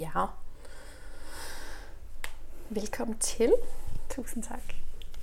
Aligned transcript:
Ja. 0.00 0.26
Velkommen 2.68 3.18
til. 3.18 3.54
Tusind 4.10 4.42
tak. 4.42 4.62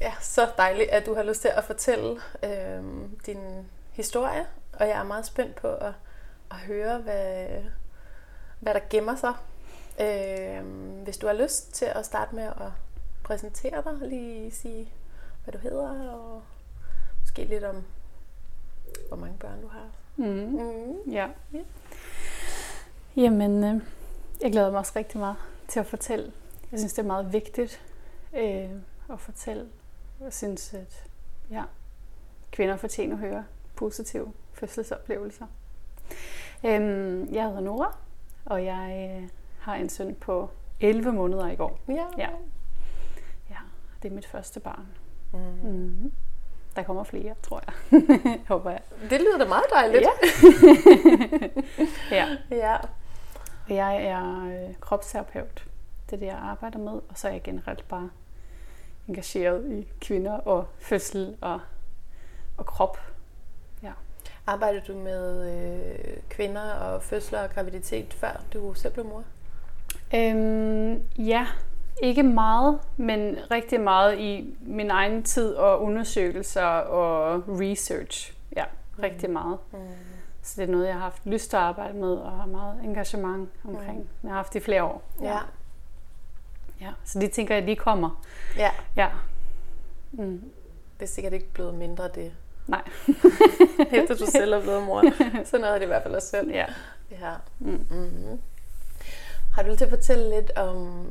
Ja, 0.02 0.14
så 0.22 0.52
dejligt, 0.58 0.90
at 0.90 1.06
du 1.06 1.16
har 1.16 1.24
lyst 1.24 1.42
til 1.42 1.48
at 1.48 1.64
fortælle 1.64 2.22
øh, 2.44 2.84
din 3.26 3.70
historie, 3.92 4.48
og 4.74 4.88
jeg 4.88 5.00
er 5.00 5.04
meget 5.04 5.26
spændt 5.26 5.56
på 5.56 5.68
at, 5.68 5.94
at 6.52 6.58
høre, 6.58 6.98
hvad, 6.98 7.48
hvad 8.60 8.74
der 8.74 8.80
gemmer 8.90 9.16
sig. 9.16 9.34
Øh, 10.02 10.66
hvis 11.04 11.18
du 11.18 11.28
har 11.28 11.34
lyst 11.34 11.74
til 11.74 11.86
at 11.86 12.06
starte 12.06 12.36
med 12.36 12.44
at 12.44 12.72
præsentere 13.24 13.84
dig, 13.84 14.10
lige 14.10 14.52
sige, 14.52 14.94
hvad 15.44 15.52
du 15.52 15.58
hedder, 15.58 16.12
og 16.12 16.42
måske 17.20 17.44
lidt 17.44 17.64
om, 17.64 17.84
hvor 19.08 19.18
mange 19.18 19.38
børn 19.40 19.62
du 19.62 19.68
har. 19.68 19.88
Mm. 20.16 20.26
Mm. 20.26 21.12
Ja. 21.12 21.28
ja. 21.54 21.60
Jamen, 23.16 23.64
øh, 23.64 23.82
jeg 24.42 24.52
glæder 24.52 24.72
mig 24.72 24.80
også 24.80 24.94
rigtig 24.96 25.20
meget 25.20 25.36
til 25.68 25.80
at 25.80 25.86
fortælle. 25.86 26.32
Jeg 26.72 26.80
synes, 26.80 26.94
det 26.94 27.02
er 27.02 27.08
meget 27.08 27.34
vigtigt 27.34 27.82
øh, 28.38 28.70
at 29.14 29.20
fortælle. 29.20 29.68
Jeg 30.22 30.34
synes, 30.34 30.74
at 30.74 31.04
ja, 31.52 31.64
kvinder 32.52 32.78
fortjener 32.78 33.14
at 33.16 33.20
høre 33.20 33.46
positive 33.76 34.34
fødselsoplevelser. 34.54 35.46
Øh, 36.66 37.34
jeg 37.34 37.44
hedder 37.44 37.60
Nora, 37.60 37.98
og 38.46 38.66
jeg 38.66 39.12
øh, 39.22 39.30
har 39.60 39.76
en 39.76 39.90
søn 39.90 40.16
på 40.16 40.50
11 40.80 41.12
måneder 41.12 41.48
i 41.48 41.56
går. 41.56 41.80
Ja. 41.88 42.06
Ja, 42.18 42.30
ja 43.50 43.58
det 44.04 44.12
er 44.12 44.16
mit 44.16 44.26
første 44.26 44.60
barn. 44.60 44.88
Mm. 45.34 45.70
Mm. 45.70 46.12
Der 46.76 46.84
kommer 46.84 47.04
flere, 47.04 47.36
tror 47.42 47.64
jeg. 47.68 48.02
Håber 48.48 48.72
jeg. 48.72 48.82
Det 49.10 49.22
lyder 49.22 49.38
da 49.38 49.46
meget 49.46 49.66
dejligt. 49.74 50.04
Ja. 50.04 50.12
ja. 52.18 52.38
ja. 52.52 52.78
Og 53.70 53.76
jeg 53.76 54.04
er 54.04 54.46
øh, 54.46 54.76
kropsterapeut. 54.80 55.66
Det 56.06 56.16
er 56.16 56.20
det, 56.20 56.26
jeg 56.26 56.38
arbejder 56.38 56.80
med. 56.80 56.92
Og 56.92 57.16
så 57.16 57.28
er 57.28 57.32
jeg 57.32 57.44
generelt 57.44 57.88
bare 57.88 58.10
engageret 59.08 59.72
i 59.72 59.88
kvinder 60.02 60.34
og 60.34 60.68
fødsel 60.80 61.38
og, 61.42 61.60
og 62.58 62.66
krop. 62.66 63.00
Ja. 63.84 63.92
Arbejder 64.48 64.82
du 64.88 64.94
med 64.94 65.52
øh, 65.54 66.18
kvinder 66.30 66.74
og 66.74 67.04
fødsler 67.04 67.40
og 67.40 67.50
graviditet, 67.50 68.14
før 68.14 68.42
du 68.54 68.74
selv 68.74 68.94
blev 68.94 69.06
mor? 69.06 69.24
Øhm, 70.16 71.04
ja, 71.18 71.48
ikke 72.04 72.24
meget, 72.24 72.80
men 72.98 73.38
rigtig 73.52 73.82
meget 73.82 74.20
i 74.20 74.58
min 74.62 74.92
egen 74.92 75.24
tid 75.24 75.54
og 75.54 75.82
undersøgelser 75.82 76.66
og 76.66 77.44
research. 77.48 78.34
Ja, 78.56 78.66
rigtig 79.04 79.30
meget. 79.30 79.58
Mm. 79.72 79.80
Så 80.42 80.62
det 80.62 80.68
er 80.70 80.72
noget, 80.72 80.88
jeg 80.88 80.94
har 80.94 81.02
haft 81.02 81.26
lyst 81.26 81.50
til 81.50 81.58
at 81.58 81.64
arbejde 81.64 81.98
med 81.98 82.14
og 82.14 82.32
har 82.32 82.46
meget 82.46 82.84
engagement 82.84 83.50
omkring. 83.64 83.98
Mm. 83.98 84.08
Jeg 84.24 84.32
har 84.32 84.36
haft 84.36 84.54
det 84.54 84.60
i 84.60 84.64
flere 84.64 84.84
år. 84.84 85.02
Ja. 85.22 85.40
ja. 86.82 86.92
Så 87.06 87.20
det 87.20 87.32
tænker 87.32 87.56
jeg, 87.56 87.68
de 87.68 87.76
kommer. 87.76 88.24
Ja. 88.58 88.72
Ja. 88.96 89.10
Mm. 90.12 90.52
Det 91.00 91.06
er 91.06 91.10
sikkert 91.10 91.34
ikke 91.34 91.52
blevet 91.54 91.74
mindre 91.74 92.08
det, 92.08 92.32
Nej. 92.68 92.82
efter 94.00 94.16
du 94.16 94.26
selv 94.26 94.54
er 94.54 94.62
blevet 94.62 94.84
mor. 94.84 95.04
Så 95.46 95.58
noget 95.58 95.74
er 95.74 95.78
det 95.78 95.86
i 95.86 95.88
hvert 95.88 96.04
fald 96.04 96.16
også 96.16 96.28
selv. 96.28 96.52
Ja. 96.52 96.66
ja. 97.12 97.34
Mm. 97.60 97.88
Mm-hmm. 97.90 98.40
Har 99.54 99.64
du 99.64 99.70
lyst 99.70 99.78
til 99.78 99.86
at 99.86 99.92
fortælle 99.92 100.30
lidt 100.30 100.52
om, 100.52 101.06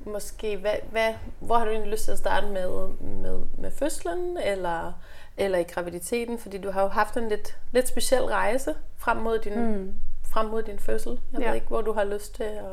måske, 0.00 0.56
hvad, 0.56 0.74
hvad, 0.90 1.14
hvor 1.40 1.58
har 1.58 1.64
du 1.64 1.70
egentlig 1.70 1.92
lyst 1.92 2.04
til 2.04 2.12
at 2.12 2.18
starte 2.18 2.46
med, 2.46 2.88
med, 3.00 3.40
med 3.58 3.70
fødslen, 3.70 4.36
eller, 4.44 4.92
eller 5.38 5.58
i 5.58 5.62
graviditeten? 5.62 6.38
Fordi 6.38 6.58
du 6.58 6.70
har 6.70 6.82
jo 6.82 6.88
haft 6.88 7.16
en 7.16 7.28
lidt, 7.28 7.56
lidt 7.72 7.88
speciel 7.88 8.22
rejse 8.22 8.74
frem 8.96 9.16
mod 9.16 9.38
din, 9.38 9.72
Mm. 9.72 9.94
frem 10.28 10.46
mod 10.46 10.62
din 10.62 10.78
fødsel. 10.78 11.20
Jeg 11.32 11.40
Ja. 11.40 11.46
ved 11.48 11.54
ikke, 11.54 11.66
hvor 11.66 11.80
du 11.82 11.92
har 11.92 12.04
lyst 12.04 12.34
til 12.34 12.42
at... 12.42 12.64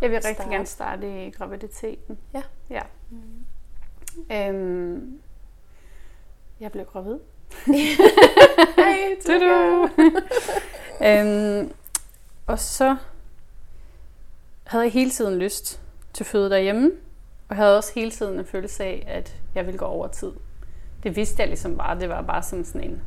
Jeg 0.00 0.10
vil 0.10 0.16
rigtig 0.16 0.34
Starte. 0.34 0.50
gerne 0.50 0.66
starte 0.66 1.26
i 1.26 1.30
graviditeten. 1.30 2.18
Ja. 2.34 2.42
ja. 2.70 2.82
Øhm, 4.32 5.20
jeg 6.60 6.72
blev 6.72 6.84
gravid. 6.84 7.18
Hej, 8.76 9.16
Tudu! 9.26 9.88
øhm, 11.08 11.72
og 12.46 12.58
så 12.58 12.96
havde 14.64 14.84
jeg 14.84 14.92
hele 14.92 15.10
tiden 15.10 15.38
lyst 15.38 15.80
til 16.12 16.22
at 16.22 16.26
føde 16.26 16.50
derhjemme, 16.50 16.90
og 17.48 17.56
havde 17.56 17.76
også 17.78 17.92
hele 17.94 18.10
tiden 18.10 18.38
en 18.38 18.44
følelse 18.46 18.84
af, 18.84 19.04
at 19.08 19.36
jeg 19.54 19.66
ville 19.66 19.78
gå 19.78 19.84
over 19.84 20.06
tid. 20.08 20.32
Det 21.02 21.16
vidste 21.16 21.40
jeg 21.40 21.48
ligesom 21.48 21.76
bare, 21.76 22.00
det 22.00 22.08
var 22.08 22.22
bare 22.22 22.42
som 22.42 22.64
sådan 22.64 22.90
en, 22.90 23.02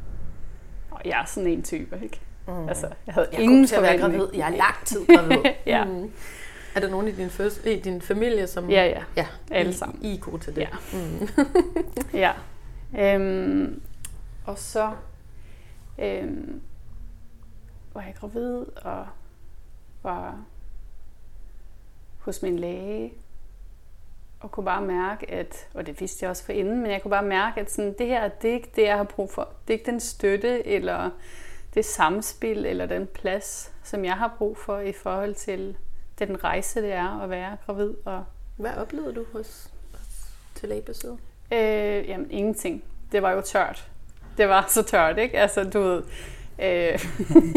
og 0.92 1.02
jeg 1.06 1.22
er 1.22 1.26
sådan 1.26 1.50
en 1.50 1.64
type, 1.64 2.00
ikke? 2.04 2.20
Mm. 2.48 2.68
Altså, 2.68 2.90
jeg 3.06 3.14
havde 3.14 3.28
Jeg 3.32 3.42
ingen 3.42 3.68
til 3.68 3.76
at 3.76 3.82
være 3.82 3.98
gravid. 3.98 4.28
Jeg 4.34 4.52
er 4.52 4.58
lang 4.58 4.76
tid 4.86 5.06
gravid. 5.08 5.52
Ja. 5.66 5.86
Mm. 5.86 6.12
Er 6.76 6.80
der 6.80 6.90
nogen 6.90 7.08
i 7.08 7.12
din, 7.12 7.30
fødsel, 7.30 7.68
i 7.68 7.80
din 7.80 8.02
familie, 8.02 8.48
som... 8.48 8.70
Ja, 8.70 8.86
ja, 8.86 9.04
ja 9.16 9.28
alle 9.52 9.72
I, 9.72 9.74
sammen. 9.74 10.04
I 10.04 10.16
er 10.16 10.20
gode 10.20 10.44
til 10.44 10.56
det. 10.56 10.62
Ja. 10.62 10.68
Mm. 10.94 11.28
Ja. 12.14 12.32
Øhm, 12.98 13.82
og 14.46 14.60
så 14.60 14.92
øhm, 16.00 16.62
var 17.94 18.02
jeg 18.02 18.16
gravid 18.20 18.66
og 18.76 19.06
var 20.04 20.40
hos 22.20 22.42
min 22.42 22.60
læge 22.60 23.14
og 24.46 24.52
kunne 24.52 24.66
bare 24.66 24.82
mærke, 24.82 25.32
at, 25.32 25.68
og 25.74 25.86
det 25.86 26.00
vidste 26.00 26.24
jeg 26.24 26.30
også 26.30 26.46
forinden, 26.46 26.82
men 26.82 26.92
jeg 26.92 27.02
kunne 27.02 27.12
bare 27.12 27.26
mærke, 27.26 27.62
at 27.62 27.72
sådan, 27.72 27.96
det 27.98 28.08
her, 28.08 28.28
det 28.28 28.50
er 28.50 28.54
ikke 28.54 28.72
det, 28.76 28.84
jeg 28.84 28.98
har 28.98 29.04
brug 29.04 29.32
for. 29.32 29.50
Det 29.68 29.74
er 29.74 29.78
ikke 29.78 29.92
den 29.92 30.00
støtte, 30.00 30.68
eller 30.68 31.10
det 31.74 31.86
samspil, 31.86 32.66
eller 32.66 32.86
den 32.86 33.08
plads, 33.08 33.74
som 33.84 34.06
jeg 34.06 34.14
har 34.14 34.36
brug 34.38 34.58
for 34.58 34.80
i 34.80 34.92
forhold 34.92 35.36
til 35.36 35.78
den 36.20 36.44
rejse, 36.44 36.82
det 36.82 36.92
er 36.92 37.22
at 37.22 37.30
være 37.30 37.58
gravid 37.66 37.94
og 38.06 38.24
Hvad 38.58 38.72
oplevede 38.78 39.16
du 39.16 39.26
hos, 39.34 39.70
til 40.56 40.70
lægebesøget? 40.70 41.18
Øh, 41.52 42.10
jamen, 42.10 42.32
ingenting. 42.32 42.84
Det 43.12 43.22
var 43.22 43.32
jo 43.32 43.42
tørt. 43.42 43.88
Det 44.38 44.50
var 44.50 44.66
så 44.68 44.84
tørt, 44.84 45.18
ikke? 45.18 45.38
Altså, 45.40 45.64
du 45.64 45.80
ved... 45.80 46.04
Øh, 46.60 47.06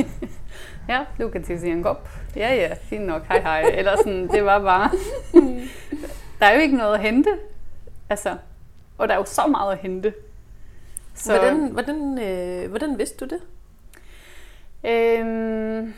ja, 0.93 1.05
du 1.19 1.29
kan 1.29 1.45
i 1.65 1.69
en 1.69 1.83
kop. 1.83 2.09
Ja, 2.37 2.55
ja, 2.55 2.75
fint 2.75 3.07
nok. 3.07 3.25
Hej, 3.25 3.41
hej. 3.41 3.61
Eller 3.75 3.97
sådan, 3.97 4.29
det 4.29 4.45
var 4.45 4.59
bare... 4.59 4.91
der 6.41 6.47
er 6.47 6.55
jo 6.55 6.61
ikke 6.61 6.77
noget 6.77 6.95
at 6.95 7.01
hente. 7.01 7.39
Altså, 8.09 8.37
og 8.99 9.09
der 9.09 9.15
er 9.15 9.19
jo 9.19 9.25
så 9.25 9.47
meget 9.47 9.73
at 9.73 9.79
hente. 9.79 10.15
Så... 11.15 11.39
Hvordan, 11.39 11.71
hvordan, 11.73 12.19
øh, 12.19 12.69
hvordan 12.69 12.99
vidste 12.99 13.27
du 13.27 13.35
det? 13.35 13.41
Øhm, 14.85 15.95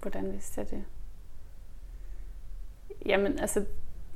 hvordan 0.00 0.32
vidste 0.32 0.60
jeg 0.60 0.70
det? 0.70 0.84
Jamen, 3.06 3.38
altså, 3.38 3.64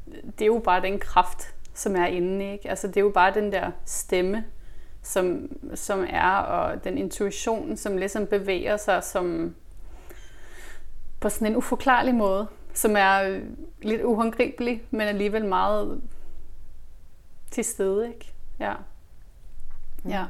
det 0.07 0.43
er 0.43 0.47
jo 0.47 0.63
bare 0.65 0.83
den 0.83 0.99
kraft, 0.99 1.55
som 1.75 1.97
er 1.97 2.07
inde, 2.07 2.53
ikke? 2.53 2.71
Altså, 2.71 2.89
det 2.89 2.97
er 2.97 3.01
jo 3.01 3.11
bare 3.11 3.35
den 3.35 3.53
der 3.53 3.71
stemme, 3.85 4.45
som, 5.03 5.49
som 5.75 6.07
er, 6.11 6.31
og 6.31 6.85
den 6.85 6.99
intuition, 6.99 7.77
som 7.77 7.97
ligesom 7.97 8.27
bevæger 8.27 8.77
sig 8.77 9.05
som 9.05 9.55
på 11.21 11.29
sådan 11.29 11.47
en 11.47 11.57
uforklarlig 11.57 12.15
måde, 12.15 12.47
som 12.75 12.97
er 12.97 13.23
øh, 13.23 13.43
lidt 13.83 14.03
uhåndgribelig, 14.03 14.83
men 14.91 15.01
alligevel 15.01 15.45
meget 15.45 16.03
til 17.51 17.65
stede, 17.65 18.09
ikke? 18.09 18.33
Ja. 18.61 18.75
Ja. 20.09 20.25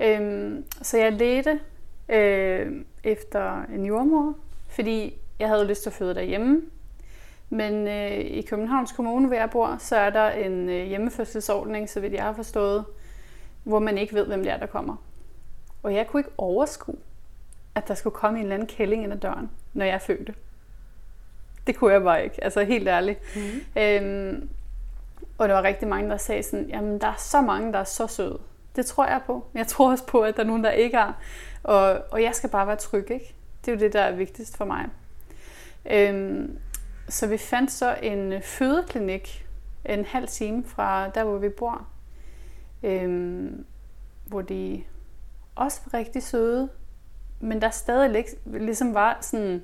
Øhm, 0.00 0.64
så 0.82 0.98
jeg 0.98 1.12
ledte 1.12 1.60
øh, 2.08 2.84
efter 3.04 3.62
en 3.62 3.86
jordmor, 3.86 4.34
fordi 4.68 5.18
jeg 5.38 5.48
havde 5.48 5.66
lyst 5.66 5.82
til 5.82 5.90
at 5.90 5.94
føde 5.94 6.14
derhjemme. 6.14 6.62
Men 7.50 7.88
øh, 7.88 8.18
i 8.18 8.42
Københavns 8.42 8.92
Kommune, 8.92 9.26
hvor 9.26 9.36
jeg 9.36 9.50
bor, 9.50 9.76
så 9.78 9.96
er 9.96 10.10
der 10.10 10.30
en 10.30 10.68
øh, 10.68 10.86
hjemmefødselsordning, 10.86 11.90
så 11.90 12.00
vidt 12.00 12.12
jeg 12.12 12.22
har 12.22 12.32
forstået, 12.32 12.84
hvor 13.64 13.78
man 13.78 13.98
ikke 13.98 14.14
ved, 14.14 14.26
hvem 14.26 14.42
det 14.42 14.52
er, 14.52 14.56
der 14.56 14.66
kommer. 14.66 14.96
Og 15.82 15.94
jeg 15.94 16.06
kunne 16.06 16.20
ikke 16.20 16.32
overskue, 16.38 16.96
at 17.74 17.88
der 17.88 17.94
skulle 17.94 18.14
komme 18.14 18.38
en 18.38 18.44
eller 18.44 18.54
anden 18.54 18.68
kælling 18.68 19.02
ind 19.02 19.12
ad 19.12 19.18
døren, 19.18 19.50
når 19.72 19.84
jeg 19.84 20.00
fødte. 20.00 20.34
Det 21.66 21.76
kunne 21.76 21.92
jeg 21.92 22.02
bare 22.02 22.24
ikke, 22.24 22.44
altså 22.44 22.64
helt 22.64 22.88
ærligt. 22.88 23.36
Mm. 23.36 23.80
Øhm, 23.82 24.48
og 25.38 25.48
der 25.48 25.54
var 25.54 25.62
rigtig 25.62 25.88
mange, 25.88 26.10
der 26.10 26.16
sagde 26.16 26.42
sådan, 26.42 26.66
jamen 26.66 27.00
der 27.00 27.06
er 27.06 27.18
så 27.18 27.40
mange, 27.40 27.72
der 27.72 27.78
er 27.78 27.84
så 27.84 28.06
søde. 28.06 28.38
Det 28.76 28.86
tror 28.86 29.06
jeg 29.06 29.20
på. 29.26 29.46
Men 29.52 29.58
jeg 29.58 29.66
tror 29.66 29.90
også 29.90 30.06
på, 30.06 30.20
at 30.20 30.36
der 30.36 30.42
er 30.42 30.46
nogen, 30.46 30.64
der 30.64 30.70
ikke 30.70 30.96
er. 30.96 31.12
Og, 31.62 32.00
og 32.10 32.22
jeg 32.22 32.34
skal 32.34 32.50
bare 32.50 32.66
være 32.66 32.76
tryg, 32.76 33.10
ikke? 33.10 33.34
Det 33.64 33.72
er 33.72 33.76
jo 33.76 33.80
det, 33.80 33.92
der 33.92 34.00
er 34.00 34.12
vigtigst 34.12 34.56
for 34.56 34.64
mig. 34.64 34.88
Øhm, 35.90 36.58
så 37.08 37.26
vi 37.26 37.38
fandt 37.38 37.72
så 37.72 37.96
en 38.02 38.42
fødeklinik 38.42 39.46
en 39.84 40.04
halv 40.04 40.28
time 40.28 40.64
fra 40.64 41.08
der, 41.08 41.24
hvor 41.24 41.38
vi 41.38 41.48
bor. 41.48 41.86
Øhm, 42.82 43.64
hvor 44.26 44.42
de 44.42 44.82
også 45.54 45.80
var 45.86 45.98
rigtig 45.98 46.22
søde. 46.22 46.68
Men 47.40 47.62
der 47.62 47.70
stadig 47.70 48.24
ligesom 48.46 48.94
var 48.94 49.18
sådan, 49.20 49.62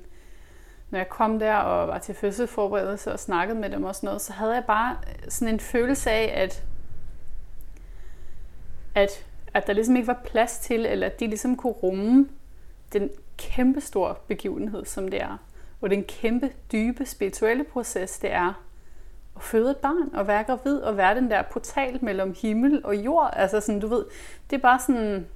når 0.89 0.99
jeg 0.99 1.09
kom 1.09 1.39
der 1.39 1.55
og 1.55 1.87
var 1.87 1.97
til 1.97 2.15
fødselsforberedelse 2.15 3.13
og 3.13 3.19
snakkede 3.19 3.59
med 3.59 3.69
dem 3.69 3.83
og 3.83 3.95
sådan 3.95 4.07
noget, 4.07 4.21
så 4.21 4.33
havde 4.33 4.53
jeg 4.53 4.63
bare 4.67 4.97
sådan 5.29 5.53
en 5.53 5.59
følelse 5.59 6.11
af, 6.11 6.43
at, 6.43 6.63
at, 8.95 9.25
at 9.53 9.67
der 9.67 9.73
ligesom 9.73 9.95
ikke 9.95 10.07
var 10.07 10.21
plads 10.25 10.59
til, 10.59 10.85
eller 10.85 11.07
at 11.07 11.19
de 11.19 11.27
ligesom 11.27 11.55
kunne 11.55 11.73
rumme 11.73 12.29
den 12.93 13.09
kæmpestor 13.37 14.19
begivenhed, 14.27 14.85
som 14.85 15.07
det 15.07 15.21
er. 15.21 15.37
Og 15.81 15.89
den 15.89 16.03
kæmpe, 16.03 16.51
dybe, 16.71 17.05
spirituelle 17.05 17.63
proces, 17.63 18.19
det 18.19 18.31
er 18.31 18.53
at 19.35 19.43
føde 19.43 19.71
et 19.71 19.77
barn 19.77 20.15
og 20.15 20.27
være 20.27 20.43
gravid 20.43 20.77
og 20.77 20.97
være 20.97 21.15
den 21.15 21.31
der 21.31 21.41
portal 21.41 21.99
mellem 22.01 22.35
himmel 22.41 22.85
og 22.85 22.95
jord. 22.95 23.33
Altså 23.33 23.59
sådan, 23.61 23.81
du 23.81 23.87
ved, 23.87 24.05
det 24.49 24.55
er 24.55 24.61
bare 24.61 24.79
sådan... 24.79 25.27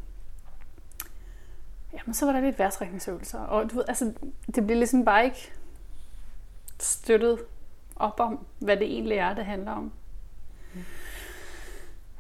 Jamen, 1.94 2.13
så 2.13 2.25
var 2.25 2.34
der 2.34 2.42
lidt 2.42 2.60
værtsrækningsøvelser. 2.60 3.40
Og 3.40 3.72
du 3.72 3.75
ved, 3.75 3.86
altså, 3.88 4.13
det 4.56 4.63
bliver 4.63 4.78
ligesom 4.78 5.06
bare 5.06 5.25
ikke 5.25 5.51
støttet 6.80 7.40
op 7.95 8.19
om, 8.19 8.45
hvad 8.60 8.78
det 8.78 8.88
egentlig 8.88 9.18
er, 9.18 9.34
det 9.34 9.45
handler 9.45 9.72
om. 9.72 9.92
Mm. 10.74 10.81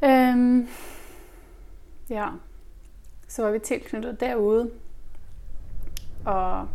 Øhm, 0.07 0.67
ja, 2.09 2.29
så 3.27 3.43
var 3.43 3.51
vi 3.51 3.59
tilknyttet 3.59 4.19
derude. 4.19 4.71
Og 6.25 6.67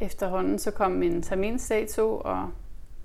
efterhånden 0.00 0.58
så 0.58 0.70
kom 0.70 0.90
min 0.90 1.22
terminsdato, 1.22 2.20
og 2.24 2.50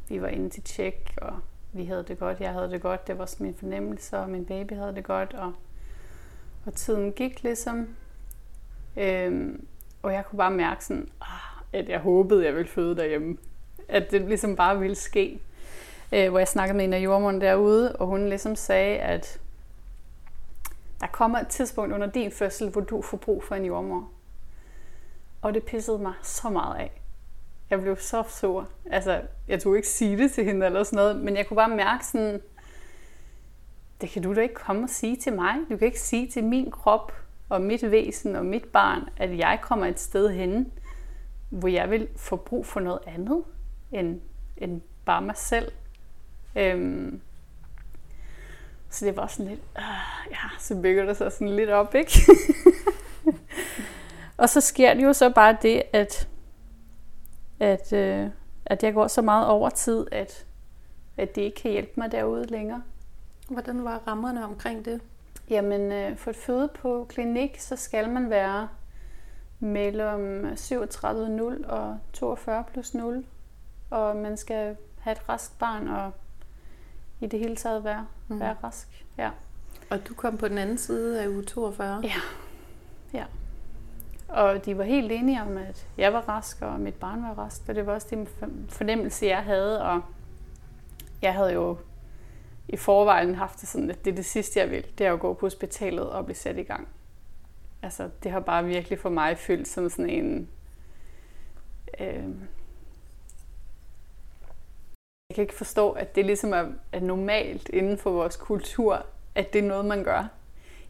vi 0.09 0.21
var 0.21 0.27
inde 0.27 0.49
til 0.49 0.63
tjek, 0.63 1.13
og 1.17 1.39
vi 1.73 1.85
havde 1.85 2.03
det 2.07 2.19
godt, 2.19 2.39
jeg 2.39 2.51
havde 2.51 2.71
det 2.71 2.81
godt, 2.81 3.07
det 3.07 3.17
var 3.17 3.35
min 3.39 3.53
fornemmelse, 3.53 4.17
og 4.17 4.29
min 4.29 4.45
baby 4.45 4.73
havde 4.73 4.95
det 4.95 5.03
godt, 5.03 5.33
og, 5.33 5.53
og 6.65 6.73
tiden 6.73 7.11
gik 7.11 7.43
ligesom. 7.43 7.95
Øhm, 8.97 9.65
og 10.01 10.13
jeg 10.13 10.25
kunne 10.25 10.37
bare 10.37 10.51
mærke 10.51 10.85
sådan, 10.85 11.09
ah, 11.21 11.63
at 11.73 11.89
jeg 11.89 11.99
håbede, 11.99 12.45
jeg 12.45 12.55
ville 12.55 12.69
føde 12.69 12.95
derhjemme. 12.95 13.37
At 13.87 14.11
det 14.11 14.21
ligesom 14.21 14.55
bare 14.55 14.79
ville 14.79 14.95
ske. 14.95 15.39
Øh, 16.13 16.29
hvor 16.29 16.39
jeg 16.39 16.47
snakkede 16.47 16.77
med 16.77 16.85
en 16.85 16.93
af 16.93 16.99
jordmånen 16.99 17.41
derude, 17.41 17.95
og 17.95 18.07
hun 18.07 18.29
ligesom 18.29 18.55
sagde, 18.55 18.97
at 18.97 19.39
der 21.01 21.07
kommer 21.07 21.39
et 21.39 21.47
tidspunkt 21.47 21.93
under 21.93 22.07
din 22.07 22.31
fødsel, 22.31 22.69
hvor 22.69 22.81
du 22.81 23.01
får 23.01 23.17
brug 23.17 23.43
for 23.43 23.55
en 23.55 23.65
jordmor. 23.65 24.09
Og 25.41 25.53
det 25.53 25.63
pissede 25.63 25.97
mig 25.97 26.13
så 26.23 26.49
meget 26.49 26.79
af. 26.79 27.01
Jeg 27.69 27.81
blev 27.81 27.97
så 27.97 28.23
sur. 28.27 28.67
Altså, 28.85 29.21
jeg 29.47 29.61
tog 29.61 29.75
ikke 29.75 29.87
sige 29.87 30.17
det 30.17 30.31
til 30.31 30.45
hende 30.45 30.65
eller 30.65 30.83
sådan 30.83 30.97
noget, 30.97 31.15
men 31.15 31.37
jeg 31.37 31.47
kunne 31.47 31.55
bare 31.55 31.75
mærke 31.75 32.05
sådan, 32.05 32.41
det 34.01 34.09
kan 34.09 34.21
du 34.23 34.35
da 34.35 34.41
ikke 34.41 34.55
komme 34.55 34.83
og 34.83 34.89
sige 34.89 35.15
til 35.15 35.33
mig. 35.33 35.55
Du 35.69 35.77
kan 35.77 35.85
ikke 35.85 35.99
sige 35.99 36.27
til 36.27 36.43
min 36.43 36.71
krop 36.71 37.13
og 37.51 37.61
mit 37.61 37.91
væsen 37.91 38.35
og 38.35 38.45
mit 38.45 38.65
barn, 38.65 39.09
at 39.17 39.37
jeg 39.37 39.59
kommer 39.61 39.85
et 39.85 39.99
sted 39.99 40.29
hen, 40.29 40.71
hvor 41.49 41.67
jeg 41.67 41.89
vil 41.89 42.07
få 42.15 42.35
brug 42.35 42.65
for 42.65 42.79
noget 42.79 42.99
andet 43.07 43.43
end, 43.91 44.21
end 44.57 44.81
bare 45.05 45.21
mig 45.21 45.37
selv. 45.37 45.71
Øhm, 46.55 47.21
så 48.89 49.05
det 49.05 49.17
var 49.17 49.27
sådan 49.27 49.47
lidt, 49.47 49.61
øh, 49.77 50.31
ja, 50.31 50.59
så 50.59 50.81
bygger 50.81 51.05
det 51.05 51.17
sig 51.17 51.31
sådan 51.31 51.55
lidt 51.55 51.69
op, 51.69 51.95
ikke? 51.95 52.21
og 54.37 54.49
så 54.49 54.61
sker 54.61 54.93
det 54.93 55.03
jo 55.03 55.13
så 55.13 55.29
bare 55.29 55.57
det, 55.61 55.83
at, 55.93 56.27
at, 57.59 57.93
øh, 57.93 58.29
at 58.65 58.83
jeg 58.83 58.93
går 58.93 59.07
så 59.07 59.21
meget 59.21 59.47
over 59.47 59.69
tid, 59.69 60.07
at, 60.11 60.45
at 61.17 61.35
det 61.35 61.41
ikke 61.41 61.61
kan 61.61 61.71
hjælpe 61.71 61.91
mig 61.95 62.11
derude 62.11 62.45
længere. 62.45 62.83
Hvordan 63.49 63.83
var 63.83 64.01
rammerne 64.07 64.45
omkring 64.45 64.85
det? 64.85 65.01
Jamen, 65.51 65.91
øh, 65.91 66.17
for 66.17 66.29
at 66.29 66.35
føde 66.35 66.69
på 66.81 67.05
klinik, 67.09 67.59
så 67.59 67.75
skal 67.75 68.09
man 68.09 68.29
være 68.29 68.67
mellem 69.59 70.45
37,0 70.55 71.67
og 71.67 71.97
42 72.13 72.63
plus 72.71 72.93
0. 72.93 73.25
Og 73.89 74.15
man 74.15 74.37
skal 74.37 74.75
have 74.99 75.11
et 75.11 75.29
rask 75.29 75.59
barn 75.59 75.87
og 75.87 76.11
i 77.19 77.27
det 77.27 77.39
hele 77.39 77.55
taget 77.55 77.83
være, 77.83 78.07
mm. 78.27 78.39
være 78.39 78.55
rask. 78.63 79.05
Ja. 79.17 79.29
Og 79.89 80.07
du 80.07 80.13
kom 80.13 80.37
på 80.37 80.47
den 80.47 80.57
anden 80.57 80.77
side 80.77 81.21
af 81.21 81.27
uge 81.27 81.43
42? 81.43 82.01
Ja. 82.03 82.21
ja. 83.13 83.25
Og 84.29 84.65
de 84.65 84.77
var 84.77 84.83
helt 84.83 85.11
enige 85.11 85.41
om, 85.41 85.57
at 85.57 85.87
jeg 85.97 86.13
var 86.13 86.29
rask, 86.29 86.61
og 86.61 86.79
mit 86.79 86.95
barn 86.95 87.23
var 87.23 87.33
rask. 87.33 87.61
Og 87.67 87.75
det 87.75 87.85
var 87.85 87.93
også 87.93 88.07
den 88.09 88.27
fornemmelse, 88.69 89.25
jeg 89.25 89.43
havde. 89.43 89.83
Og 89.83 90.01
jeg 91.21 91.33
havde 91.33 91.53
jo 91.53 91.77
i 92.71 92.77
forvejen 92.77 93.35
haft 93.35 93.61
det 93.61 93.69
sådan, 93.69 93.89
at 93.89 94.05
det 94.05 94.11
er 94.11 94.15
det 94.15 94.25
sidste, 94.25 94.59
jeg 94.59 94.71
vil. 94.71 94.85
Det 94.97 95.05
er 95.05 95.13
at 95.13 95.19
gå 95.19 95.33
på 95.33 95.45
hospitalet 95.45 96.09
og 96.09 96.25
blive 96.25 96.35
sat 96.35 96.57
i 96.57 96.63
gang. 96.63 96.87
Altså, 97.81 98.09
det 98.23 98.31
har 98.31 98.39
bare 98.39 98.65
virkelig 98.65 98.99
for 98.99 99.09
mig 99.09 99.37
fyldt 99.37 99.67
som 99.67 99.89
sådan 99.89 100.09
en... 100.09 100.49
Øh, 101.99 102.29
jeg 105.29 105.35
kan 105.35 105.41
ikke 105.41 105.53
forstå, 105.53 105.91
at 105.91 106.15
det 106.15 106.25
ligesom 106.25 106.53
er, 106.53 106.65
er 106.91 106.99
normalt 106.99 107.69
inden 107.69 107.97
for 107.97 108.11
vores 108.11 108.35
kultur, 108.35 109.05
at 109.35 109.53
det 109.53 109.63
er 109.63 109.67
noget, 109.67 109.85
man 109.85 110.03
gør. 110.03 110.27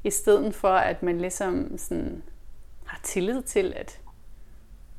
I 0.03 0.09
stedet 0.09 0.55
for, 0.55 0.69
at 0.69 1.03
man 1.03 1.17
ligesom 1.17 1.77
sådan 1.77 2.23
har 2.85 2.99
tillid 3.03 3.41
til, 3.41 3.73
at 3.75 3.99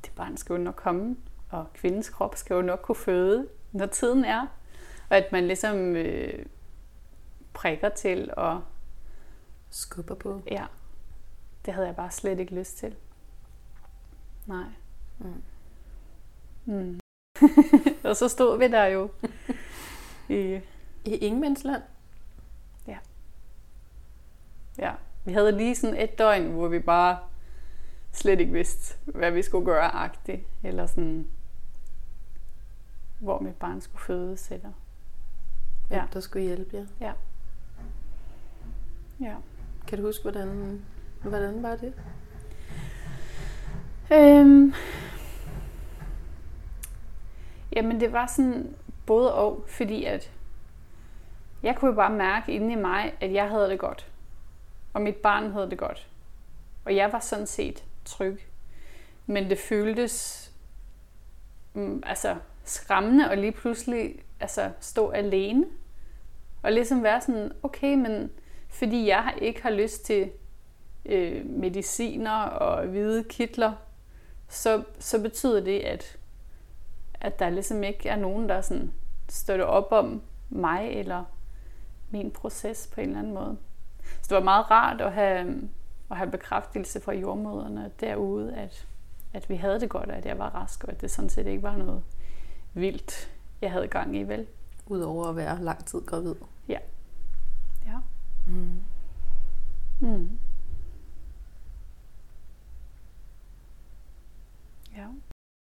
det 0.04 0.12
barn 0.16 0.36
skal 0.36 0.54
jo 0.54 0.62
nok 0.62 0.76
komme, 0.76 1.16
og 1.50 1.66
kvindens 1.74 2.08
krop 2.08 2.36
skal 2.36 2.54
jo 2.54 2.62
nok 2.62 2.80
kunne 2.82 2.96
føde, 2.96 3.48
når 3.72 3.86
tiden 3.86 4.24
er. 4.24 4.46
Og 5.10 5.16
at 5.16 5.32
man 5.32 5.46
ligesom 5.46 5.96
øh, 5.96 6.46
prikker 7.52 7.88
til 7.88 8.30
og 8.36 8.62
skubber 9.70 10.14
på. 10.14 10.42
Ja. 10.50 10.66
Det 11.64 11.74
havde 11.74 11.86
jeg 11.86 11.96
bare 11.96 12.10
slet 12.10 12.38
ikke 12.38 12.54
lyst 12.54 12.78
til. 12.78 12.96
Nej. 14.46 14.66
Mm. 15.18 15.42
Mm. 16.64 17.00
og 18.08 18.16
så 18.16 18.28
stod 18.28 18.58
vi 18.58 18.68
der 18.68 18.84
jo 18.84 19.10
i... 20.28 20.60
I 21.04 21.14
Ingemandsland? 21.14 21.82
Ja. 22.86 22.98
Ja. 24.78 24.92
Vi 25.24 25.32
havde 25.32 25.52
lige 25.52 25.74
sådan 25.76 25.96
et 25.96 26.18
døgn, 26.18 26.50
hvor 26.50 26.68
vi 26.68 26.78
bare 26.78 27.18
slet 28.12 28.40
ikke 28.40 28.52
vidste, 28.52 28.98
hvad 29.04 29.30
vi 29.30 29.42
skulle 29.42 29.64
gøre 29.64 29.90
agtigt. 29.94 30.46
Eller 30.62 30.86
sådan, 30.86 31.28
hvor 33.18 33.38
mit 33.38 33.56
barn 33.56 33.80
skulle 33.80 34.02
fødes. 34.02 34.50
Eller... 34.50 34.72
Ja. 35.90 36.04
Der 36.12 36.20
skulle 36.20 36.46
hjælpe 36.46 36.76
jer? 36.76 36.86
Ja. 37.00 37.06
Ja. 37.06 37.12
Kan 39.88 39.98
du 39.98 40.04
huske, 40.04 40.22
hvordan, 40.22 40.80
hvordan 41.22 41.62
var 41.62 41.76
det? 41.76 41.94
Øhm, 44.12 44.72
Jamen 47.76 48.00
det 48.00 48.12
var 48.12 48.26
sådan 48.26 48.76
både 49.06 49.34
og, 49.34 49.64
fordi 49.68 50.04
at 50.04 50.32
jeg 51.62 51.76
kunne 51.76 51.88
jo 51.88 51.94
bare 51.94 52.12
mærke 52.12 52.52
inde 52.52 52.72
i 52.72 52.76
mig, 52.76 53.14
at 53.20 53.32
jeg 53.32 53.48
havde 53.48 53.70
det 53.70 53.78
godt. 53.78 54.06
Og 54.92 55.02
mit 55.02 55.16
barn 55.16 55.52
havde 55.52 55.70
det 55.70 55.78
godt. 55.78 56.08
Og 56.84 56.96
jeg 56.96 57.12
var 57.12 57.20
sådan 57.20 57.46
set 57.46 57.84
tryg. 58.04 58.40
Men 59.26 59.50
det 59.50 59.58
føltes 59.58 60.50
um, 61.74 62.02
altså 62.06 62.36
skræmmende 62.64 63.30
at 63.30 63.38
lige 63.38 63.52
pludselig 63.52 64.22
altså, 64.40 64.70
stå 64.80 65.10
alene. 65.10 65.66
Og 66.62 66.72
ligesom 66.72 67.02
være 67.02 67.20
sådan, 67.20 67.52
okay, 67.62 67.94
men 67.94 68.30
fordi 68.72 69.08
jeg 69.08 69.34
ikke 69.38 69.62
har 69.62 69.70
lyst 69.70 70.04
til 70.04 70.30
øh, 71.06 71.46
mediciner 71.46 72.42
og 72.42 72.86
hvide 72.86 73.24
kitler, 73.24 73.72
så, 74.48 74.82
så 74.98 75.22
betyder 75.22 75.60
det, 75.60 75.80
at 75.80 76.18
at 77.22 77.38
der 77.38 77.50
ligesom 77.50 77.82
ikke 77.82 78.08
er 78.08 78.16
nogen, 78.16 78.48
der 78.48 78.60
sådan 78.60 78.92
støtter 79.28 79.64
op 79.64 79.92
om 79.92 80.22
mig 80.50 80.88
eller 80.88 81.24
min 82.10 82.30
proces 82.30 82.90
på 82.94 83.00
en 83.00 83.06
eller 83.06 83.18
anden 83.18 83.34
måde. 83.34 83.56
Så 84.04 84.28
det 84.28 84.34
var 84.34 84.42
meget 84.42 84.70
rart 84.70 85.00
at 85.00 85.12
have, 85.12 85.68
at 86.10 86.16
have 86.16 86.30
bekræftelse 86.30 87.00
fra 87.00 87.12
jordmøderne 87.12 87.90
derude, 88.00 88.54
at, 88.54 88.86
at 89.32 89.48
vi 89.48 89.56
havde 89.56 89.80
det 89.80 89.90
godt, 89.90 90.10
og 90.10 90.16
at 90.16 90.26
jeg 90.26 90.38
var 90.38 90.48
rask, 90.50 90.84
og 90.84 90.90
at 90.90 91.00
det 91.00 91.10
sådan 91.10 91.30
set 91.30 91.46
ikke 91.46 91.62
var 91.62 91.76
noget 91.76 92.02
vildt, 92.74 93.30
jeg 93.60 93.72
havde 93.72 93.88
gang 93.88 94.16
i, 94.16 94.22
vel? 94.22 94.46
Udover 94.86 95.26
at 95.26 95.36
være 95.36 95.62
lang 95.62 95.84
tid 95.84 96.06
gravid. 96.06 96.34
Ja. 96.68 96.78
Ja. 97.86 97.96
Mm. 98.46 98.80
Mm. 100.00 100.38
Ja. 104.96 105.06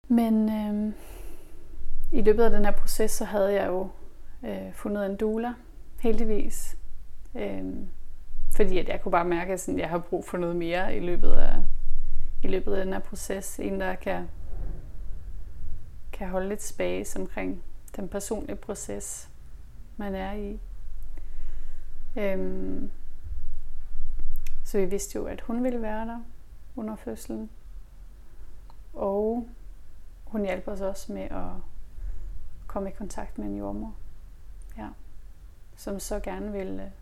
Men 0.08 0.50
øh, 0.50 0.94
i 2.12 2.22
løbet 2.22 2.44
af 2.44 2.52
den 2.52 2.66
her 2.66 2.72
proces, 2.72 3.12
så 3.12 3.26
havde 3.26 3.54
jeg 3.54 3.68
jo 3.68 3.90
øh, 4.46 4.74
fundet 4.74 5.06
en 5.06 5.18
doula, 5.18 5.54
heldigvis. 6.00 6.78
Øh, 7.36 7.64
fordi 8.52 8.78
at 8.78 8.90
jeg 8.90 9.02
kunne 9.02 9.12
bare 9.12 9.26
mærke, 9.26 9.54
at 9.54 9.60
sådan, 9.60 9.80
jeg 9.80 9.90
har 9.90 10.00
brug 10.00 10.26
for 10.26 10.38
noget 10.38 10.56
mere 10.56 10.96
i 10.96 11.00
løbet 11.00 11.32
af, 11.32 11.56
i 12.44 12.48
løbet 12.48 12.74
af 12.76 12.86
den 12.86 12.94
her 12.94 13.00
proces. 13.00 13.60
En, 13.60 13.80
der 13.82 13.96
kan, 13.96 14.28
kan 16.12 16.30
holde 16.30 16.50
lidt 16.50 16.64
space 16.64 17.20
omkring 17.20 17.64
den 17.96 18.10
personlige 18.10 18.56
proces, 18.56 19.30
man 19.98 20.16
er 20.16 20.34
i. 20.34 20.60
Øhm, 22.18 22.92
så 24.66 24.78
vi 24.78 24.86
vidste 24.86 25.16
jo, 25.16 25.26
at 25.26 25.42
hun 25.42 25.64
ville 25.64 25.82
være 25.82 26.06
der 26.08 26.20
under 26.76 26.96
fødslen. 26.96 27.50
Og 28.94 29.48
hun 30.26 30.42
hjalp 30.42 30.68
os 30.68 30.82
også 30.82 31.14
med 31.14 31.22
at 31.22 31.52
komme 32.68 32.90
i 32.90 32.94
kontakt 32.94 33.38
med 33.38 33.48
en 33.48 33.58
jordmor, 33.58 33.96
ja, 34.78 34.90
som 35.76 36.00
så 36.00 36.20
gerne 36.20 36.52
ville 36.52 36.94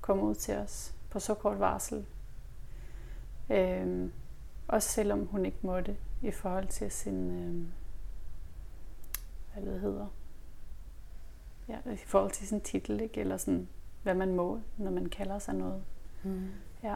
komme 0.00 0.22
ud 0.22 0.34
til 0.34 0.56
os 0.56 0.94
på 1.10 1.20
så 1.20 1.34
kort 1.34 1.58
varsel. 1.58 2.06
Øhm, 3.50 4.12
Også 4.68 4.88
selvom 4.88 5.26
hun 5.26 5.46
ikke 5.46 5.58
måtte 5.62 5.96
i 6.22 6.30
forhold 6.30 6.66
til 6.68 6.90
sin, 6.90 7.30
øhm, 7.30 7.68
hvad 9.52 9.72
det 9.72 9.80
hedder, 9.80 10.06
ja, 11.68 11.90
i 11.90 11.96
forhold 11.96 12.30
til 12.30 12.48
sin 12.48 12.60
titel, 12.60 13.00
ikke? 13.00 13.20
eller 13.20 13.36
sådan, 13.36 13.68
hvad 14.02 14.14
man 14.14 14.34
må, 14.34 14.60
når 14.76 14.90
man 14.90 15.06
kalder 15.06 15.38
sig 15.38 15.54
noget. 15.54 15.82
Mm. 16.22 16.50
Ja. 16.82 16.94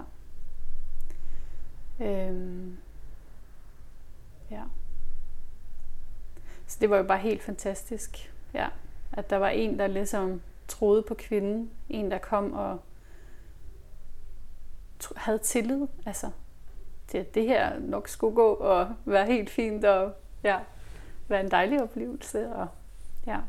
Øhm, 2.00 2.76
ja. 4.50 4.62
Så 6.66 6.78
det 6.80 6.90
var 6.90 6.96
jo 6.96 7.02
bare 7.02 7.18
helt 7.18 7.42
fantastisk, 7.42 8.32
ja. 8.54 8.68
At 9.12 9.30
der 9.30 9.36
var 9.36 9.48
en, 9.48 9.78
der 9.78 9.86
ligesom 9.86 10.42
troede 10.68 11.02
på 11.02 11.14
kvinden. 11.14 11.70
En, 11.88 12.10
der 12.10 12.18
kom 12.18 12.52
og 12.52 12.78
havde 15.16 15.38
tillid, 15.38 15.86
altså, 16.06 16.30
til 17.08 17.18
at 17.18 17.34
det 17.34 17.42
her 17.42 17.78
nok 17.78 18.08
skulle 18.08 18.34
gå 18.34 18.52
og 18.52 18.94
være 19.04 19.26
helt 19.26 19.50
fint 19.50 19.84
og 19.84 20.12
ja, 20.42 20.60
være 21.28 21.40
en 21.40 21.50
dejlig 21.50 21.82
oplevelse. 21.82 22.48
Og, 22.52 22.68
ja. 23.26 23.40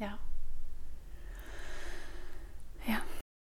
Ja. 0.00 0.10
Ja. 2.88 2.98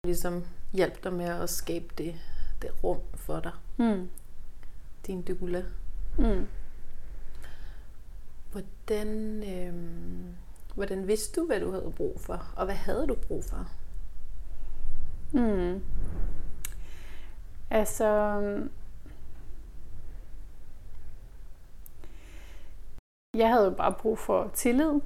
Ligesom 0.06 0.44
hjælp 0.72 1.04
dig 1.04 1.12
med 1.12 1.24
at 1.24 1.50
skabe 1.50 1.94
det, 1.98 2.14
det 2.62 2.84
rum 2.84 3.00
for 3.14 3.40
dig. 3.40 3.52
Mm. 3.76 4.10
Din 5.06 5.22
dule. 5.22 5.66
Mm. 6.18 6.48
Hvordan, 8.52 9.42
øhm, 9.52 10.34
hvordan 10.74 11.06
vidste 11.06 11.40
du, 11.40 11.46
hvad 11.46 11.60
du 11.60 11.70
havde 11.70 11.92
brug 11.96 12.20
for? 12.20 12.52
Og 12.56 12.64
hvad 12.64 12.74
havde 12.74 13.06
du 13.06 13.14
brug 13.14 13.44
for? 13.44 13.68
Mm. 15.32 15.84
Altså, 17.70 18.06
jeg 23.34 23.48
havde 23.48 23.74
bare 23.76 23.92
brug 23.92 24.18
for 24.18 24.50
tillid. 24.54 25.00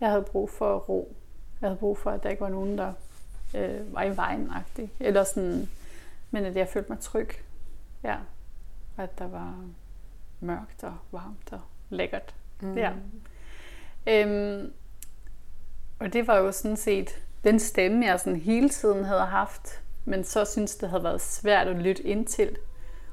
Jeg 0.00 0.10
havde 0.10 0.24
brug 0.24 0.50
for 0.50 0.78
ro. 0.78 1.16
Jeg 1.60 1.68
havde 1.68 1.78
brug 1.78 1.98
for, 1.98 2.10
at 2.10 2.22
der 2.22 2.28
ikke 2.30 2.40
var 2.40 2.48
nogen, 2.48 2.78
der 2.78 2.92
øh, 3.54 3.94
var 3.94 4.02
i 4.02 4.16
vejen 4.16 4.50
-agtig. 4.50 4.88
Eller 5.00 5.24
sådan, 5.24 5.68
men 6.30 6.44
at 6.44 6.56
jeg 6.56 6.68
følte 6.68 6.92
mig 6.92 7.00
tryg. 7.00 7.28
Ja. 8.04 8.16
Og 8.96 9.02
at 9.02 9.18
der 9.18 9.28
var 9.28 9.64
mørkt 10.40 10.84
og 10.84 10.96
varmt 11.12 11.52
og 11.52 11.60
lækkert. 11.90 12.34
Mm. 12.60 12.78
Ja. 12.78 12.92
Øhm, 14.06 14.72
og 15.98 16.12
det 16.12 16.26
var 16.26 16.36
jo 16.36 16.52
sådan 16.52 16.76
set 16.76 17.22
den 17.44 17.58
stemme, 17.58 18.06
jeg 18.06 18.20
sådan 18.20 18.40
hele 18.40 18.68
tiden 18.68 19.04
havde 19.04 19.24
haft, 19.26 19.82
men 20.04 20.24
så 20.24 20.44
synes 20.44 20.76
det 20.76 20.88
havde 20.88 21.04
været 21.04 21.20
svært 21.20 21.68
at 21.68 21.76
lytte 21.76 22.02
ind 22.02 22.26
til 22.26 22.56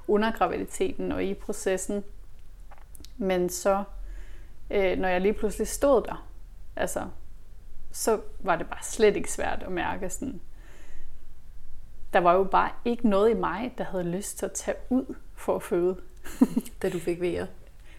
under 0.08 0.32
graviditeten 0.32 1.12
og 1.12 1.24
i 1.24 1.34
processen. 1.34 2.04
Men 3.18 3.50
så, 3.50 3.84
øh, 4.72 4.98
når 4.98 5.08
jeg 5.08 5.22
lige 5.22 5.34
pludselig 5.34 5.68
stod 5.68 6.01
der, 6.01 6.27
altså, 6.75 7.08
så 7.96 8.20
var 8.40 8.56
det 8.56 8.68
bare 8.70 8.84
slet 8.84 9.16
ikke 9.16 9.32
svært 9.32 9.64
at 9.64 9.72
mærke 9.72 10.10
sådan, 10.10 10.42
der 12.14 12.20
var 12.20 12.34
jo 12.34 12.44
bare 12.44 12.70
ikke 12.86 13.10
noget 13.10 13.30
i 13.32 13.34
mig, 13.34 13.74
der 13.78 13.84
havde 13.84 14.04
lyst 14.04 14.38
til 14.38 14.46
at 14.46 14.52
tage 14.52 14.78
ud 14.90 15.16
for 15.36 15.56
at 15.56 15.64
føde. 15.64 15.98
Da 16.82 16.90
du 16.90 17.00
fik 17.00 17.22
vejer? 17.22 17.46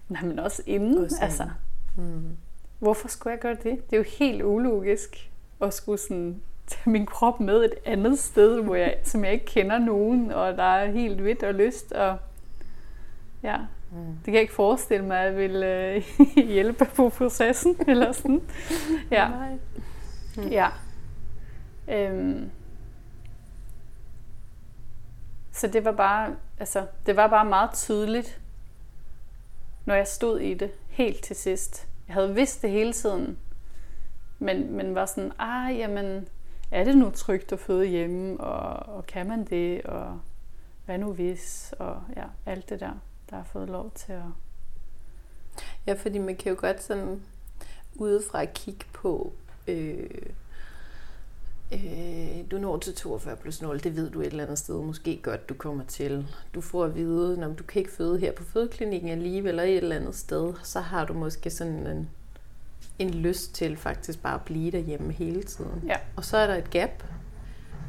Nej, 0.09 0.23
men 0.23 0.38
også 0.38 0.62
inden. 0.67 1.05
Også 1.05 1.17
altså, 1.21 1.49
Mm. 1.97 2.37
hvorfor 2.79 3.09
skulle 3.09 3.31
jeg 3.33 3.41
gøre 3.41 3.55
det? 3.55 3.91
Det 3.91 3.93
er 3.93 3.97
jo 3.97 4.05
helt 4.19 4.43
ulogisk 4.43 5.31
at 5.61 5.75
skulle 5.75 5.99
sådan 5.99 6.41
tage 6.67 6.91
min 6.91 7.07
krop 7.07 7.41
med 7.41 7.65
et 7.65 7.75
andet 7.85 8.19
sted, 8.19 8.62
hvor 8.62 8.75
jeg, 8.75 8.99
som 9.03 9.25
jeg 9.25 9.33
ikke 9.33 9.45
kender 9.45 9.79
nogen, 9.79 10.31
og 10.33 10.57
der 10.57 10.62
er 10.62 10.91
helt 10.91 11.21
hvidt 11.21 11.43
og 11.43 11.55
lyst. 11.55 11.93
Og 11.93 12.17
ja, 13.43 13.59
Mm. 13.90 14.16
det 14.16 14.25
kan 14.25 14.35
jeg 14.35 14.43
ikke 14.43 14.55
forestille 14.55 15.07
mig, 15.07 15.19
at 15.19 15.25
jeg 15.25 15.37
vil 15.37 15.62
øh, 15.62 16.02
hjælpe 16.55 16.85
på 16.85 17.09
processen. 17.09 17.76
Eller 17.88 18.12
sådan. 18.12 18.43
Ja. 19.11 19.28
Mm. 20.37 20.49
Ja. 20.49 20.69
Øhm. 21.88 22.50
Så 25.52 25.66
det 25.66 25.85
var 25.85 25.93
bare, 25.93 26.37
altså, 26.59 26.87
det 27.07 27.16
var 27.16 27.26
bare 27.26 27.45
meget 27.45 27.71
tydeligt, 27.75 28.40
når 29.85 29.95
jeg 29.95 30.07
stod 30.07 30.40
i 30.40 30.55
det 30.55 30.71
helt 30.88 31.25
til 31.25 31.37
sidst. 31.37 31.88
Jeg 32.07 32.14
havde 32.14 32.35
vidst 32.35 32.62
det 32.62 32.71
hele 32.71 32.93
tiden, 32.93 33.38
men, 34.38 34.73
men 34.73 34.95
var 34.95 35.07
sådan, 35.07 35.33
ah, 35.38 35.78
jamen, 35.78 36.28
er 36.71 36.85
det 36.85 36.99
nu 36.99 37.11
trygt 37.11 37.52
at 37.52 37.61
føde 37.61 37.87
hjemme, 37.87 38.40
og, 38.40 38.97
og 38.97 39.07
kan 39.07 39.28
man 39.28 39.45
det, 39.45 39.83
og 39.83 40.21
hvad 40.85 40.99
nu 40.99 41.12
hvis, 41.12 41.75
og 41.78 42.02
ja, 42.16 42.25
alt 42.47 42.69
det 42.69 42.81
der, 42.81 42.93
der 43.30 43.37
har 43.37 43.45
fået 43.45 43.68
lov 43.68 43.92
til 43.95 44.12
at... 44.12 44.23
Ja, 45.87 45.95
fordi 45.95 46.18
man 46.18 46.37
kan 46.37 46.52
jo 46.52 46.59
godt 46.61 46.83
sådan 46.83 47.23
udefra 47.95 48.45
kigge 48.45 48.85
på, 48.92 49.33
øh, 49.68 50.09
øh, 51.73 52.50
du 52.50 52.59
når 52.59 52.78
til 52.78 52.95
42 52.95 53.37
plus 53.37 53.62
0, 53.62 53.80
det 53.83 53.97
ved 53.97 54.11
du 54.11 54.21
et 54.21 54.26
eller 54.26 54.45
andet 54.45 54.59
sted 54.59 54.83
måske 54.83 55.21
godt, 55.23 55.49
du 55.49 55.54
kommer 55.54 55.85
til. 55.85 56.26
Du 56.54 56.61
får 56.61 56.85
at 56.85 56.95
vide, 56.95 57.40
når 57.40 57.49
du 57.49 57.64
kan 57.64 57.80
ikke 57.80 57.92
føde 57.92 58.18
her 58.18 58.33
på 58.33 58.45
fødeklinikken 58.45 59.11
alligevel, 59.11 59.49
eller 59.49 59.62
et 59.62 59.76
eller 59.76 59.97
andet 59.97 60.14
sted, 60.14 60.54
så 60.62 60.80
har 60.80 61.04
du 61.04 61.12
måske 61.12 61.50
sådan 61.50 61.87
en, 61.87 62.11
en 62.99 63.11
lyst 63.11 63.54
til 63.54 63.76
faktisk 63.76 64.23
bare 64.23 64.35
at 64.35 64.42
blive 64.42 64.71
derhjemme 64.71 65.12
hele 65.12 65.42
tiden. 65.42 65.83
Ja. 65.87 65.97
Og 66.16 66.25
så 66.25 66.37
er 66.37 66.47
der 66.47 66.54
et 66.54 66.71
gap, 66.71 67.04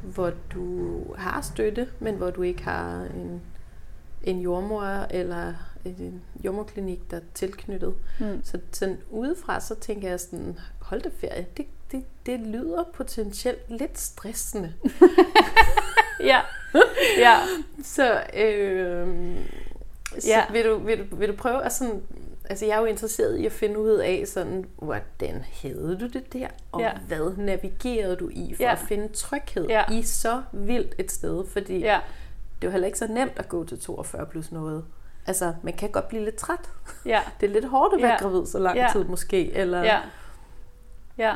hvor 0.03 0.33
du 0.53 1.03
har 1.15 1.41
støtte, 1.41 1.89
men 1.99 2.15
hvor 2.15 2.29
du 2.29 2.41
ikke 2.41 2.63
har 2.63 3.03
en, 3.03 3.41
en 4.27 4.39
jordmor 4.41 4.83
eller 5.09 5.53
en 5.85 6.21
jordmorklinik, 6.45 7.11
der 7.11 7.17
er 7.17 7.21
tilknyttet. 7.33 7.93
Mm. 8.19 8.41
Så 8.43 8.59
sådan 8.71 8.97
udefra, 9.09 9.59
så 9.59 9.75
tænker 9.75 10.09
jeg 10.09 10.19
sådan, 10.19 10.59
hold 10.81 11.01
da 11.01 11.09
ferie, 11.19 11.45
det, 11.57 11.65
det, 11.91 12.03
det 12.25 12.39
lyder 12.39 12.83
potentielt 12.93 13.69
lidt 13.69 13.99
stressende. 13.99 14.73
Ja, 16.19 16.39
ja, 17.17 17.37
Så, 17.83 18.21
øh, 18.33 19.07
så 20.19 20.27
Ja. 20.27 20.43
vil, 20.51 20.65
du, 20.65 20.77
vil, 20.77 20.97
du, 21.11 21.15
vil 21.15 21.29
du 21.29 21.33
prøve 21.35 21.63
at 21.63 21.73
sådan, 21.73 22.01
altså 22.49 22.65
jeg 22.65 22.75
er 22.75 22.79
jo 22.79 22.85
interesseret 22.85 23.37
i 23.37 23.45
at 23.45 23.51
finde 23.51 23.79
ud 23.79 23.89
af 23.91 24.23
sådan, 24.27 24.65
hvordan 24.77 25.43
havde 25.61 25.97
du 26.01 26.07
det 26.07 26.33
der, 26.33 26.47
og 26.71 26.81
Ja. 26.81 26.91
hvad 27.07 27.37
navigerede 27.37 28.15
du 28.15 28.29
i 28.29 28.53
for 28.55 28.63
Ja. 28.63 28.71
at 28.71 28.79
finde 28.79 29.07
tryghed 29.07 29.65
Ja. 29.67 29.91
i 29.91 30.01
så 30.01 30.41
vildt 30.51 30.95
et 30.97 31.11
sted, 31.11 31.45
fordi 31.47 31.79
ja, 31.79 31.99
det 32.61 32.63
er 32.63 32.67
jo 32.67 32.71
heller 32.71 32.85
ikke 32.85 32.97
så 32.97 33.07
nemt 33.07 33.33
at 33.39 33.49
gå 33.49 33.63
til 33.63 33.79
42 33.79 34.25
plus 34.25 34.51
noget. 34.51 34.85
Altså, 35.27 35.53
man 35.63 35.73
kan 35.73 35.89
godt 35.91 36.07
blive 36.07 36.23
lidt 36.25 36.35
træt. 36.35 36.69
ja. 37.05 37.21
Det 37.41 37.49
er 37.49 37.53
lidt 37.53 37.65
hårdt 37.65 37.93
at 37.93 38.01
være 38.01 38.11
Ja. 38.11 38.17
gravid 38.17 38.45
så 38.45 38.59
lang 38.59 38.77
Ja. 38.77 38.87
tid 38.91 39.03
måske, 39.03 39.53
eller... 39.53 39.83
Ja. 39.83 39.99
Ja. 41.17 41.33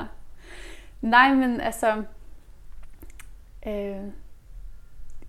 Nej, 1.01 1.33
men 1.33 1.61
altså... 1.61 2.03
Øh, 3.67 3.95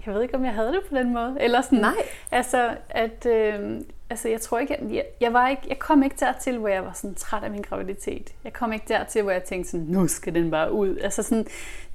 jeg 0.06 0.14
ved 0.14 0.22
ikke, 0.22 0.34
om 0.34 0.44
jeg 0.44 0.54
havde 0.54 0.68
det 0.72 0.80
på 0.88 0.96
den 0.96 1.12
måde. 1.12 1.36
Eller 1.40 1.60
sådan, 1.60 1.78
Nej. 1.78 1.94
Altså, 2.30 2.76
at, 2.90 3.26
øh, 3.26 3.80
altså, 4.10 4.28
jeg 4.28 4.40
tror 4.40 4.58
ikke, 4.58 4.78
jeg, 4.90 5.04
jeg, 5.20 5.32
var 5.32 5.48
ikke, 5.48 5.62
jeg 5.68 5.78
kom 5.78 6.02
ikke 6.02 6.16
dertil, 6.20 6.58
hvor 6.58 6.68
jeg 6.68 6.84
var 6.84 6.92
sådan 6.92 7.14
træt 7.14 7.42
af 7.44 7.50
min 7.50 7.62
graviditet. 7.62 8.34
Jeg 8.44 8.52
kom 8.52 8.72
ikke 8.72 8.84
dertil, 8.88 9.22
hvor 9.22 9.30
jeg 9.30 9.42
tænkte 9.44 9.70
sådan, 9.70 9.86
nu 9.86 10.08
skal 10.08 10.34
den 10.34 10.50
bare 10.50 10.72
ud. 10.72 10.96
Altså 10.96 11.22
sådan, 11.22 11.46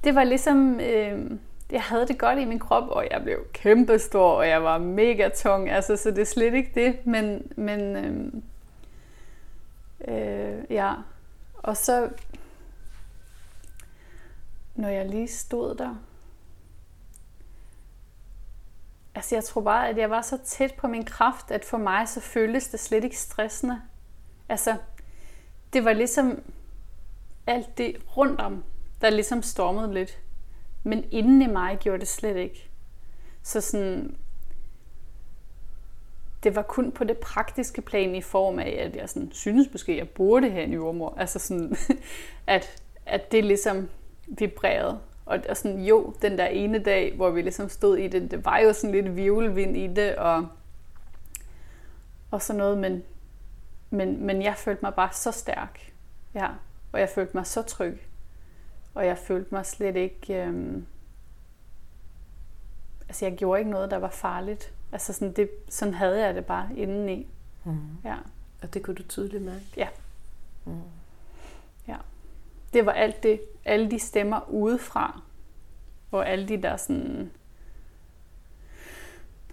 det 0.04 0.14
var 0.14 0.24
ligesom, 0.24 0.80
øh, 0.80 1.30
jeg 1.70 1.82
havde 1.82 2.06
det 2.06 2.18
godt 2.18 2.38
i 2.38 2.44
min 2.44 2.58
krop, 2.58 2.88
og 2.88 3.06
jeg 3.10 3.22
blev 3.22 3.46
kæmpestor, 3.52 4.30
og 4.30 4.48
jeg 4.48 4.62
var 4.62 4.78
mega 4.78 5.28
tung. 5.28 5.70
Altså, 5.70 5.96
så 5.96 6.10
det 6.10 6.18
er 6.18 6.24
slet 6.24 6.54
ikke 6.54 6.70
det, 6.74 7.06
men, 7.06 7.52
men 7.56 7.96
øh, 7.96 8.32
øh, 10.08 10.64
ja. 10.70 10.94
Og 11.58 11.76
så, 11.76 12.10
når 14.74 14.88
jeg 14.88 15.08
lige 15.08 15.28
stod 15.28 15.74
der, 15.74 15.94
Altså 19.14 19.34
jeg 19.34 19.44
tror 19.44 19.60
bare, 19.60 19.88
at 19.88 19.98
jeg 19.98 20.10
var 20.10 20.22
så 20.22 20.38
tæt 20.44 20.74
på 20.74 20.86
min 20.86 21.04
kraft, 21.04 21.50
at 21.50 21.64
for 21.64 21.78
mig 21.78 22.08
så 22.08 22.20
føltes 22.20 22.68
det 22.68 22.80
slet 22.80 23.04
ikke 23.04 23.18
stressende. 23.18 23.82
Altså, 24.48 24.76
det 25.72 25.84
var 25.84 25.92
ligesom 25.92 26.42
alt 27.46 27.78
det 27.78 27.96
rundt 28.16 28.40
om, 28.40 28.64
der 29.00 29.10
ligesom 29.10 29.42
stormede 29.42 29.94
lidt. 29.94 30.18
Men 30.82 31.04
inden 31.10 31.42
i 31.42 31.46
mig 31.46 31.78
gjorde 31.80 31.98
det 31.98 32.08
slet 32.08 32.36
ikke. 32.36 32.70
Så 33.42 33.60
sådan, 33.60 34.16
det 36.42 36.56
var 36.56 36.62
kun 36.62 36.92
på 36.92 37.04
det 37.04 37.18
praktiske 37.18 37.82
plan 37.82 38.14
i 38.14 38.22
form 38.22 38.58
af, 38.58 38.76
at 38.80 38.96
jeg 38.96 39.08
sådan, 39.08 39.32
synes 39.32 39.68
måske, 39.72 39.92
at 39.92 39.98
jeg 39.98 40.08
burde 40.08 40.50
have 40.50 40.64
en 40.64 40.72
jordmor. 40.72 41.14
Altså 41.16 41.38
sådan, 41.38 41.76
at, 42.46 42.82
at 43.06 43.32
det 43.32 43.44
ligesom 43.44 43.88
vibrerede. 44.26 45.00
Og, 45.26 45.40
og 45.48 45.56
sådan, 45.56 45.80
jo, 45.80 46.14
den 46.22 46.38
der 46.38 46.46
ene 46.46 46.78
dag, 46.78 47.14
hvor 47.16 47.30
vi 47.30 47.42
ligesom 47.42 47.68
stod 47.68 47.96
i 47.96 48.08
det, 48.08 48.30
det 48.30 48.44
var 48.44 48.58
jo 48.58 48.72
sådan 48.72 48.92
lidt 48.92 49.16
virvelvind 49.16 49.76
i 49.76 49.86
det, 49.86 50.16
og, 50.16 50.48
og 52.30 52.42
sådan 52.42 52.58
noget, 52.58 52.78
men, 52.78 53.02
men, 53.90 54.26
men 54.26 54.42
jeg 54.42 54.54
følte 54.56 54.82
mig 54.82 54.94
bare 54.94 55.12
så 55.12 55.30
stærk. 55.30 55.92
Ja, 56.34 56.48
og 56.92 57.00
jeg 57.00 57.08
følte 57.08 57.36
mig 57.36 57.46
så 57.46 57.62
tryg. 57.62 58.07
Og 58.98 59.06
jeg 59.06 59.18
følte 59.18 59.54
mig 59.54 59.66
slet 59.66 59.96
ikke... 59.96 60.42
Øhm, 60.42 60.86
altså, 63.08 63.26
jeg 63.26 63.36
gjorde 63.36 63.60
ikke 63.60 63.70
noget, 63.70 63.90
der 63.90 63.96
var 63.96 64.10
farligt. 64.10 64.72
Altså 64.92 65.12
sådan, 65.12 65.32
det, 65.32 65.50
sådan 65.68 65.94
havde 65.94 66.26
jeg 66.26 66.34
det 66.34 66.46
bare 66.46 66.68
indeni. 66.76 67.26
Mm. 67.64 67.78
Ja. 68.04 68.16
Og 68.62 68.74
det 68.74 68.82
kunne 68.82 68.96
du 68.96 69.02
tydeligt 69.02 69.42
mærke? 69.42 69.64
Ja. 69.76 69.88
Mm. 70.64 70.80
Ja. 71.88 71.96
Det 72.72 72.86
var 72.86 72.92
alt 72.92 73.22
det, 73.22 73.40
alle 73.64 73.90
de 73.90 73.98
stemmer 73.98 74.50
udefra, 74.50 75.22
og 76.10 76.28
alle 76.28 76.48
de 76.48 76.62
der 76.62 76.76
sådan, 76.76 77.30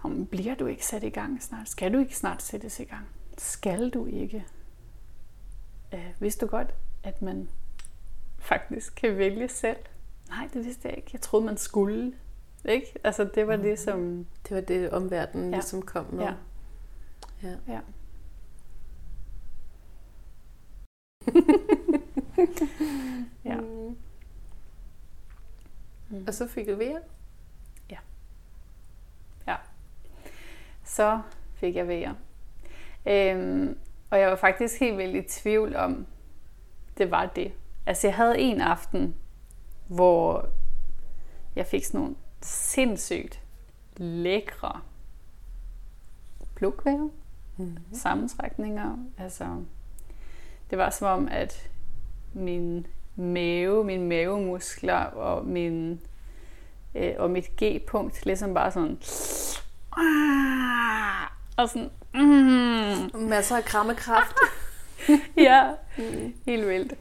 Om, 0.02 0.26
bliver 0.26 0.54
du 0.54 0.66
ikke 0.66 0.86
sat 0.86 1.02
i 1.02 1.10
gang 1.10 1.42
snart? 1.42 1.68
Skal 1.68 1.92
du 1.92 1.98
ikke 1.98 2.16
snart 2.16 2.42
sættes 2.42 2.80
i 2.80 2.84
gang? 2.84 3.06
Skal 3.38 3.90
du 3.90 4.06
ikke? 4.06 4.44
Øh, 5.94 6.12
vidste 6.20 6.46
du 6.46 6.50
godt, 6.50 6.74
at 7.02 7.22
man 7.22 7.48
faktisk 8.46 8.94
kan 8.94 9.18
vælge 9.18 9.48
selv? 9.48 9.76
Nej, 10.28 10.48
det 10.54 10.64
vidste 10.64 10.88
jeg 10.88 10.96
ikke. 10.96 11.10
Jeg 11.12 11.20
troede, 11.20 11.46
man 11.46 11.56
skulle. 11.56 12.12
Ikke? 12.64 12.86
Altså, 13.04 13.24
det 13.34 13.46
var 13.46 13.56
det, 13.56 13.78
som... 13.78 14.26
Det 14.48 14.54
var 14.56 14.60
det, 14.60 14.90
omverdenen 14.90 15.50
Ja. 15.50 15.56
ligesom 15.56 15.82
kom 15.82 16.06
med. 16.12 16.24
Ja. 16.24 16.34
ja. 17.42 17.56
Ja. 17.68 17.80
Ja. 23.44 23.60
Mm. 23.60 23.96
Mm. 26.08 26.24
Og 26.26 26.34
så 26.34 26.48
fik 26.48 26.66
du 26.66 26.74
VR? 26.74 26.98
så 30.86 31.20
fik 31.54 31.76
jeg 31.76 31.88
vejer. 31.88 32.14
Øhm, 33.06 33.78
og 34.10 34.20
jeg 34.20 34.28
var 34.30 34.36
faktisk 34.36 34.80
helt 34.80 34.98
vildt 34.98 35.16
i 35.16 35.40
tvivl 35.40 35.76
om, 35.76 36.06
det 36.98 37.10
var 37.10 37.26
det. 37.26 37.52
Altså 37.86 38.06
jeg 38.06 38.16
havde 38.16 38.38
en 38.38 38.60
aften, 38.60 39.14
hvor 39.86 40.48
jeg 41.56 41.66
fik 41.66 41.84
sådan 41.84 42.00
nogle 42.00 42.16
sindssygt 42.42 43.40
lækre 43.96 44.80
plukvæve, 46.54 47.10
Mm. 47.58 47.76
sammentrækninger. 47.92 48.96
Altså, 49.18 49.64
det 50.70 50.78
var 50.78 50.90
som 50.90 51.06
om, 51.06 51.28
at 51.30 51.70
min 52.32 52.86
mave, 53.16 53.84
mine 53.84 54.04
mavemuskler 54.04 54.98
og, 55.04 55.44
min, 55.44 56.00
øh, 56.94 57.14
og 57.18 57.30
mit 57.30 57.44
G-punkt 57.62 58.24
ligesom 58.26 58.54
bare 58.54 58.70
sådan 58.70 58.98
og 61.56 61.68
sådan 61.68 61.90
mm, 62.14 63.20
Masser 63.28 63.56
af 63.56 63.64
krammekraft. 63.64 64.36
ja, 65.36 65.70
mm. 65.98 66.34
helt 66.46 66.68
vildt. 66.68 66.94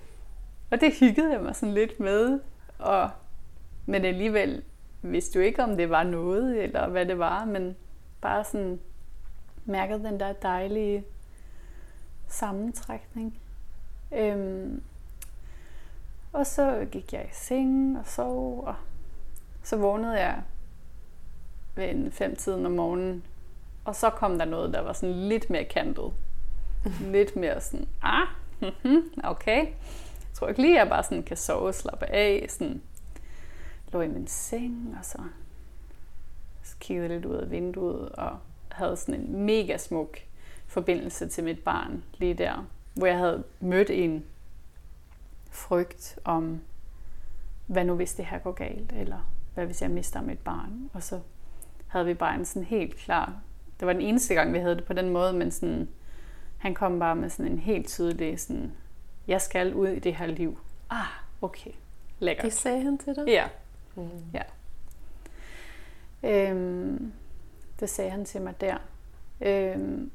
Og 0.75 0.81
det 0.81 0.93
hyggede 0.99 1.31
jeg 1.31 1.41
mig 1.41 1.55
sådan 1.55 1.73
lidt 1.73 1.99
med, 1.99 2.39
og, 2.79 3.09
men 3.85 4.05
alligevel 4.05 4.63
vidste 5.01 5.39
du 5.39 5.43
ikke, 5.43 5.63
om 5.63 5.77
det 5.77 5.89
var 5.89 6.03
noget, 6.03 6.63
eller 6.63 6.87
hvad 6.87 7.05
det 7.05 7.19
var, 7.19 7.45
men 7.45 7.75
bare 8.21 8.43
sådan 8.43 8.79
mærkede 9.65 10.03
den 10.03 10.19
der 10.19 10.33
dejlige 10.33 11.03
sammentrækning. 12.27 13.39
Øhm, 14.11 14.83
og 16.33 16.47
så 16.47 16.87
gik 16.91 17.13
jeg 17.13 17.25
i 17.25 17.33
seng 17.33 17.99
og 17.99 18.05
sov, 18.05 18.63
og 18.63 18.75
så 19.63 19.77
vågnede 19.77 20.19
jeg 20.19 20.41
ved 21.75 21.89
en 21.89 22.11
fem-tiden 22.11 22.65
om 22.65 22.71
morgenen, 22.71 23.23
og 23.85 23.95
så 23.95 24.09
kom 24.09 24.37
der 24.37 24.45
noget, 24.45 24.73
der 24.73 24.81
var 24.81 24.93
sådan 24.93 25.15
lidt 25.15 25.49
mere 25.49 25.65
kantet. 25.65 26.13
lidt 27.01 27.35
mere 27.35 27.61
sådan, 27.61 27.87
ah, 28.01 28.27
mm-hmm, 28.61 29.11
okay. 29.23 29.67
Jeg 30.35 30.39
tror 30.39 30.47
ikke 30.47 30.61
lige, 30.61 30.79
jeg 30.79 30.89
bare 30.89 31.03
sådan 31.03 31.23
kan 31.23 31.37
sove 31.37 31.67
og 31.67 31.75
slappe 31.75 32.05
af. 32.05 32.45
Sådan, 32.49 32.81
lå 33.93 34.01
i 34.01 34.07
min 34.07 34.27
seng, 34.27 34.95
og 34.99 35.05
så 35.05 35.17
kiggede 36.79 37.07
lidt 37.07 37.25
ud 37.25 37.35
af 37.35 37.51
vinduet, 37.51 38.09
og 38.09 38.37
havde 38.71 38.97
sådan 38.97 39.21
en 39.21 39.45
mega 39.45 39.77
smuk 39.77 40.17
forbindelse 40.67 41.27
til 41.27 41.43
mit 41.43 41.59
barn 41.59 42.03
lige 42.17 42.33
der, 42.33 42.67
hvor 42.93 43.07
jeg 43.07 43.17
havde 43.17 43.43
mødt 43.59 43.89
en 43.89 44.25
frygt 45.51 46.19
om, 46.23 46.61
hvad 47.67 47.85
nu 47.85 47.95
hvis 47.95 48.13
det 48.13 48.25
her 48.25 48.39
går 48.39 48.51
galt, 48.51 48.91
eller 48.91 49.29
hvad 49.53 49.65
hvis 49.65 49.81
jeg 49.81 49.91
mister 49.91 50.21
mit 50.21 50.39
barn. 50.39 50.89
Og 50.93 51.03
så 51.03 51.19
havde 51.87 52.05
vi 52.05 52.13
bare 52.13 52.35
en 52.35 52.45
sådan 52.45 52.65
helt 52.65 52.95
klar, 52.95 53.33
det 53.79 53.85
var 53.85 53.93
den 53.93 54.01
eneste 54.01 54.33
gang, 54.33 54.53
vi 54.53 54.59
havde 54.59 54.75
det 54.75 54.85
på 54.85 54.93
den 54.93 55.09
måde, 55.09 55.33
men 55.33 55.51
sådan, 55.51 55.89
han 56.57 56.73
kom 56.73 56.99
bare 56.99 57.15
med 57.15 57.29
sådan 57.29 57.51
en 57.51 57.59
helt 57.59 57.87
tydelig 57.87 58.39
sådan, 58.39 58.71
jeg 59.27 59.41
skal 59.41 59.73
ud 59.73 59.87
i 59.87 59.99
det 59.99 60.15
her 60.15 60.25
liv. 60.25 60.59
Ah, 60.89 61.05
okay. 61.41 61.71
Lækkert. 62.19 62.45
Det 62.45 62.53
sagde 62.53 62.81
han 62.81 62.97
til 62.97 63.15
dig? 63.15 63.27
Ja. 63.27 63.47
Mm. 63.95 64.09
Øhm, 66.23 67.13
det 67.79 67.89
sagde 67.89 68.11
han 68.11 68.25
til 68.25 68.41
mig 68.41 68.61
der. 68.61 68.77
Øhm, 69.41 70.11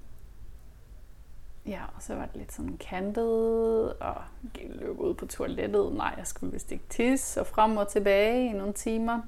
ja, 1.66 1.81
og 1.96 2.03
så 2.03 2.14
var 2.14 2.27
det 2.27 2.37
lidt 2.37 2.53
sådan 2.53 2.77
kantet, 2.77 3.92
og 3.92 4.14
løb 4.55 4.99
ud 4.99 5.14
på 5.14 5.27
toilettet. 5.27 5.92
Nej, 5.92 6.14
jeg 6.18 6.27
skulle 6.27 6.53
vist 6.53 6.73
ikke 6.73 6.85
tisse, 6.88 7.40
og 7.40 7.46
frem 7.46 7.77
og 7.77 7.88
tilbage 7.88 8.46
i 8.46 8.53
nogle 8.53 8.73
timer. 8.73 9.20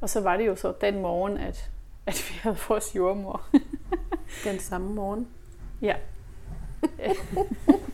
Og 0.00 0.10
så 0.10 0.20
var 0.20 0.36
det 0.36 0.46
jo 0.46 0.56
så 0.56 0.74
den 0.80 1.02
morgen, 1.02 1.36
at, 1.38 1.70
at 2.06 2.24
vi 2.28 2.38
havde 2.42 2.56
vores 2.68 2.96
jordmor. 2.96 3.46
Den 4.44 4.58
samme 4.58 4.94
morgen. 4.94 5.28
Ja. 5.82 5.96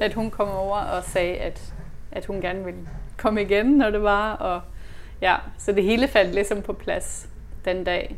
at 0.00 0.14
hun 0.14 0.30
kom 0.30 0.48
over 0.48 0.76
og 0.76 1.04
sagde, 1.04 1.36
at, 1.36 1.74
at 2.12 2.24
hun 2.26 2.40
gerne 2.40 2.64
ville 2.64 2.88
komme 3.16 3.42
igen, 3.42 3.66
når 3.66 3.90
det 3.90 4.02
var. 4.02 4.32
Og 4.32 4.60
ja, 5.20 5.36
så 5.58 5.72
det 5.72 5.84
hele 5.84 6.08
faldt 6.08 6.34
ligesom 6.34 6.62
på 6.62 6.72
plads 6.72 7.28
den 7.64 7.84
dag. 7.84 8.16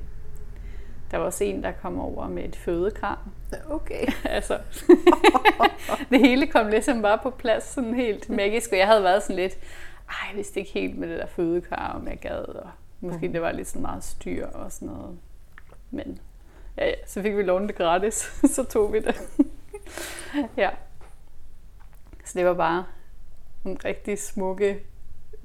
Der 1.11 1.17
var 1.19 1.25
også 1.25 1.45
en, 1.45 1.63
der 1.63 1.73
kom 1.83 2.01
over 2.01 2.29
med 2.29 2.45
et 2.45 2.57
fødekram. 2.57 3.19
Okay. 3.71 4.07
altså, 4.25 4.59
det 6.11 6.21
hele 6.21 6.47
kom 6.47 6.67
ligesom 6.69 7.03
bare 7.03 7.19
på 7.23 7.31
plads 7.31 7.65
sådan 7.65 7.95
helt 7.95 8.31
magisk. 8.31 8.73
Og 8.73 8.79
jeg 8.79 8.87
havde 8.87 9.03
været 9.03 9.23
sådan 9.23 9.37
lidt, 9.37 9.55
ej, 10.09 10.29
jeg 10.31 10.37
vidste 10.37 10.61
ikke 10.61 10.73
helt 10.73 10.99
med 10.99 11.09
det 11.09 11.19
der 11.19 11.27
fødekram, 11.27 11.97
om 12.01 12.09
jeg 12.09 12.19
gad. 12.19 12.45
Og 12.45 12.71
måske 13.01 13.19
Mhm. 13.27 13.33
det 13.33 13.43
var 13.43 13.53
lidt 13.53 13.69
sådan 13.69 13.83
meget 13.83 14.05
styr 14.05 14.47
og 14.47 14.73
sådan 14.73 14.89
noget. 14.89 15.19
Men 15.91 16.19
ja, 16.79 16.87
ja, 16.87 16.93
så 17.07 17.23
fik 17.23 17.37
vi 17.37 17.43
lånt 17.43 17.69
det 17.69 17.77
gratis, 17.77 18.15
så 18.55 18.65
tog 18.65 18.93
vi 18.93 19.01
det. 19.01 19.21
ja. 20.57 20.71
Så 22.27 22.39
det 22.39 22.47
var 22.47 22.55
bare 22.55 22.85
en 23.65 23.79
rigtig 23.85 24.19
smukke 24.19 24.83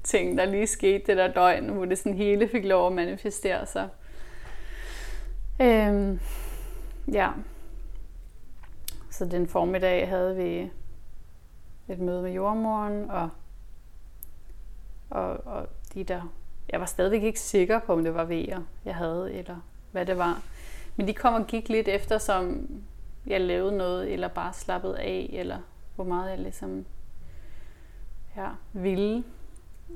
ting, 0.02 0.38
der 0.38 0.44
lige 0.44 0.66
skete 0.66 1.06
det 1.06 1.16
der 1.16 1.32
døgn, 1.32 1.68
hvor 1.68 1.84
det 1.84 1.98
sådan 1.98 2.16
hele 2.16 2.48
fik 2.48 2.64
lov 2.64 2.86
at 2.86 2.92
manifestere 2.92 3.66
sig. 3.66 3.88
Øhm, 5.60 6.20
ja. 7.12 7.30
Så 9.10 9.24
den 9.24 9.48
formiddag 9.48 10.08
havde 10.08 10.36
vi 10.36 10.70
et 11.88 11.98
møde 11.98 12.22
med 12.22 12.32
jordmoren, 12.32 13.10
og, 13.10 13.30
og, 15.10 15.46
og 15.46 15.66
de 15.94 16.04
der... 16.04 16.32
Jeg 16.68 16.80
var 16.80 16.86
stadigvæk 16.86 17.22
ikke 17.22 17.40
sikker 17.40 17.78
på, 17.78 17.92
om 17.92 18.04
det 18.04 18.14
var 18.14 18.24
vejer, 18.24 18.60
jeg 18.84 18.94
havde, 18.94 19.34
eller 19.34 19.56
hvad 19.92 20.06
det 20.06 20.18
var. 20.18 20.42
Men 20.96 21.08
de 21.08 21.14
kom 21.14 21.34
og 21.34 21.46
gik 21.46 21.68
lidt 21.68 21.88
efter, 21.88 22.18
som 22.18 22.68
jeg 23.26 23.40
lavede 23.40 23.76
noget, 23.76 24.12
eller 24.12 24.28
bare 24.28 24.52
slappede 24.52 24.98
af, 24.98 25.30
eller 25.32 25.58
hvor 25.94 26.04
meget 26.04 26.30
jeg 26.30 26.38
ligesom 26.38 26.86
ja, 28.36 28.48
ville. 28.72 29.24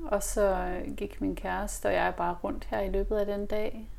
Og 0.05 0.23
så 0.23 0.75
gik 0.97 1.21
min 1.21 1.35
kæreste 1.35 1.85
og 1.85 1.93
jeg 1.93 2.13
bare 2.17 2.37
rundt 2.43 2.65
her 2.65 2.79
i 2.79 2.89
løbet 2.89 3.17
af 3.17 3.25
den 3.25 3.45
dag. 3.45 3.89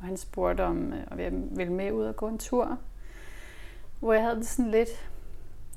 Og 0.00 0.04
han 0.06 0.16
spurgte 0.16 0.64
om, 0.64 0.92
øh, 0.92 1.04
om 1.10 1.20
jeg 1.20 1.32
ville 1.32 1.72
med 1.72 1.92
ud 1.92 2.04
og 2.04 2.16
gå 2.16 2.28
en 2.28 2.38
tur. 2.38 2.78
Hvor 4.00 4.12
jeg 4.12 4.22
havde 4.22 4.36
det 4.36 4.46
sådan 4.46 4.70
lidt, 4.70 5.10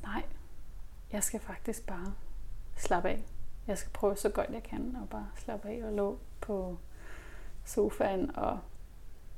nej, 0.04 0.24
jeg 1.12 1.24
skal 1.24 1.40
faktisk 1.40 1.88
bare 1.88 2.14
slappe 2.76 3.10
af. 3.10 3.24
Jeg 3.68 3.78
skal 3.78 3.92
prøve 3.92 4.16
så 4.16 4.30
godt 4.30 4.50
jeg 4.50 4.64
kan 4.64 4.98
og 5.02 5.10
bare 5.10 5.28
slappe 5.36 5.68
af 5.70 5.82
og 5.86 5.94
lå 5.94 6.18
på 6.42 6.78
sofaen. 7.66 8.36
Og 8.38 8.60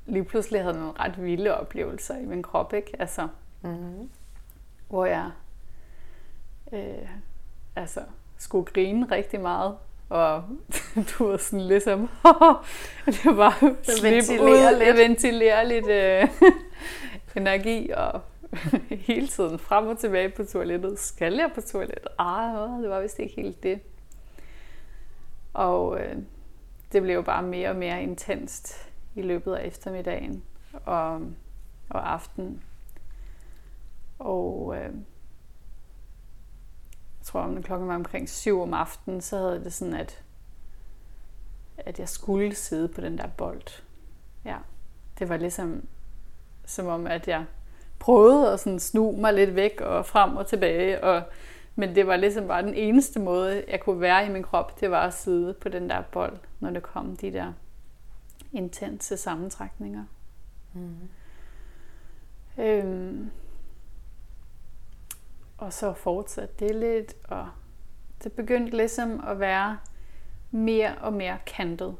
lige 0.06 0.24
pludselig 0.24 0.62
havde 0.62 0.78
nogle 0.78 0.92
ret 1.00 1.22
vilde 1.22 1.58
oplevelser 1.60 2.16
i 2.16 2.24
min 2.24 2.42
krop, 2.42 2.72
ikke? 2.72 2.96
Altså, 2.98 3.28
Mm. 3.62 4.10
hvor 4.88 5.04
jeg 5.04 5.30
øh, 6.72 7.08
altså, 7.76 8.00
skulle 8.38 8.66
grine 8.72 9.06
rigtig 9.10 9.40
meget. 9.40 9.76
Og 10.08 10.44
du 11.18 11.26
var 11.26 11.36
sådan 11.36 11.66
ligesom, 11.66 12.00
det 13.06 13.36
var 13.36 13.58
slip 13.82 14.12
ventilere 14.12 14.74
ud, 14.74 14.78
lidt. 14.78 14.96
ventilere 14.96 15.68
lidt 15.68 15.86
øh, 15.86 16.28
energi, 17.36 17.90
og 17.90 18.20
hele 18.90 19.28
tiden 19.28 19.58
frem 19.58 19.86
og 19.86 19.98
tilbage 19.98 20.28
på 20.28 20.44
toilettet. 20.44 20.98
Skal 20.98 21.34
jeg 21.34 21.50
på 21.54 21.60
toilettet? 21.60 22.08
Ah, 22.18 22.82
det 22.82 22.90
var 22.90 23.00
vist 23.00 23.18
ikke 23.18 23.34
helt 23.36 23.62
det. 23.62 23.80
Og 25.54 26.00
øh, 26.00 26.16
det 26.92 27.02
blev 27.02 27.24
bare 27.24 27.42
mere 27.42 27.70
og 27.70 27.76
mere 27.76 28.02
intenst 28.02 28.90
i 29.14 29.22
løbet 29.22 29.54
af 29.54 29.66
eftermiddagen 29.66 30.42
og, 30.72 31.20
og 31.90 32.12
aftenen. 32.12 32.62
Og 34.18 34.76
øh, 34.76 34.90
tror, 37.30 37.40
om 37.40 37.62
klokken 37.62 37.88
var 37.88 37.94
omkring 37.94 38.28
syv 38.28 38.62
om 38.62 38.74
aftenen, 38.74 39.20
så 39.20 39.36
havde 39.36 39.64
det 39.64 39.72
sådan, 39.72 39.94
at, 39.94 40.22
at 41.76 41.98
jeg 41.98 42.08
skulle 42.08 42.54
sidde 42.54 42.88
på 42.88 43.00
den 43.00 43.18
der 43.18 43.26
bold. 43.26 43.82
Ja, 44.44 44.56
det 45.18 45.28
var 45.28 45.36
ligesom 45.36 45.86
som 46.64 46.86
om, 46.86 47.06
at 47.06 47.28
jeg 47.28 47.44
prøvede 47.98 48.52
at 48.52 48.60
sådan 48.60 48.80
snu 48.80 49.16
mig 49.16 49.34
lidt 49.34 49.54
væk 49.54 49.80
og 49.80 50.06
frem 50.06 50.36
og 50.36 50.46
tilbage. 50.46 51.04
Og, 51.04 51.22
men 51.74 51.94
det 51.94 52.06
var 52.06 52.16
ligesom 52.16 52.46
bare 52.46 52.62
den 52.62 52.74
eneste 52.74 53.20
måde, 53.20 53.64
jeg 53.68 53.80
kunne 53.80 54.00
være 54.00 54.26
i 54.26 54.30
min 54.30 54.42
krop, 54.42 54.80
det 54.80 54.90
var 54.90 55.06
at 55.06 55.14
sidde 55.14 55.54
på 55.54 55.68
den 55.68 55.90
der 55.90 56.02
bold, 56.12 56.36
når 56.60 56.70
det 56.70 56.82
kom 56.82 57.16
de 57.16 57.32
der 57.32 57.52
intense 58.52 59.16
sammentrækninger. 59.16 60.04
Mm. 60.74 61.08
Øhm, 62.58 63.30
og 65.60 65.72
så 65.72 65.92
fortsatte 65.92 66.54
det 66.58 66.76
lidt, 66.76 67.14
og 67.28 67.48
det 68.24 68.32
begyndte 68.32 68.76
ligesom 68.76 69.24
at 69.28 69.40
være 69.40 69.78
mere 70.50 70.94
og 71.00 71.12
mere 71.12 71.38
kantet. 71.46 71.96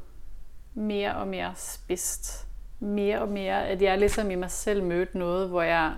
Mere 0.73 1.15
og 1.15 1.27
mere 1.27 1.53
spidst. 1.55 2.47
Mere 2.79 3.21
og 3.21 3.27
mere, 3.27 3.67
at 3.67 3.81
jeg 3.81 3.97
ligesom 3.97 4.31
i 4.31 4.35
mig 4.35 4.51
selv 4.51 4.83
mødte 4.83 5.17
noget, 5.17 5.49
hvor 5.49 5.61
jeg... 5.61 5.95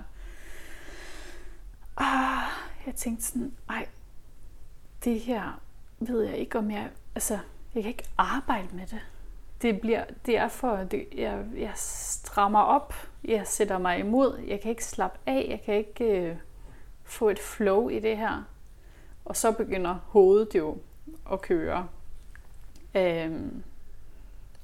Ah, 1.98 2.44
jeg 2.86 2.96
tænkte 2.96 3.26
sådan, 3.26 3.54
ej, 3.70 3.88
det 5.04 5.20
her 5.20 5.62
ved 6.00 6.24
jeg 6.24 6.38
ikke, 6.38 6.58
om 6.58 6.72
jeg... 6.72 6.90
Altså, 7.16 7.40
jeg 7.76 7.84
kan 7.84 7.90
ikke 7.90 8.08
arbejde 8.18 8.76
med 8.76 8.88
det. 8.88 9.00
Det, 9.62 9.82
bliver, 9.82 10.06
det 10.26 10.38
er 10.38 10.48
for, 10.48 10.76
det, 10.76 11.08
jeg, 11.16 11.46
jeg 11.58 11.72
strammer 11.76 12.60
op, 12.60 12.94
jeg 13.24 13.48
sætter 13.48 13.78
mig 13.78 14.00
imod, 14.00 14.40
jeg 14.48 14.62
kan 14.62 14.70
ikke 14.70 14.86
slappe 14.86 15.20
af, 15.26 15.48
jeg 15.50 15.62
kan 15.66 15.76
ikke 15.76 16.22
øh, 16.22 16.36
få 17.04 17.30
et 17.30 17.40
flow 17.40 17.90
i 17.90 18.00
det 18.00 18.18
her. 18.18 18.44
Og 19.26 19.36
så 19.36 19.52
begynder 19.52 19.96
hovedet 20.08 20.56
jo 20.56 20.78
at 21.32 21.42
køre. 21.42 21.88
Øhm, 22.96 23.64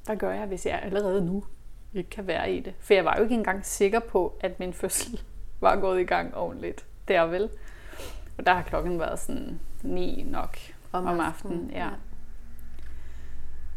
hvad 0.06 0.18
gør 0.18 0.32
jeg, 0.32 0.48
hvis 0.48 0.66
jeg 0.66 0.80
allerede 0.84 1.26
nu 1.26 1.44
ikke 1.94 2.10
kan 2.10 2.28
være 2.28 2.52
i 2.52 2.60
det? 2.60 2.74
For 2.80 2.94
jeg 2.94 3.06
var 3.06 3.16
jo 3.18 3.24
ikke 3.24 3.36
engang 3.36 3.66
sikker 3.66 4.00
på, 4.00 4.38
at 4.40 4.60
min 4.60 4.74
fødsel 4.74 5.22
var 5.62 5.76
gået 5.76 6.02
i 6.02 6.04
gang 6.04 6.36
ordentligt. 6.36 6.86
Der 7.08 7.22
vel. 7.22 7.50
Og 8.38 8.46
der 8.46 8.54
har 8.54 8.64
klokken 8.64 9.00
været 9.00 9.20
sådan 9.20 9.60
ni 9.84 10.24
nok 10.28 10.58
om, 10.92 11.06
om 11.06 11.20
aftenen. 11.20 11.60
aftenen 11.60 11.72
ja. 11.72 11.90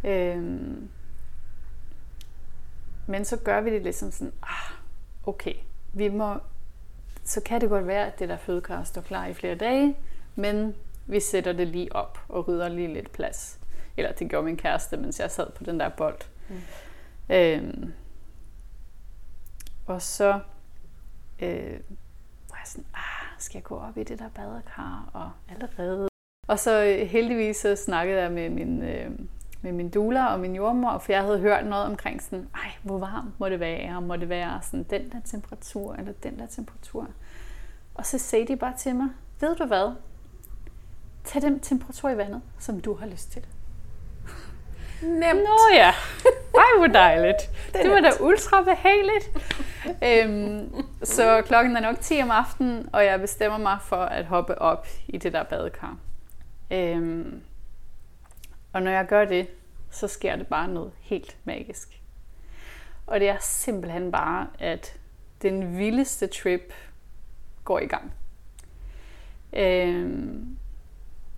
ja. 0.04 0.36
Øhm, 0.36 0.88
men 3.06 3.24
så 3.24 3.36
gør 3.36 3.60
vi 3.60 3.70
det 3.70 3.82
ligesom 3.82 4.10
sådan, 4.10 4.32
ah, 4.42 4.72
okay, 5.26 5.54
vi 5.92 6.08
må, 6.08 6.36
så 7.24 7.40
kan 7.40 7.60
det 7.60 7.68
godt 7.68 7.86
være, 7.86 8.06
at 8.06 8.18
det 8.18 8.28
der 8.28 8.36
fødekar 8.36 8.84
står 8.84 9.00
klar 9.00 9.26
i 9.26 9.34
flere 9.34 9.54
dage, 9.54 9.96
men 10.34 10.74
vi 11.06 11.20
sætter 11.20 11.52
det 11.52 11.68
lige 11.68 11.96
op 11.96 12.18
og 12.28 12.48
rydder 12.48 12.68
lige 12.68 12.94
lidt 12.94 13.12
plads. 13.12 13.58
Eller 13.96 14.12
det 14.12 14.30
gjorde 14.30 14.44
min 14.44 14.56
kæreste, 14.56 14.96
mens 14.96 15.20
jeg 15.20 15.30
sad 15.30 15.50
på 15.50 15.64
den 15.64 15.80
der 15.80 15.88
bold. 15.88 16.18
Mm. 16.48 16.60
Øhm, 17.34 17.92
og 19.86 20.02
så 20.02 20.40
øh, 21.42 21.80
var 22.50 22.56
jeg 22.58 22.66
sådan, 22.66 22.84
ah, 22.94 23.28
skal 23.38 23.58
jeg 23.58 23.64
gå 23.64 23.78
op 23.78 23.96
i 23.96 24.04
det 24.04 24.18
der 24.18 24.28
badekar? 24.34 25.10
Og 25.12 25.30
allerede. 25.52 26.08
Og 26.48 26.58
så 26.58 26.84
øh, 26.84 27.08
heldigvis 27.08 27.56
så 27.56 27.76
snakkede 27.76 28.20
jeg 28.20 28.32
med 28.32 28.50
min, 28.50 28.82
øh, 28.82 29.10
med 29.62 29.72
min 29.72 29.90
doula 29.90 30.26
og 30.26 30.40
min 30.40 30.56
jordmor, 30.56 30.98
for 30.98 31.12
jeg 31.12 31.22
havde 31.22 31.38
hørt 31.38 31.66
noget 31.66 31.86
omkring 31.86 32.22
sådan, 32.22 32.48
ej, 32.54 32.61
hvor 32.82 32.98
varmt 32.98 33.40
må 33.40 33.48
det 33.48 33.60
være, 33.60 33.96
og 33.96 34.02
må 34.02 34.16
det 34.16 34.28
være 34.28 34.60
sådan 34.62 34.82
den 34.82 35.12
der 35.12 35.20
temperatur, 35.24 35.94
eller 35.94 36.12
den 36.12 36.38
der 36.38 36.46
temperatur. 36.46 37.06
Og 37.94 38.06
så 38.06 38.18
sagde 38.18 38.46
de 38.46 38.56
bare 38.56 38.76
til 38.78 38.94
mig, 38.94 39.08
ved 39.40 39.56
du 39.56 39.64
hvad, 39.64 39.94
tag 41.24 41.42
den 41.42 41.60
temperatur 41.60 42.10
i 42.10 42.16
vandet, 42.16 42.42
som 42.58 42.80
du 42.80 42.94
har 42.94 43.06
lyst 43.06 43.32
til. 43.32 43.46
Nemt. 45.02 45.40
Nå 45.40 45.74
ja, 45.74 45.92
ej 46.54 46.78
hvor 46.78 46.86
dejligt. 46.86 47.50
det, 47.72 47.82
det 47.82 47.90
var 47.90 48.00
da 48.00 48.10
ultra 48.20 48.62
behageligt. 48.62 49.30
øhm, 50.04 50.84
så 51.02 51.42
klokken 51.46 51.76
er 51.76 51.80
nok 51.80 52.00
10 52.00 52.20
om 52.22 52.30
aftenen, 52.30 52.88
og 52.92 53.04
jeg 53.04 53.20
bestemmer 53.20 53.58
mig 53.58 53.78
for 53.82 53.96
at 53.96 54.24
hoppe 54.24 54.58
op 54.58 54.86
i 55.08 55.18
det 55.18 55.32
der 55.32 55.42
badekar. 55.42 55.96
Øhm, 56.70 57.42
og 58.72 58.82
når 58.82 58.90
jeg 58.90 59.06
gør 59.06 59.24
det, 59.24 59.48
så 59.90 60.08
sker 60.08 60.36
det 60.36 60.46
bare 60.46 60.68
noget 60.68 60.92
helt 61.00 61.36
magisk. 61.44 62.01
Og 63.12 63.20
det 63.20 63.28
er 63.28 63.36
simpelthen 63.40 64.12
bare, 64.12 64.46
at 64.58 65.00
den 65.42 65.78
vildeste 65.78 66.26
trip 66.26 66.74
går 67.64 67.78
i 67.78 67.86
gang. 67.86 68.12
Øh, 69.52 70.34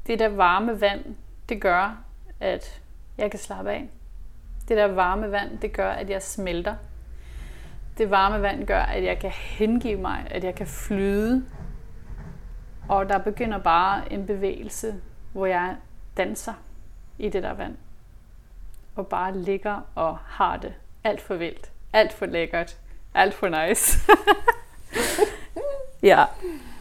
det 0.07 0.19
der 0.19 0.29
varme 0.29 0.81
vand, 0.81 1.17
det 1.49 1.61
gør, 1.61 2.05
at 2.41 2.83
jeg 3.19 3.31
kan 3.31 3.41
slappe 3.41 3.71
af. 3.71 3.89
Det 4.69 4.77
der 4.77 4.87
varme 4.87 5.31
vand, 5.31 5.59
det 5.59 5.73
gør, 5.73 5.91
at 5.91 6.11
jeg 6.11 6.23
smelter. 6.23 6.77
Det 7.99 8.11
varme 8.11 8.43
vand 8.43 8.67
gør, 8.67 8.81
at 8.81 9.05
jeg 9.05 9.19
kan 9.19 9.31
hengive 9.31 10.01
mig, 10.01 10.27
at 10.31 10.45
jeg 10.45 10.55
kan 10.55 10.67
flyde. 10.67 11.45
Og 12.89 13.09
der 13.09 13.19
begynder 13.19 13.59
bare 13.59 14.13
en 14.13 14.27
bevægelse, 14.27 15.03
hvor 15.33 15.47
jeg 15.47 15.77
danser 16.17 16.55
i 17.19 17.29
det 17.29 17.43
der 17.43 17.53
vand. 17.53 17.77
Og 18.97 19.07
bare 19.07 19.39
ligger 19.39 19.81
og 19.95 20.19
har 20.19 20.57
det 20.57 20.75
alt 21.05 21.21
for 21.21 21.35
vildt, 21.35 21.71
alt 21.93 22.12
for 22.12 22.27
lækkert, 22.27 22.79
alt 23.14 23.35
for 23.35 23.67
nice. 23.67 23.99
ja. 26.03 26.25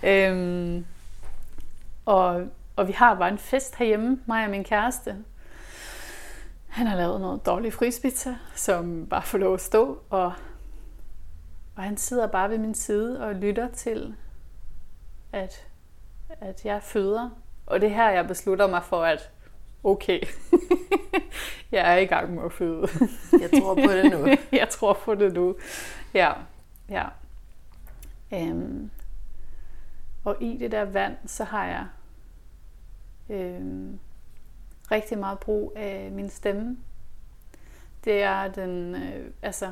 Øhm, 0.03 0.86
og, 2.05 2.47
og 2.75 2.88
vi 2.88 2.91
har 2.93 3.15
bare 3.15 3.29
en 3.29 3.38
fest 3.38 3.75
herhjemme, 3.75 4.19
mig 4.25 4.43
og 4.45 4.49
min 4.49 4.63
kæreste. 4.63 5.15
Han 6.67 6.88
har 6.88 6.97
lavet 6.97 7.21
noget 7.21 7.45
dårlig 7.45 7.73
frispizza, 7.73 8.36
som 8.55 9.07
bare 9.09 9.21
får 9.23 9.38
lov 9.38 9.53
at 9.53 9.62
stå, 9.62 10.01
og, 10.09 10.33
og 11.75 11.83
han 11.83 11.97
sidder 11.97 12.27
bare 12.27 12.49
ved 12.49 12.57
min 12.57 12.75
side 12.75 13.21
og 13.21 13.36
lytter 13.36 13.67
til, 13.71 14.15
at, 15.31 15.67
at 16.29 16.65
jeg 16.65 16.83
føder. 16.83 17.29
Og 17.65 17.81
det 17.81 17.91
her, 17.91 18.09
jeg 18.09 18.27
beslutter 18.27 18.67
mig 18.67 18.83
for, 18.83 19.03
at 19.03 19.29
okay, 19.83 20.19
jeg 21.71 21.93
er 21.93 21.97
i 21.97 22.05
gang 22.05 22.33
med 22.35 22.43
at 22.43 22.53
føde. 22.53 22.87
jeg 23.41 23.61
tror 23.61 23.75
på 23.75 23.91
det 23.91 24.11
nu. 24.11 24.27
jeg 24.59 24.69
tror 24.69 24.93
på 24.93 25.15
det 25.15 25.33
nu. 25.33 25.55
Ja, 26.13 26.31
ja. 26.89 27.05
Øhm, 28.33 28.91
og 30.23 30.37
i 30.41 30.57
det 30.57 30.71
der 30.71 30.85
vand, 30.85 31.17
så 31.25 31.43
har 31.43 31.65
jeg 31.65 31.85
øhm, 33.29 33.99
rigtig 34.91 35.17
meget 35.17 35.39
brug 35.39 35.73
af 35.75 36.11
min 36.11 36.29
stemme. 36.29 36.77
Det 38.03 38.23
er 38.23 38.47
den, 38.47 38.95
øh, 38.95 39.31
altså, 39.41 39.71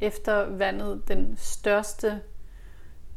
efter 0.00 0.48
vandet, 0.48 1.08
den 1.08 1.36
største 1.36 2.20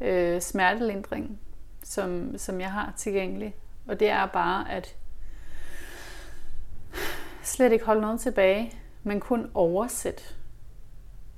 øh, 0.02 0.42
smertelindring, 0.42 1.40
som, 1.84 2.38
som 2.38 2.62
jeg 2.62 2.72
har 2.72 2.94
tilgængelig. 2.98 3.56
Og 3.88 4.00
det 4.00 4.10
er 4.10 4.26
bare 4.26 4.72
at 4.72 4.96
slet 7.48 7.72
ikke 7.72 7.86
holde 7.86 8.02
noget 8.02 8.20
tilbage, 8.20 8.74
men 9.04 9.20
kun 9.20 9.52
oversætte 9.54 10.24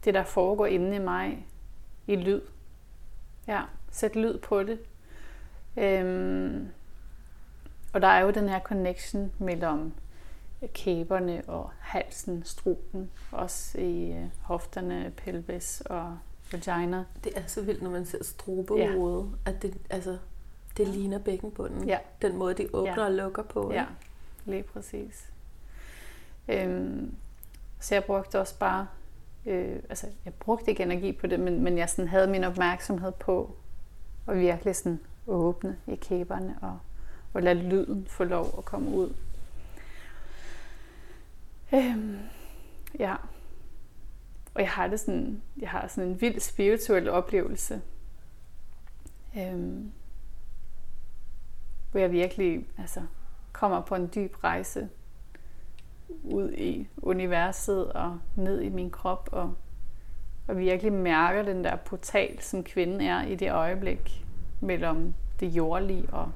det, 0.06 0.14
der 0.14 0.24
foregår 0.24 0.66
inde 0.66 0.96
i 0.96 1.00
mig 1.00 1.48
i 2.08 2.16
lyd. 2.16 2.42
Ja, 3.48 3.62
sæt 3.92 4.16
lyd 4.16 4.38
på 4.38 4.64
det. 4.64 4.80
Øhm, 5.78 6.68
og 7.94 8.02
der 8.02 8.08
er 8.08 8.20
jo 8.20 8.32
den 8.32 8.50
her 8.50 8.60
connection 8.60 9.32
mellem 9.38 9.94
kæberne 10.74 11.42
og 11.48 11.70
halsen, 11.80 12.44
struben, 12.46 13.12
også 13.32 13.78
i 13.78 14.12
øh, 14.12 14.26
hofterne, 14.42 15.14
pelvis 15.18 15.82
og 15.82 16.18
vagina. 16.52 17.06
Det 17.24 17.38
er 17.38 17.48
så 17.48 17.62
vildt, 17.62 17.82
når 17.82 17.90
man 17.90 18.06
ser 18.06 18.24
strubehovedet, 18.24 19.32
ja. 19.46 19.52
at 19.52 19.62
det, 19.62 19.78
altså, 19.90 20.18
det 20.78 20.88
ligner 20.88 21.20
bækkenbunden. 21.20 21.88
Ja. 21.88 21.98
Den 22.22 22.38
måde, 22.38 22.54
de 22.54 22.68
åbner 22.74 23.02
ja. 23.02 23.06
og 23.06 23.12
lukker 23.12 23.44
på. 23.44 23.72
Ja, 23.74 23.86
lige 24.46 24.64
præcis. 24.64 25.29
Øhm, 26.50 27.16
så 27.80 27.96
jeg 27.96 28.04
brugte 28.04 28.40
også 28.40 28.60
bare, 28.60 28.88
øh, 29.46 29.76
altså 29.90 30.08
jeg 30.26 30.34
brugte 30.34 30.72
ikke 30.72 30.84
energi 30.84 31.12
på 31.12 31.28
det, 31.28 31.40
men, 31.40 31.64
men 31.64 31.78
jeg 31.78 31.90
sådan 31.90 32.08
havde 32.08 32.28
min 32.28 32.44
opmærksomhed 32.44 33.12
på 33.12 33.56
at 34.28 34.40
virkelig 34.40 34.76
sådan 34.76 35.00
åbne 35.28 35.78
i 35.88 35.96
kæberne 35.96 36.58
og, 36.62 36.80
og 37.34 37.44
lade 37.44 37.70
lyden 37.70 38.08
få 38.10 38.24
lov 38.24 38.56
at 38.58 38.66
komme 38.66 38.90
ud. 38.90 39.14
Øhm, 41.74 42.18
ja. 43.00 43.16
Og 44.54 44.62
jeg 44.62 44.70
har 44.70 44.88
det 44.88 45.00
sådan, 45.00 45.42
jeg 45.58 45.70
har 45.70 45.88
sådan 45.88 46.10
en 46.10 46.22
vild 46.22 46.40
spirituel 46.40 47.10
oplevelse. 47.10 47.82
Øhm, 49.38 49.92
hvor 51.92 52.00
jeg 52.00 52.12
virkelig 52.12 52.68
altså, 52.78 53.02
kommer 53.52 53.82
på 53.82 53.96
en 53.96 54.12
dyb 54.16 54.44
rejse 54.44 54.90
ud 56.24 56.52
i 56.52 56.88
universet 56.98 57.92
og 57.92 58.20
ned 58.36 58.62
i 58.62 58.70
min 58.70 58.92
krop 58.92 59.30
og, 59.32 59.54
og 60.48 60.58
virkelig 60.58 60.94
mærker 60.94 61.44
den 61.44 61.64
der 61.64 61.76
portal, 61.76 62.42
som 62.42 62.64
kvinden 62.64 63.02
er 63.02 63.26
i 63.26 63.36
det 63.36 63.52
øjeblik 63.52 64.26
mellem 64.60 65.14
det 65.40 65.48
jordlige 65.48 66.10
og 66.12 66.32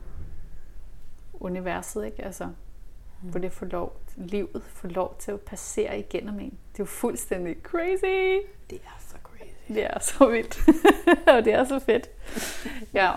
universet, 1.33 2.05
ikke? 2.05 2.25
Altså, 2.25 2.45
mm. 2.45 3.29
hvor 3.29 3.39
det 3.39 3.51
får 3.51 3.65
lov 3.65 3.99
livet 4.17 4.63
få 4.67 4.87
lov 4.87 5.15
til 5.19 5.31
at 5.31 5.41
passere 5.41 5.99
igennem 5.99 6.39
en. 6.39 6.49
Det 6.49 6.79
er 6.79 6.79
jo 6.79 6.85
fuldstændig 6.85 7.55
crazy. 7.63 8.45
Det 8.69 8.81
er 8.85 8.99
så 8.99 9.15
crazy. 9.23 9.67
Det 9.67 9.83
er 9.83 9.99
så 9.99 10.29
vildt. 10.29 10.59
og 11.37 11.45
det 11.45 11.53
er 11.53 11.63
så 11.63 11.79
fedt. 11.79 12.09
ja. 12.93 13.11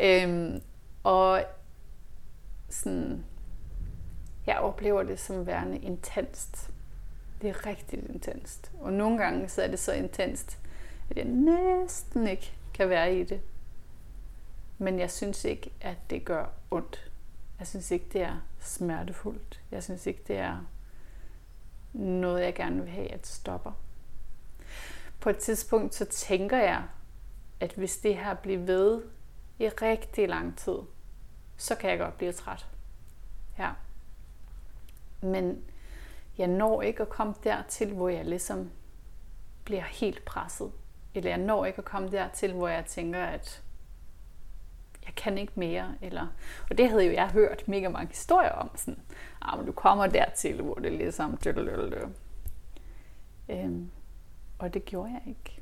Øhm, 0.00 0.60
og 1.02 1.42
sådan, 2.68 3.24
jeg 4.46 4.58
oplever 4.58 5.02
det 5.02 5.20
som 5.20 5.46
værende 5.46 5.78
intenst. 5.78 6.70
Det 7.42 7.50
er 7.50 7.66
rigtig 7.66 8.08
intenst. 8.08 8.72
Og 8.80 8.92
nogle 8.92 9.18
gange 9.18 9.48
så 9.48 9.62
er 9.62 9.68
det 9.68 9.78
så 9.78 9.92
intenst, 9.92 10.58
at 11.10 11.16
jeg 11.16 11.24
næsten 11.24 12.26
ikke 12.26 12.52
kan 12.74 12.88
være 12.88 13.16
i 13.16 13.24
det. 13.24 13.40
Men 14.78 14.98
jeg 14.98 15.10
synes 15.10 15.44
ikke, 15.44 15.70
at 15.80 15.96
det 16.10 16.24
gør 16.24 16.46
ondt. 16.70 17.10
Jeg 17.58 17.66
synes 17.66 17.90
ikke, 17.90 18.06
det 18.12 18.22
er 18.22 18.36
smertefuldt. 18.60 19.62
Jeg 19.70 19.82
synes 19.82 20.06
ikke, 20.06 20.22
det 20.28 20.36
er 20.36 20.66
noget, 21.92 22.42
jeg 22.42 22.54
gerne 22.54 22.80
vil 22.80 22.90
have, 22.90 23.12
at 23.12 23.26
stopper. 23.26 23.72
På 25.20 25.30
et 25.30 25.38
tidspunkt, 25.38 25.94
så 25.94 26.04
tænker 26.04 26.58
jeg, 26.58 26.84
at 27.60 27.72
hvis 27.72 27.96
det 27.96 28.16
her 28.16 28.34
bliver 28.34 28.58
ved 28.58 29.02
i 29.58 29.68
rigtig 29.68 30.28
lang 30.28 30.58
tid, 30.58 30.78
så 31.56 31.74
kan 31.74 31.90
jeg 31.90 31.98
godt 31.98 32.18
blive 32.18 32.32
træt. 32.32 32.66
Ja. 33.58 33.70
Men 35.20 35.64
jeg 36.38 36.46
når 36.46 36.82
ikke 36.82 37.02
at 37.02 37.08
komme 37.08 37.34
dertil, 37.44 37.92
hvor 37.92 38.08
jeg 38.08 38.24
ligesom 38.24 38.70
bliver 39.64 39.82
helt 39.82 40.24
presset. 40.24 40.72
Eller 41.14 41.30
jeg 41.30 41.38
når 41.38 41.64
ikke 41.64 41.78
at 41.78 41.84
komme 41.84 42.10
dertil, 42.10 42.52
hvor 42.52 42.68
jeg 42.68 42.84
tænker, 42.84 43.24
at 43.24 43.62
jeg 45.06 45.14
kan 45.14 45.38
ikke 45.38 45.52
mere. 45.56 45.94
Eller, 46.02 46.26
og 46.70 46.78
det 46.78 46.88
havde 46.88 47.04
jo 47.04 47.12
jeg 47.12 47.28
hørt 47.28 47.68
mega 47.68 47.88
mange 47.88 48.08
historier 48.08 48.50
om. 48.50 48.70
Sådan, 48.76 49.00
ah, 49.42 49.58
men 49.58 49.66
du 49.66 49.72
kommer 49.72 50.06
dertil, 50.06 50.62
hvor 50.62 50.74
det 50.74 50.86
er 50.92 50.96
ligesom... 50.96 51.38
Øhm, 53.48 53.90
og 54.58 54.74
det 54.74 54.84
gjorde 54.84 55.12
jeg 55.12 55.22
ikke. 55.26 55.60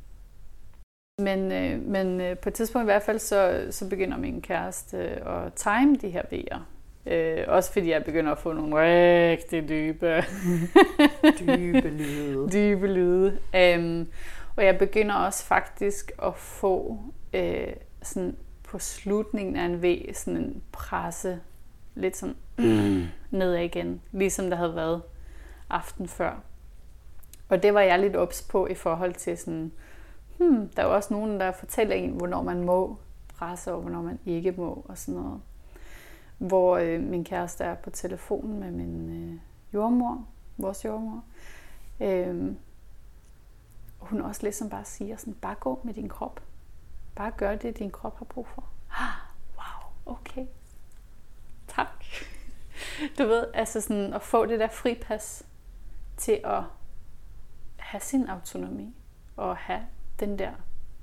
Men, 1.19 1.53
øh, 1.53 1.83
men 1.83 2.21
øh, 2.21 2.39
på 2.39 2.49
et 2.49 2.55
tidspunkt 2.55 2.85
i 2.85 2.93
hvert 2.93 3.03
fald, 3.03 3.19
så, 3.19 3.69
så 3.71 3.89
begynder 3.89 4.17
min 4.19 4.43
kæreste 4.43 4.97
øh, 4.97 5.47
at 5.47 5.55
time 5.55 5.97
de 5.97 6.11
her 6.11 6.23
vejer. 6.31 6.67
Øh, 7.07 7.45
også 7.49 7.73
fordi 7.73 7.91
jeg 7.91 8.05
begynder 8.05 8.33
at 8.33 8.39
få 8.39 8.53
nogle 8.53 8.77
rigtig 8.77 9.69
dybe, 9.69 10.25
dybe 11.41 11.89
lyde. 11.89 12.49
dybe 12.53 12.87
lyde. 12.87 13.39
Um, 13.79 14.09
og 14.57 14.65
jeg 14.65 14.79
begynder 14.79 15.15
også 15.15 15.45
faktisk 15.45 16.13
at 16.23 16.37
få 16.37 16.99
øh, 17.35 17.73
sådan 18.03 18.37
på 18.65 18.79
slutningen 18.79 19.57
af 19.57 19.65
en 19.65 19.83
V 19.83 20.15
sådan 20.15 20.41
en 20.41 20.63
presse 20.73 21.41
lidt 21.95 22.17
sådan 22.17 22.37
mm. 22.59 23.05
nedad 23.31 23.61
igen, 23.61 24.01
ligesom 24.13 24.51
der 24.51 24.57
havde 24.57 24.77
været 24.77 25.03
aften 25.71 26.09
før. 26.09 26.41
Og 27.49 27.63
det 27.63 27.75
var 27.75 27.81
jeg 27.81 27.99
lidt 27.99 28.17
ops 28.17 28.43
på 28.43 28.67
i 28.67 28.75
forhold 28.75 29.15
til 29.15 29.39
sådan, 29.39 29.73
hmm, 30.39 30.69
der 30.69 30.83
er 30.83 30.87
jo 30.87 30.95
også 30.95 31.15
nogen, 31.15 31.41
der 31.41 31.53
fortæller 31.53 31.95
en, 31.95 32.11
hvornår 32.11 32.43
man 32.43 32.61
må 32.61 32.99
presse, 33.39 33.73
og 33.73 33.81
hvornår 33.81 34.03
man 34.03 34.19
ikke 34.27 34.53
må, 34.53 34.85
og 34.89 34.99
sådan 34.99 35.21
noget. 35.21 35.41
Hvor 36.39 36.77
øh, 36.77 37.01
min 37.01 37.25
kæreste 37.25 37.65
er 37.65 37.75
på 37.75 37.91
telefonen 37.91 38.61
med 38.61 38.71
min 38.71 39.09
øh, 39.09 39.41
jordmor, 39.75 40.27
vores 40.59 40.85
jordmor. 40.85 41.25
Øh, 42.01 42.55
hun 43.99 44.21
også 44.21 44.43
ligesom 44.43 44.71
bare 44.71 44.85
siger 44.85 45.17
sådan, 45.17 45.35
bare 45.35 45.55
gå 45.55 45.81
med 45.85 45.95
din 45.95 46.09
krop. 46.09 46.41
Bare 47.15 47.31
gør 47.31 47.57
det, 47.57 47.79
din 47.79 47.91
krop 47.91 48.19
har 48.19 48.25
brug 48.25 48.47
for. 48.47 48.65
Ah, 48.91 49.15
wow, 49.57 50.15
okay. 50.15 50.47
Tak. 51.69 51.89
Du 53.19 53.25
ved, 53.25 53.47
altså 53.55 53.81
sådan 53.81 54.13
at 54.13 54.23
få 54.23 54.47
det 54.47 54.61
der 54.61 54.69
fripas 54.69 55.47
til 56.17 56.41
at 56.45 56.63
have 57.77 58.01
sin 58.01 58.27
autonomi 58.29 58.95
og 59.37 59.57
have 59.57 59.87
den 60.21 60.39
der, 60.39 60.53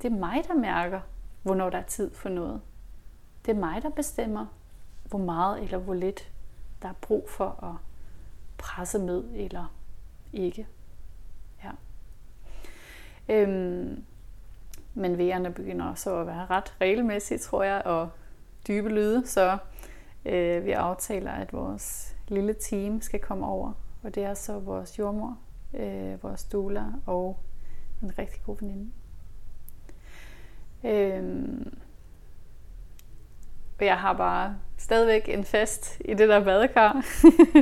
det 0.02 0.12
er 0.12 0.15
mig, 0.15 0.44
der 0.48 0.54
mærker, 0.54 1.02
hvornår 1.41 1.70
der 1.70 1.78
er 1.78 1.84
tid 1.84 2.13
for 2.13 2.30
noget. 2.30 2.62
Det 3.46 3.52
er 3.52 3.60
mig, 3.60 3.82
der 3.82 3.89
bestemmer, 3.89 4.46
hvor 5.12 5.19
meget 5.19 5.63
eller 5.63 5.78
hvor 5.78 5.93
lidt 5.93 6.32
der 6.82 6.89
er 6.89 6.93
brug 7.02 7.30
for 7.30 7.63
at 7.63 7.76
presse 8.58 9.00
med 9.00 9.24
eller 9.34 9.74
ikke. 10.34 10.67
Ja. 11.63 11.71
Øhm, 13.30 14.04
men 14.93 15.17
vejerne 15.17 15.52
begynder 15.52 15.86
også 15.86 16.15
at 16.15 16.28
være 16.28 16.45
ret 16.45 16.76
regelmæssigt, 16.82 17.41
tror 17.41 17.63
jeg, 17.63 17.82
og 17.86 18.10
dybe 18.67 18.89
lyde, 18.89 19.28
så 19.28 19.58
øh, 20.26 20.65
vi 20.65 20.71
aftaler, 20.71 21.32
at 21.32 21.54
vores 21.54 22.15
lille 22.28 22.54
team 22.54 23.02
skal 23.02 23.19
komme 23.19 23.47
over, 23.47 23.74
og 24.04 24.15
det 24.15 24.24
er 24.24 24.34
så 24.34 24.60
vores 24.60 25.00
jordmor, 25.00 25.38
øh, 25.74 26.24
vores 26.24 26.43
doula 26.43 26.86
og 27.06 27.39
en 28.02 28.17
rigtig 28.17 28.41
god 28.45 28.58
veninde. 28.60 28.91
Øhm, 30.84 31.78
og 33.82 33.88
jeg 33.88 33.98
har 33.98 34.13
bare 34.13 34.56
stadigvæk 34.78 35.30
en 35.30 35.44
fest 35.44 36.02
i 36.06 36.13
det 36.13 36.30
der 36.30 36.44
badekar, 36.44 37.06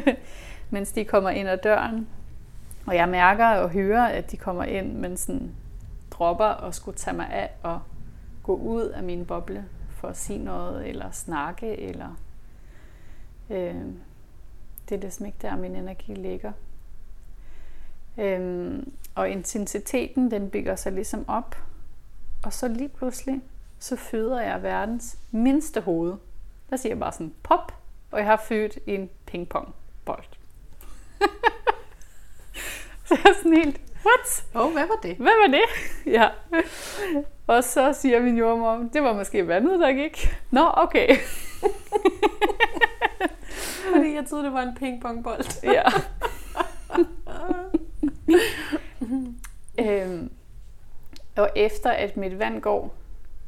mens 0.74 0.92
de 0.92 1.06
kommer 1.06 1.30
ind 1.30 1.50
ad 1.50 1.58
døren. 1.58 2.08
Og 2.86 2.96
jeg 2.96 3.10
mærker 3.10 3.48
og 3.48 3.70
hører, 3.70 4.06
at 4.06 4.32
de 4.32 4.38
kommer 4.38 4.64
ind, 4.64 4.94
men 4.94 5.18
sådan 5.18 5.52
dropper 6.12 6.46
og 6.46 6.76
skulle 6.76 6.98
tage 6.98 7.18
mig 7.18 7.30
af 7.30 7.50
og 7.64 7.82
gå 8.44 8.56
ud 8.56 8.82
af 8.82 9.04
min 9.04 9.26
boble 9.26 9.66
for 9.90 10.08
at 10.08 10.18
sige 10.18 10.40
noget, 10.40 10.88
eller 10.88 11.12
snakke, 11.12 11.80
eller... 11.80 12.20
Øh, 13.50 13.76
det 14.90 14.96
er 14.96 15.00
ligesom 15.00 15.26
ikke 15.26 15.38
der, 15.42 15.56
min 15.56 15.76
energi 15.76 16.14
ligger. 16.14 16.52
Øhm, 18.18 18.92
og 19.16 19.30
intensiteten, 19.30 20.32
den 20.32 20.50
bygger 20.50 20.76
sig 20.76 20.92
ligesom 20.92 21.26
op. 21.28 21.56
Og 22.44 22.54
så 22.54 22.68
lige 22.68 22.90
pludselig, 22.90 23.42
så 23.80 23.96
føder 23.96 24.42
jeg 24.42 24.64
verdens 24.64 25.18
mindste 25.32 25.82
hoved. 25.82 26.14
Der 26.70 26.78
siger 26.78 26.92
jeg 26.92 27.00
bare 27.00 27.12
sådan 27.12 27.34
pop, 27.44 27.74
og 28.12 28.20
jeg 28.20 28.28
har 28.28 28.38
født 28.38 28.80
en 28.88 29.10
pingpongbold. 29.26 30.24
så 33.06 33.18
jeg 33.24 33.30
er 33.30 33.34
sådan 33.36 33.58
helt, 33.58 33.82
what? 34.06 34.46
Oh, 34.56 34.72
hvad 34.74 34.88
var 34.88 35.00
det? 35.04 35.16
Hvad 35.16 35.48
var 35.48 35.58
det? 35.58 35.64
ja. 36.18 36.30
Og 37.48 37.64
så 37.64 37.94
siger 37.94 38.22
min 38.22 38.38
jordmor, 38.38 38.90
det 38.94 39.04
var 39.04 39.14
måske 39.14 39.48
vandet, 39.48 39.80
der 39.80 39.94
gik. 39.94 40.36
Nå, 40.52 40.72
okay. 40.74 41.10
Fordi 43.94 44.14
jeg 44.16 44.26
troede, 44.26 44.46
det 44.46 44.54
var 44.54 44.62
en 44.62 44.76
pingpongbold. 44.76 45.64
ja. 45.64 45.84
øhm, 49.80 50.32
og 51.38 51.50
efter 51.56 51.92
at 51.92 52.18
mit 52.18 52.40
vand 52.40 52.62
går, 52.62 52.96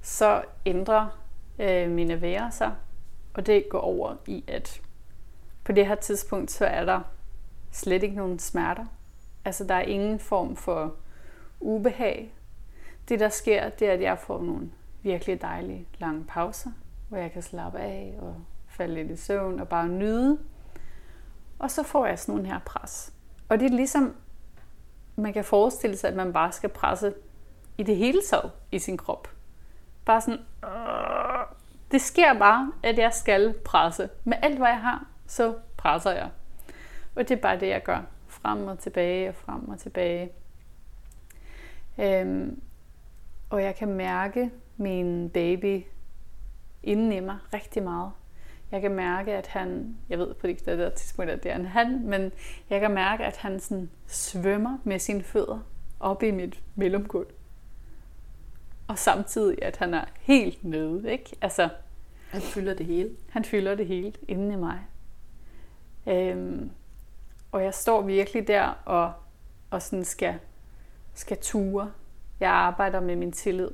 så 0.02 0.44
ændrer 0.66 1.20
øh, 1.60 1.92
mine 1.92 2.22
værer 2.22 2.50
sig, 2.50 2.76
og 3.34 3.46
det 3.46 3.70
går 3.70 3.80
over 3.80 4.16
i, 4.28 4.44
at 4.48 4.82
på 5.64 5.72
det 5.72 5.88
her 5.88 5.96
tidspunkt, 5.96 6.52
så 6.52 6.66
er 6.66 6.86
der 6.86 7.02
slet 7.72 8.04
ikke 8.04 8.16
nogen 8.16 8.40
smerter. 8.40 8.86
Altså 9.46 9.64
der 9.64 9.76
er 9.76 9.82
ingen 9.82 10.20
form 10.20 10.56
for 10.56 10.96
ubehag. 11.60 12.34
Det 13.10 13.20
der 13.20 13.30
sker, 13.30 13.70
det 13.70 13.88
er, 13.88 13.94
at 13.94 14.02
jeg 14.02 14.20
får 14.20 14.42
nogle 14.42 14.72
virkelig 15.02 15.42
dejlige 15.42 15.88
lange 16.00 16.26
pauser, 16.28 16.72
hvor 17.10 17.18
jeg 17.18 17.32
kan 17.32 17.42
slappe 17.42 17.80
af 17.80 18.18
og 18.20 18.36
falde 18.68 18.94
lidt 18.94 19.12
i 19.12 19.16
søvn 19.16 19.60
og 19.60 19.68
bare 19.68 19.88
nyde. 19.88 20.40
Og 21.60 21.72
så 21.72 21.84
får 21.84 22.06
jeg 22.06 22.20
sådan 22.20 22.36
nogle 22.36 22.54
her 22.54 22.60
pres. 22.66 23.14
Og 23.50 23.60
det 23.60 23.66
er 23.66 23.76
ligesom, 23.76 24.16
man 25.16 25.34
kan 25.34 25.44
forestille 25.44 25.98
sig, 25.98 26.10
at 26.10 26.16
man 26.16 26.34
bare 26.34 26.52
skal 26.52 26.70
presse 26.70 27.14
i 27.78 27.84
det 27.84 27.98
hele 27.98 28.22
taget 28.30 28.52
i 28.72 28.80
sin 28.80 28.98
krop. 28.98 29.28
Bare 30.06 30.22
sådan, 30.22 30.40
det 31.92 32.02
sker 32.02 32.40
bare, 32.40 32.72
at 32.84 32.98
jeg 32.98 33.14
skal 33.14 33.54
presse. 33.66 34.10
Med 34.24 34.38
alt, 34.42 34.58
hvad 34.58 34.68
jeg 34.68 34.82
har, 34.82 35.06
så 35.28 35.56
presser 35.78 36.12
jeg. 36.12 36.30
Og 37.16 37.30
det 37.30 37.38
er 37.38 37.42
bare 37.42 37.60
det, 37.60 37.68
jeg 37.68 37.84
gør. 37.84 38.02
Frem 38.28 38.68
og 38.68 38.80
tilbage 38.80 39.30
og 39.30 39.36
frem 39.36 39.70
og 39.70 39.80
tilbage. 39.80 40.30
Øhm, 42.00 42.62
og 43.50 43.64
jeg 43.64 43.76
kan 43.76 43.88
mærke 43.88 44.52
min 44.78 45.30
baby 45.30 45.84
inden 46.84 47.12
i 47.12 47.20
mig 47.20 47.38
rigtig 47.54 47.84
meget. 47.84 48.12
Jeg 48.72 48.82
kan 48.82 48.92
mærke, 48.92 49.34
at 49.34 49.48
han, 49.48 49.98
jeg 50.10 50.20
ved 50.20 50.34
på 50.34 50.48
det 50.48 50.66
der 50.66 50.90
tidspunkt, 50.90 51.32
at 51.32 51.44
det 51.44 51.52
er 51.52 51.56
en 51.56 51.66
han, 51.66 52.02
men 52.06 52.32
jeg 52.70 52.80
kan 52.80 52.92
mærke, 52.92 53.26
at 53.26 53.38
han 53.38 53.60
sådan 53.60 53.90
svømmer 54.08 54.78
med 54.84 55.00
sine 55.00 55.24
fødder 55.24 55.60
op 56.00 56.24
i 56.24 56.32
mit 56.32 56.64
mellemgulv. 56.76 57.28
Og 58.92 58.98
samtidig, 58.98 59.58
at 59.62 59.78
han 59.78 59.94
er 59.94 60.06
helt 60.22 60.64
nede, 60.64 61.12
ikke? 61.12 61.36
Altså, 61.42 61.70
han 62.30 62.42
fylder 62.42 62.74
det 62.74 62.86
hele. 62.86 63.10
Han 63.30 63.46
fylder 63.46 63.76
det 63.76 63.88
hele 63.88 64.14
inden 64.28 64.52
i 64.52 64.56
mig. 64.56 64.80
Øhm, 66.08 66.72
og 67.52 67.64
jeg 67.64 67.74
står 67.74 68.02
virkelig 68.02 68.48
der 68.48 68.64
og, 68.86 69.14
og 69.70 69.82
sådan 69.82 70.06
skal, 70.06 70.40
skal 71.14 71.38
ture. 71.42 71.92
Jeg 72.40 72.50
arbejder 72.52 73.00
med 73.00 73.16
min 73.16 73.32
tillid. 73.32 73.72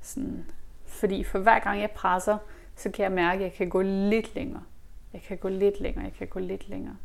Sådan, 0.00 0.44
fordi 0.84 1.24
for 1.24 1.38
hver 1.38 1.58
gang 1.58 1.80
jeg 1.80 1.90
presser, 1.90 2.38
så 2.76 2.90
kan 2.90 3.02
jeg 3.02 3.12
mærke, 3.12 3.38
at 3.38 3.42
jeg 3.42 3.52
kan 3.52 3.68
gå 3.68 3.82
lidt 3.82 4.34
længere. 4.34 4.62
Jeg 5.12 5.22
kan 5.22 5.38
gå 5.38 5.48
lidt 5.48 5.80
længere, 5.80 6.04
jeg 6.04 6.12
kan 6.12 6.26
gå 6.26 6.38
lidt 6.38 6.68
længere. 6.68 6.96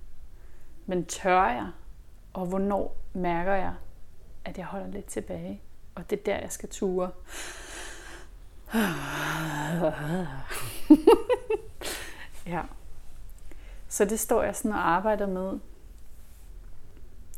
Men 0.86 1.06
tør 1.06 1.48
jeg? 1.48 1.70
Og 2.34 2.46
hvornår 2.46 2.98
mærker 3.14 3.54
jeg, 3.54 3.74
at 4.46 4.58
jeg 4.58 4.66
holder 4.66 4.88
lidt 4.88 5.06
tilbage? 5.06 5.62
Og 5.96 6.10
det 6.10 6.20
er 6.20 6.24
der, 6.24 6.38
jeg 6.38 6.52
skal 6.52 6.70
ture. 6.70 7.12
ja. 12.46 12.62
Så 13.88 14.06
det 14.06 14.20
står 14.20 14.44
jeg 14.44 14.56
sådan 14.56 14.72
og 14.72 14.90
arbejder 14.90 15.28
med. 15.28 15.60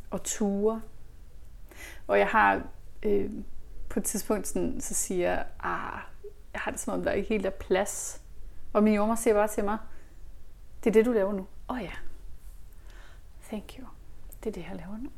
Og 0.09 0.23
ture. 0.23 0.81
Og 2.07 2.19
jeg 2.19 2.27
har 2.27 2.61
øh, 3.03 3.31
på 3.89 3.99
et 3.99 4.05
tidspunkt 4.05 4.47
sådan, 4.47 4.81
så 4.81 4.93
siger 4.93 5.29
jeg, 5.29 5.45
ah, 5.59 5.99
jeg 6.53 6.61
har 6.61 6.71
det 6.71 6.79
som 6.79 6.93
om, 6.93 7.03
der 7.03 7.11
ikke 7.11 7.29
helt 7.29 7.45
er 7.45 7.49
plads. 7.49 8.21
Og 8.73 8.83
min 8.83 8.93
jordmor 8.93 9.15
siger 9.15 9.33
bare 9.33 9.47
til 9.47 9.63
mig, 9.63 9.77
det 10.83 10.89
er 10.89 10.93
det, 10.93 11.05
du 11.05 11.11
laver 11.11 11.33
nu. 11.33 11.47
Åh 11.69 11.75
oh, 11.75 11.83
ja. 11.83 11.91
Thank 13.47 13.79
you. 13.79 13.87
Det 14.43 14.49
er 14.49 14.51
det, 14.51 14.65
jeg 14.69 14.75
laver 14.75 14.97
nu. 14.97 15.09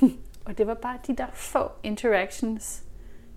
og 0.48 0.58
det 0.58 0.66
var 0.66 0.74
bare 0.74 0.98
de 1.06 1.16
der 1.16 1.26
få 1.32 1.70
interactions, 1.82 2.84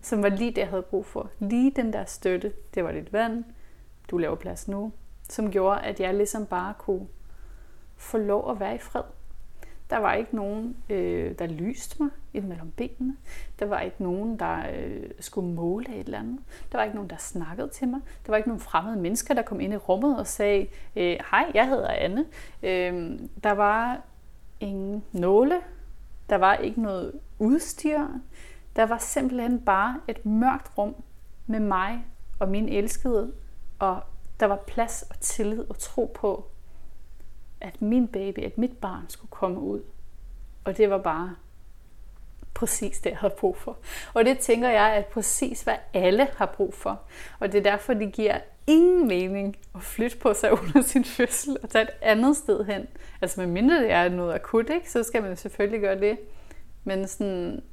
som 0.02 0.24
var 0.24 0.30
lige 0.30 0.52
det, 0.52 0.58
jeg 0.58 0.68
havde 0.68 0.82
brug 0.82 1.06
for. 1.06 1.30
Lige 1.40 1.72
den 1.72 1.94
der 1.94 2.06
støtte. 2.06 2.54
Det 2.74 2.84
var 2.84 2.92
lidt 2.92 3.14
vand. 3.14 3.44
Du 4.12 4.18
laver 4.18 4.36
plads 4.36 4.68
nu. 4.68 4.92
Som 5.30 5.52
gjorde, 5.52 5.82
at 5.82 6.00
jeg 6.00 6.14
ligesom 6.14 6.46
bare 6.46 6.74
kunne 6.78 7.08
få 7.98 8.18
lov 8.18 8.52
at 8.52 8.60
være 8.60 8.76
i 8.76 8.78
fred. 8.78 9.04
Der 9.90 9.98
var 9.98 10.14
ikke 10.14 10.36
nogen, 10.36 10.78
øh, 10.90 11.40
der 11.40 11.48
lyste 11.48 12.04
mig 12.04 12.12
ind 12.34 12.46
mellem 12.46 12.72
benene. 12.72 13.18
Der 13.60 13.66
var 13.66 13.80
ikke 13.80 14.04
nogen, 14.04 14.40
der 14.40 14.64
øh, 14.74 15.04
skulle 15.20 15.54
måle 15.54 15.96
et 15.96 16.06
eller 16.06 16.20
andet. 16.20 16.40
Der 16.72 16.78
var 16.78 16.84
ikke 16.84 16.96
nogen, 16.96 17.10
der 17.10 17.18
snakkede 17.18 17.68
til 17.68 17.88
mig. 17.88 18.00
Der 18.26 18.32
var 18.32 18.38
ikke 18.38 18.50
nogen 18.50 18.62
fremmede 18.62 18.96
mennesker, 18.96 19.34
der 19.34 19.42
kom 19.42 19.60
ind 19.60 19.74
i 19.74 19.78
rummet 19.78 20.20
og 20.20 20.28
sagde, 20.28 20.68
øh, 20.96 21.18
hej, 21.32 21.52
jeg 21.54 21.68
hedder 21.68 21.88
Anne. 21.88 22.26
Øh, 22.64 23.20
der 23.44 23.52
var 23.52 24.02
ingen 24.60 25.04
nåle. 25.12 25.62
Der 26.32 26.38
var 26.38 26.56
ikke 26.56 26.82
noget 26.82 27.20
udstyr. 27.40 28.08
Der 28.76 28.84
var 28.84 28.98
simpelthen 28.98 29.66
bare 29.66 30.00
et 30.08 30.26
mørkt 30.26 30.78
rum 30.78 30.96
med 31.48 31.60
mig 31.60 32.06
og 32.40 32.50
min 32.50 32.70
elskede, 32.70 33.34
og 33.80 34.04
der 34.40 34.46
var 34.46 34.56
plads 34.68 35.02
og 35.10 35.20
tillid 35.20 35.70
og 35.70 35.80
tro 35.80 36.12
på, 36.16 36.48
at 37.62 37.82
min 37.82 38.08
baby, 38.08 38.40
at 38.40 38.58
mit 38.58 38.78
barn 38.78 39.06
skulle 39.10 39.32
komme 39.32 39.60
ud. 39.60 39.82
Og 40.64 40.78
det 40.78 40.90
var 40.90 40.98
bare 40.98 41.36
præcis 42.54 43.00
det, 43.00 43.10
jeg 43.10 43.18
havde 43.18 43.34
brug 43.38 43.58
for. 43.58 43.78
Og 44.14 44.26
det 44.26 44.40
tænker 44.40 44.70
jeg, 44.70 44.94
at 44.94 45.06
præcis 45.06 45.62
hvad 45.62 45.78
alle 45.94 46.28
har 46.36 46.46
brug 46.46 46.74
for. 46.74 47.02
Og 47.40 47.52
det 47.52 47.58
er 47.58 47.72
derfor, 47.72 47.94
det 47.94 48.14
giver 48.14 48.40
ingen 48.68 49.08
mening 49.08 49.58
at 49.76 49.82
flytte 49.82 50.18
på 50.18 50.34
sig 50.34 50.52
under 50.62 50.82
sin 50.82 51.06
fødsel 51.06 51.58
og 51.64 51.70
tage 51.70 51.84
et 51.84 51.90
andet 52.02 52.38
sted 52.38 52.66
hen. 52.66 52.88
Altså 53.22 53.42
med 53.42 53.48
mindre 53.48 53.76
det 53.76 53.92
er 53.92 54.10
noget 54.10 54.34
akut, 54.34 54.70
ikke? 54.70 54.92
så 54.92 55.04
skal 55.04 55.22
man 55.24 55.38
selvfølgelig 55.38 55.82
gøre 55.82 56.00
det. 56.00 56.20
Men 56.84 57.08
sådan, 57.08 57.64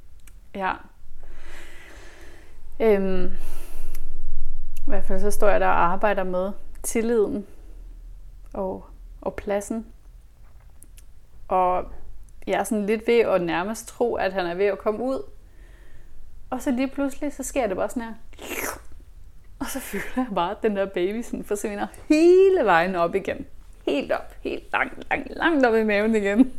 ja. 0.55 0.72
Øhm, 2.81 3.24
I 4.77 4.87
hvert 4.87 5.05
fald 5.05 5.20
så 5.20 5.31
står 5.31 5.48
jeg 5.48 5.61
der 5.61 5.66
og 5.66 5.85
arbejder 5.85 6.24
med 6.24 6.53
tilliden 6.83 7.46
og 8.53 8.85
og 9.20 9.35
pladsen. 9.35 9.87
Og 11.48 11.85
jeg 12.46 12.61
er 12.61 12.64
sådan 12.64 12.87
lidt 12.87 13.07
ved 13.07 13.18
at 13.18 13.42
nærmest 13.42 13.88
tro, 13.88 14.14
at 14.14 14.33
han 14.33 14.46
er 14.46 14.55
ved 14.55 14.66
at 14.66 14.79
komme 14.79 15.03
ud. 15.03 15.22
Og 16.51 16.62
så 16.62 16.70
lige 16.70 16.88
pludselig, 16.88 17.33
så 17.33 17.42
sker 17.42 17.66
det 17.66 17.77
bare 17.77 17.88
sådan 17.88 18.03
her. 18.03 18.14
Og 19.60 19.66
så 19.66 19.80
føler 19.80 20.04
jeg 20.16 20.26
bare, 20.34 20.50
at 20.50 20.62
den 20.62 20.76
der 20.76 20.86
baby 20.86 21.22
sådan 21.22 21.44
forsvinder 21.44 21.86
hele 22.08 22.64
vejen 22.64 22.96
op 22.96 23.14
igen. 23.14 23.46
Helt 23.86 24.12
op, 24.12 24.34
helt 24.40 24.72
langt, 24.72 25.10
langt, 25.10 25.36
langt 25.36 25.66
op 25.66 25.74
i 25.74 25.84
maven 25.84 26.16
igen. 26.16 26.52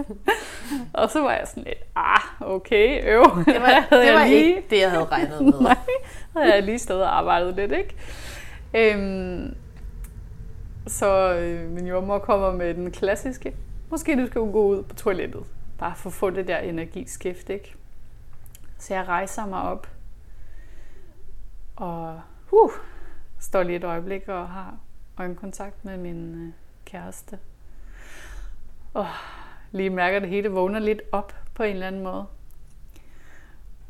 og 0.94 1.10
så 1.10 1.20
var 1.20 1.30
jeg 1.30 1.48
sådan 1.48 1.62
lidt, 1.62 1.78
ah, 1.96 2.20
okay, 2.40 3.04
øv. 3.04 3.22
Det 3.46 3.60
var, 3.60 3.86
det 4.04 4.14
var 4.14 4.26
lige... 4.26 4.44
ikke 4.46 4.64
det, 4.70 4.80
jeg 4.80 4.90
havde 4.90 5.04
regnet 5.04 5.44
med. 5.44 5.60
Nej, 5.60 5.76
havde 6.36 6.54
jeg 6.54 6.62
lige 6.62 6.78
stået 6.78 7.02
og 7.02 7.18
arbejdet 7.18 7.56
lidt, 7.56 7.72
ikke? 7.72 7.94
Øhm, 8.74 9.54
så 10.86 11.34
øh, 11.34 11.70
min 11.70 11.86
jordmor 11.86 12.18
kommer 12.18 12.52
med 12.52 12.74
den 12.74 12.90
klassiske, 12.90 13.54
måske 13.90 14.16
du 14.16 14.26
skal 14.26 14.40
gå 14.40 14.66
ud 14.66 14.82
på 14.82 14.94
toilettet, 14.94 15.42
bare 15.78 15.94
for 15.96 16.10
at 16.10 16.14
få 16.14 16.30
det 16.30 16.48
der 16.48 16.58
energiskift, 16.58 17.50
ikke? 17.50 17.74
Så 18.78 18.94
jeg 18.94 19.08
rejser 19.08 19.46
mig 19.46 19.62
op, 19.62 19.88
og 21.76 22.20
uh, 22.52 22.70
står 23.38 23.62
lige 23.62 23.76
et 23.76 23.84
øjeblik 23.84 24.28
og 24.28 24.48
har 24.48 24.78
øjenkontakt 25.18 25.84
med 25.84 25.96
min 25.96 26.34
øh, 26.34 26.52
kæreste. 26.84 27.38
Og 28.94 29.06
lige 29.72 29.90
mærker 29.90 30.18
det 30.18 30.28
hele 30.28 30.48
vågner 30.48 30.78
lidt 30.78 31.02
op 31.12 31.34
på 31.54 31.62
en 31.62 31.72
eller 31.72 31.86
anden 31.86 32.02
måde. 32.02 32.26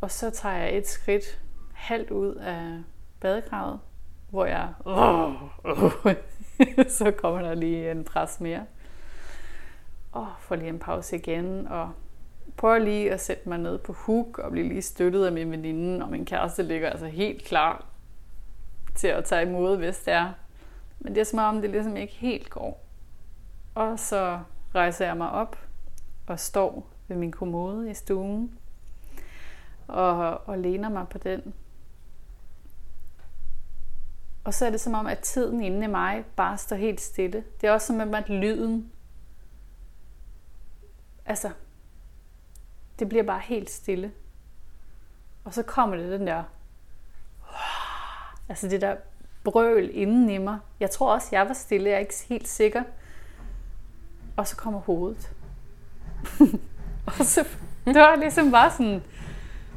Og 0.01 0.11
så 0.11 0.31
tager 0.31 0.55
jeg 0.55 0.77
et 0.77 0.89
skridt 0.89 1.41
halvt 1.73 2.11
ud 2.11 2.35
af 2.35 2.83
badekravet, 3.21 3.81
hvor 4.31 4.45
jeg 4.45 4.75
så 6.99 7.11
kommer 7.11 7.43
der 7.43 7.55
lige 7.55 7.91
en 7.91 8.05
pres 8.05 8.41
mere. 8.41 8.65
Og 10.13 10.27
får 10.41 10.57
lige 10.57 10.69
en 10.69 10.79
pause 10.79 11.17
igen, 11.17 11.67
og 11.67 11.93
prøver 12.57 12.79
lige 12.79 13.13
at 13.13 13.21
sætte 13.21 13.49
mig 13.49 13.59
ned 13.59 13.79
på 13.79 13.93
hook 13.93 14.39
og 14.39 14.51
blive 14.51 14.69
lige 14.69 14.83
støttet 14.83 15.27
af 15.27 15.33
min 15.33 15.51
veninde, 15.51 16.05
og 16.05 16.11
min 16.11 16.25
kæreste 16.25 16.63
ligger 16.63 16.91
altså 16.91 17.07
helt 17.07 17.45
klar 17.45 17.85
til 18.95 19.09
at 19.09 19.25
tage 19.25 19.49
imod, 19.49 19.77
hvis 19.77 19.99
det 19.99 20.15
er. 20.15 20.33
Men 20.99 21.15
det 21.15 21.21
er 21.21 21.25
som 21.25 21.39
om, 21.39 21.61
det 21.61 21.71
ligesom 21.71 21.97
ikke 21.97 22.15
helt 22.15 22.51
går. 22.51 22.85
Og 23.75 23.99
så 23.99 24.41
rejser 24.75 25.07
jeg 25.07 25.17
mig 25.17 25.31
op 25.31 25.59
og 26.27 26.41
står 26.41 26.87
ved 27.09 27.17
min 27.17 27.33
kommode 27.33 27.91
i 27.91 27.95
stuen 27.95 28.59
og, 29.89 30.49
og 30.49 30.59
læner 30.59 30.89
mig 30.89 31.09
på 31.09 31.19
den 31.19 31.55
og 34.47 34.55
så 34.55 34.67
er 34.67 34.71
det 34.71 34.81
som 34.81 34.95
om, 34.95 35.07
at 35.07 35.19
tiden 35.19 35.63
inde 35.63 35.85
i 35.85 35.89
mig 35.89 36.25
bare 36.37 36.59
står 36.59 36.77
helt 36.77 37.01
stille. 37.01 37.45
Det 37.61 37.67
er 37.67 37.73
også 37.73 37.87
som 37.87 38.01
om, 38.01 38.15
at 38.15 38.29
lyden, 38.29 38.93
altså, 41.25 41.51
det 42.99 43.09
bliver 43.09 43.25
bare 43.25 43.41
helt 43.41 43.71
stille. 43.71 44.13
Og 45.45 45.55
så 45.55 45.63
kommer 45.63 45.97
det 45.97 46.19
den 46.19 46.27
der, 46.27 46.43
altså 48.49 48.69
det 48.69 48.81
der 48.81 48.97
brøl 49.45 49.91
inden 49.93 50.31
i 50.31 50.39
mig. 50.39 50.59
Jeg 50.81 50.91
tror 50.91 51.15
også, 51.15 51.29
jeg 51.33 51.49
var 51.49 51.53
stille, 51.53 51.89
jeg 51.89 51.97
er 51.97 52.01
ikke 52.01 52.15
helt 52.29 52.49
sikker. 52.49 52.83
Og 54.37 54.49
så 54.49 54.57
kommer 54.57 54.81
hovedet. 54.81 55.31
og 57.07 57.25
så, 57.25 57.49
det 57.85 57.95
var 57.95 58.17
ligesom 58.17 58.51
bare 58.51 58.71
sådan, 58.71 59.03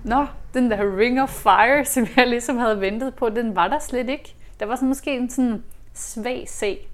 Nå, 0.04 0.28
den 0.54 0.72
der 0.72 0.98
ring 0.98 1.22
of 1.22 1.30
fire, 1.30 1.86
som 1.86 2.08
jeg 2.16 2.28
ligesom 2.28 2.58
havde 2.58 2.82
ventet 2.82 3.16
på, 3.16 3.30
den 3.30 3.56
var 3.56 3.68
der 3.68 3.80
slet 3.80 4.10
ikke. 4.10 4.36
Der 4.60 4.66
var 4.66 4.76
sådan 4.76 4.88
måske 4.88 5.16
en 5.16 5.30
sådan 5.30 5.64
svag 5.94 6.50
sag. 6.50 6.90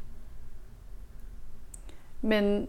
Men, 2.21 2.67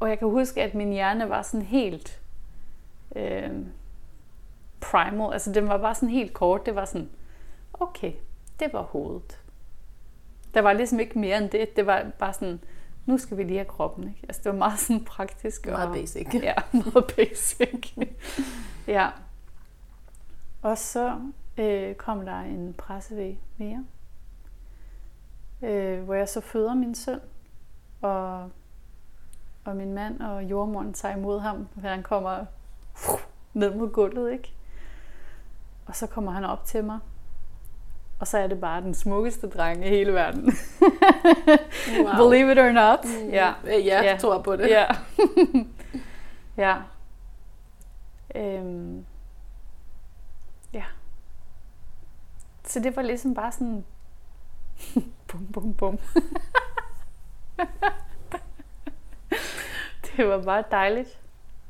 og 0.00 0.08
jeg 0.08 0.18
kan 0.18 0.28
huske, 0.28 0.62
at 0.62 0.74
min 0.74 0.92
hjerne 0.92 1.28
var 1.28 1.42
sådan 1.42 1.66
helt 1.66 2.19
øh, 3.16 3.50
primal. 4.80 5.32
Altså 5.32 5.52
den 5.52 5.68
var 5.68 5.78
bare 5.78 5.94
sådan 5.94 6.08
helt 6.08 6.34
kort. 6.34 6.66
Det 6.66 6.74
var 6.74 6.84
sådan, 6.84 7.10
okay, 7.72 8.12
det 8.60 8.72
var 8.72 8.82
hovedet. 8.82 9.40
Der 10.54 10.60
var 10.60 10.72
ligesom 10.72 11.00
ikke 11.00 11.18
mere 11.18 11.38
end 11.38 11.50
det. 11.50 11.76
Det 11.76 11.86
var 11.86 12.10
bare 12.18 12.32
sådan, 12.32 12.60
nu 13.06 13.18
skal 13.18 13.36
vi 13.36 13.42
lige 13.42 13.58
have 13.58 13.68
kroppen. 13.68 14.08
Ikke? 14.08 14.20
Altså 14.22 14.42
det 14.44 14.52
var 14.52 14.58
meget 14.58 14.78
sådan 14.78 15.04
praktisk. 15.04 15.66
Meget 15.66 15.88
og, 15.88 15.94
basic. 15.94 16.26
Ja, 16.42 16.54
meget 16.72 17.12
basic. 17.16 17.96
ja. 18.86 19.08
Og 20.62 20.78
så 20.78 21.20
øh, 21.58 21.94
kom 21.94 22.24
der 22.24 22.40
en 22.40 22.74
pressevæg 22.74 23.38
mere, 23.56 23.84
øh, 25.62 26.02
hvor 26.02 26.14
jeg 26.14 26.28
så 26.28 26.40
føder 26.40 26.74
min 26.74 26.94
søn, 26.94 27.20
og, 28.02 28.50
og 29.64 29.76
min 29.76 29.94
mand 29.94 30.20
og 30.20 30.44
jordmoren 30.44 30.92
tager 30.92 31.16
imod 31.16 31.40
ham, 31.40 31.68
han 31.82 32.02
kommer 32.02 32.44
ned 33.54 33.74
mod 33.74 33.90
gulvet, 33.90 34.32
ikke? 34.32 34.54
Og 35.86 35.96
så 35.96 36.06
kommer 36.06 36.32
han 36.32 36.44
op 36.44 36.64
til 36.64 36.84
mig, 36.84 36.98
og 38.20 38.26
så 38.26 38.38
er 38.38 38.46
det 38.46 38.60
bare 38.60 38.80
den 38.80 38.94
smukkeste 38.94 39.48
dreng 39.48 39.86
i 39.86 39.88
hele 39.88 40.12
verden. 40.12 40.52
wow. 42.04 42.16
Believe 42.28 42.52
it 42.52 42.58
or 42.58 42.72
not. 42.72 43.04
Mm. 43.04 43.30
Ja, 43.30 43.52
ja, 43.64 44.02
ja. 44.02 44.16
tror 44.20 44.42
på 44.42 44.56
det. 44.56 44.68
Ja. 44.68 44.86
ja. 46.64 46.76
Øhm. 48.34 49.06
Ja. 50.72 50.84
Så 52.64 52.80
det 52.80 52.96
var 52.96 53.02
ligesom 53.02 53.34
bare 53.34 53.52
sådan 53.52 53.84
bum, 55.28 55.46
bum, 55.52 55.74
bum. 55.74 55.98
det 60.16 60.28
var 60.28 60.42
bare 60.42 60.64
dejligt, 60.70 61.18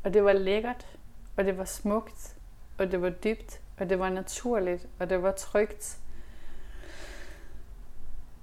og 0.04 0.14
det 0.14 0.24
var 0.24 0.32
lækkert, 0.32 0.86
og 1.36 1.44
det 1.44 1.58
var 1.58 1.64
smukt, 1.64 2.36
og 2.78 2.92
det 2.92 3.02
var 3.02 3.10
dybt, 3.10 3.60
og 3.78 3.90
det 3.90 3.98
var 3.98 4.10
naturligt, 4.10 4.88
og 4.98 5.10
det 5.10 5.22
var 5.22 5.32
trygt. 5.32 6.00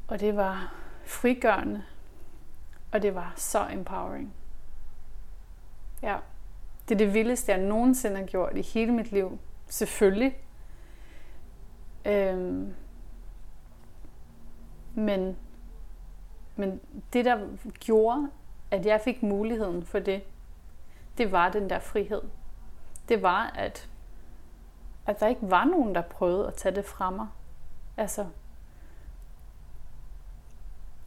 Og 0.07 0.19
det 0.19 0.35
var 0.35 0.75
frigørende, 1.05 1.83
og 2.91 3.01
det 3.01 3.15
var 3.15 3.33
så 3.35 3.67
empowering. 3.73 4.33
Ja. 6.03 6.17
Det 6.89 6.95
er 6.95 6.97
det 6.97 7.13
vildeste, 7.13 7.51
jeg 7.51 7.61
nogensinde 7.61 8.17
har 8.17 8.25
gjort 8.25 8.57
i 8.57 8.61
hele 8.61 8.91
mit 8.91 9.11
liv. 9.11 9.39
Selvfølgelig. 9.67 10.37
Øhm, 12.05 12.73
men, 14.95 15.37
men 16.55 16.81
det, 17.13 17.25
der 17.25 17.47
gjorde, 17.79 18.29
at 18.71 18.85
jeg 18.85 19.01
fik 19.01 19.23
muligheden 19.23 19.85
for 19.85 19.99
det, 19.99 20.23
det 21.17 21.31
var 21.31 21.49
den 21.49 21.69
der 21.69 21.79
frihed. 21.79 22.21
Det 23.09 23.21
var, 23.21 23.47
at, 23.55 23.89
at 25.05 25.19
der 25.19 25.27
ikke 25.27 25.51
var 25.51 25.65
nogen, 25.65 25.95
der 25.95 26.01
prøvede 26.01 26.47
at 26.47 26.53
tage 26.53 26.75
det 26.75 26.85
fra 26.85 27.09
mig. 27.09 27.27
Altså, 27.97 28.27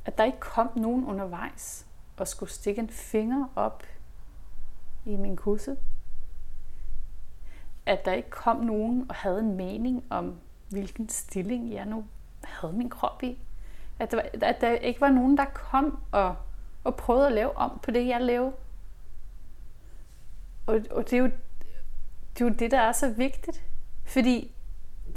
at 0.05 0.19
der 0.19 0.25
ikke 0.25 0.41
kom 0.41 0.71
nogen 0.77 1.05
undervejs 1.05 1.87
og 2.17 2.29
skulle 2.29 2.53
stikke 2.53 2.81
en 2.81 2.91
finger 2.91 3.47
op 3.57 3.83
i 5.05 5.17
min 5.17 5.37
kusse. 5.37 5.77
At 7.87 8.05
der 8.05 8.13
ikke 8.13 8.31
kom 8.31 8.57
nogen 8.57 9.07
og 9.09 9.15
havde 9.15 9.41
en 9.41 9.57
mening 9.57 10.05
om, 10.11 10.41
hvilken 10.69 11.09
stilling 11.09 11.73
jeg 11.73 11.87
nu 11.87 12.05
havde 12.45 12.73
min 12.73 12.91
krop 12.91 13.23
i. 13.23 13.39
At 13.99 14.11
der, 14.11 14.17
var, 14.17 14.29
at 14.43 14.61
der 14.61 14.71
ikke 14.71 15.01
var 15.01 15.11
nogen, 15.11 15.37
der 15.37 15.45
kom 15.45 16.03
og, 16.13 16.37
og 16.85 16.97
prøvede 16.97 17.27
at 17.27 17.33
lave 17.33 17.57
om 17.57 17.81
på 17.83 17.91
det, 17.91 18.07
jeg 18.07 18.21
lavede. 18.21 18.53
Og, 20.67 20.81
og 20.91 21.05
det, 21.05 21.13
er 21.13 21.19
jo, 21.19 21.31
det 22.41 22.47
er 22.47 22.51
jo 22.51 22.57
det, 22.59 22.71
der 22.71 22.81
er 22.81 22.93
så 22.93 23.09
vigtigt. 23.09 23.65
Fordi 24.05 24.55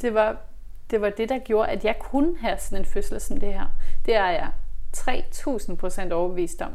det 0.02 0.14
var, 0.14 0.38
det 0.90 1.02
var 1.02 1.10
det, 1.10 1.30
der 1.30 1.40
gjorde, 1.40 1.70
at 1.70 1.86
jeg 1.86 2.00
kunne 2.00 2.38
have 2.38 2.58
sådan 2.58 2.78
en 2.78 2.86
fødsel 2.86 3.22
som 3.22 3.40
det 3.40 3.54
her. 3.54 3.66
Det 4.06 4.16
er 4.16 4.30
jeg 4.30 4.52
3000 4.94 5.78
procent 5.78 6.14
overbevist 6.14 6.62
om. 6.62 6.74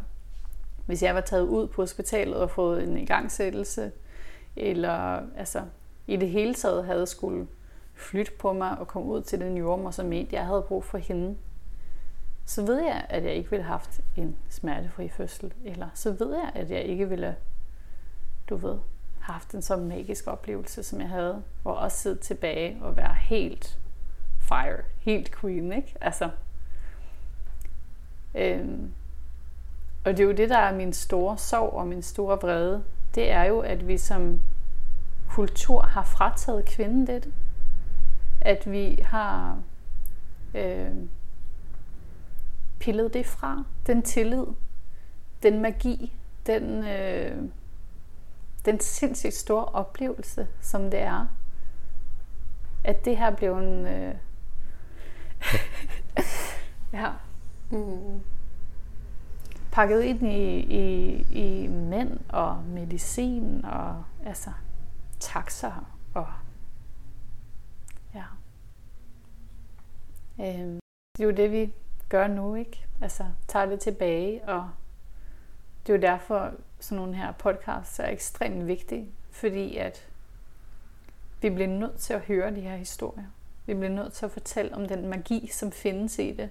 Hvis 0.86 1.02
jeg 1.02 1.14
var 1.14 1.20
taget 1.20 1.42
ud 1.42 1.68
på 1.68 1.82
hospitalet 1.82 2.36
og 2.36 2.50
fået 2.50 2.82
en 2.82 2.96
igangsættelse, 2.96 3.92
eller 4.56 5.20
altså, 5.36 5.62
i 6.06 6.16
det 6.16 6.30
hele 6.30 6.54
taget 6.54 6.84
havde 6.84 7.06
skulle 7.06 7.46
flytte 7.94 8.32
på 8.38 8.52
mig 8.52 8.78
og 8.78 8.88
komme 8.88 9.08
ud 9.08 9.22
til 9.22 9.40
den 9.40 9.56
jordmor, 9.56 9.90
som 9.90 10.06
mente, 10.06 10.36
jeg 10.36 10.46
havde 10.46 10.62
brug 10.62 10.84
for 10.84 10.98
hende, 10.98 11.36
så 12.44 12.66
ved 12.66 12.82
jeg, 12.82 13.06
at 13.08 13.24
jeg 13.24 13.34
ikke 13.34 13.50
ville 13.50 13.64
have 13.64 13.72
haft 13.72 14.00
en 14.16 14.36
smertefri 14.48 15.08
fødsel. 15.08 15.54
Eller 15.64 15.88
så 15.94 16.12
ved 16.12 16.34
jeg, 16.34 16.50
at 16.54 16.70
jeg 16.70 16.82
ikke 16.82 17.08
ville, 17.08 17.36
du 18.48 18.56
ved, 18.56 18.78
haft 19.32 19.54
en 19.54 19.62
så 19.62 19.76
magisk 19.76 20.26
oplevelse, 20.26 20.82
som 20.82 21.00
jeg 21.00 21.08
havde. 21.08 21.42
hvor 21.62 21.72
også 21.72 21.96
sidde 21.96 22.18
tilbage 22.18 22.78
og 22.82 22.96
være 22.96 23.14
helt 23.14 23.78
fire, 24.40 24.82
helt 25.00 25.36
queen, 25.40 25.72
ikke? 25.72 25.94
Altså, 26.00 26.30
øhm, 28.34 28.92
og 30.04 30.16
det 30.16 30.20
er 30.20 30.24
jo 30.24 30.32
det, 30.32 30.50
der 30.50 30.58
er 30.58 30.74
min 30.74 30.92
store 30.92 31.38
sorg 31.38 31.72
og 31.72 31.86
min 31.86 32.02
store 32.02 32.38
vrede. 32.40 32.84
Det 33.14 33.30
er 33.30 33.44
jo, 33.44 33.60
at 33.60 33.88
vi 33.88 33.98
som 33.98 34.40
kultur 35.28 35.82
har 35.82 36.04
frataget 36.04 36.64
kvinden 36.64 37.06
det. 37.06 37.32
At 38.40 38.70
vi 38.70 38.98
har 39.04 39.58
øh, 40.54 40.90
pillet 42.78 43.14
det 43.14 43.26
fra. 43.26 43.64
Den 43.86 44.02
tillid, 44.02 44.46
den 45.42 45.62
magi, 45.62 46.12
den, 46.46 46.86
øh, 46.86 47.48
den 48.64 48.80
sindssygt 48.80 49.34
store 49.34 49.64
oplevelse, 49.64 50.48
som 50.60 50.90
det 50.90 51.00
er. 51.00 51.26
At 52.84 53.04
det 53.04 53.16
her 53.16 53.36
blev 53.36 53.58
en... 53.58 53.86
Øh, 53.86 54.14
ja. 56.98 57.12
Mm 57.70 58.20
pakket 59.78 60.02
ind 60.02 60.26
i, 60.26 60.58
i, 60.58 61.16
i 61.30 61.66
mænd 61.66 62.20
og 62.28 62.62
medicin 62.64 63.64
og 63.64 64.04
altså 64.26 64.50
taxer 65.20 65.94
og 66.14 66.26
ja. 68.14 68.24
Øhm, 70.40 70.80
det 71.16 71.24
er 71.24 71.24
jo 71.24 71.30
det, 71.30 71.52
vi 71.52 71.72
gør 72.08 72.26
nu, 72.26 72.54
ikke? 72.54 72.86
Altså 73.00 73.24
tager 73.48 73.66
det 73.66 73.80
tilbage, 73.80 74.48
og 74.48 74.70
det 75.86 75.92
er 75.92 75.96
jo 75.96 76.02
derfor, 76.02 76.52
sådan 76.80 76.96
nogle 76.96 77.16
her 77.16 77.32
podcasts 77.32 77.98
er 77.98 78.08
ekstremt 78.08 78.66
vigtige, 78.66 79.08
fordi 79.30 79.76
at 79.76 80.08
vi 81.42 81.50
bliver 81.50 81.68
nødt 81.68 81.98
til 81.98 82.12
at 82.12 82.20
høre 82.20 82.54
de 82.54 82.60
her 82.60 82.76
historier. 82.76 83.26
Vi 83.66 83.74
bliver 83.74 83.92
nødt 83.92 84.12
til 84.12 84.24
at 84.24 84.30
fortælle 84.30 84.74
om 84.74 84.88
den 84.88 85.08
magi, 85.08 85.46
som 85.52 85.72
findes 85.72 86.18
i 86.18 86.32
det 86.32 86.50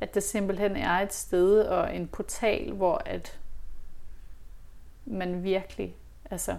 at 0.00 0.14
det 0.14 0.22
simpelthen 0.22 0.76
er 0.76 0.90
et 0.90 1.12
sted 1.12 1.62
og 1.62 1.96
en 1.96 2.08
portal, 2.08 2.72
hvor 2.72 3.02
at 3.06 3.40
man 5.04 5.42
virkelig, 5.42 5.96
altså, 6.30 6.58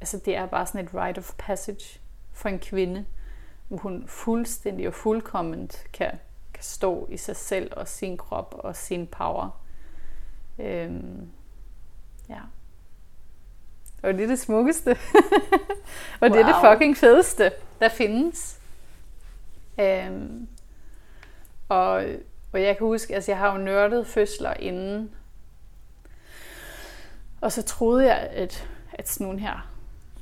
altså 0.00 0.18
det 0.24 0.36
er 0.36 0.46
bare 0.46 0.66
sådan 0.66 0.84
et 0.84 0.94
rite 0.94 1.18
of 1.18 1.34
passage 1.38 2.00
for 2.32 2.48
en 2.48 2.58
kvinde, 2.58 3.06
hvor 3.68 3.78
hun 3.78 4.08
fuldstændig 4.08 4.88
og 4.88 4.94
fuldkomment 4.94 5.86
kan, 5.92 6.10
kan 6.54 6.64
stå 6.64 7.08
i 7.10 7.16
sig 7.16 7.36
selv 7.36 7.72
og 7.76 7.88
sin 7.88 8.16
krop 8.16 8.54
og 8.58 8.76
sin 8.76 9.06
power. 9.06 9.61
Øhm, 10.58 11.28
ja. 12.28 12.40
Og 14.02 14.14
det 14.14 14.22
er 14.22 14.26
det 14.26 14.38
smukkeste. 14.38 14.90
og 16.20 16.28
wow. 16.28 16.30
det 16.30 16.40
er 16.40 16.46
det 16.46 16.70
fucking 16.70 16.96
fedeste, 16.96 17.52
der 17.80 17.88
findes. 17.88 18.60
Øhm, 19.80 20.48
og, 21.68 22.04
og 22.52 22.62
jeg 22.62 22.76
kan 22.76 22.86
huske, 22.86 23.14
altså 23.14 23.30
jeg 23.30 23.38
har 23.38 23.52
jo 23.52 23.58
nørdet 23.58 24.06
fødsler 24.06 24.54
inden. 24.54 25.10
Og 27.40 27.52
så 27.52 27.62
troede 27.62 28.06
jeg, 28.06 28.18
at, 28.18 28.68
at 28.92 29.08
sådan 29.08 29.24
nogle 29.26 29.40
her 29.40 29.68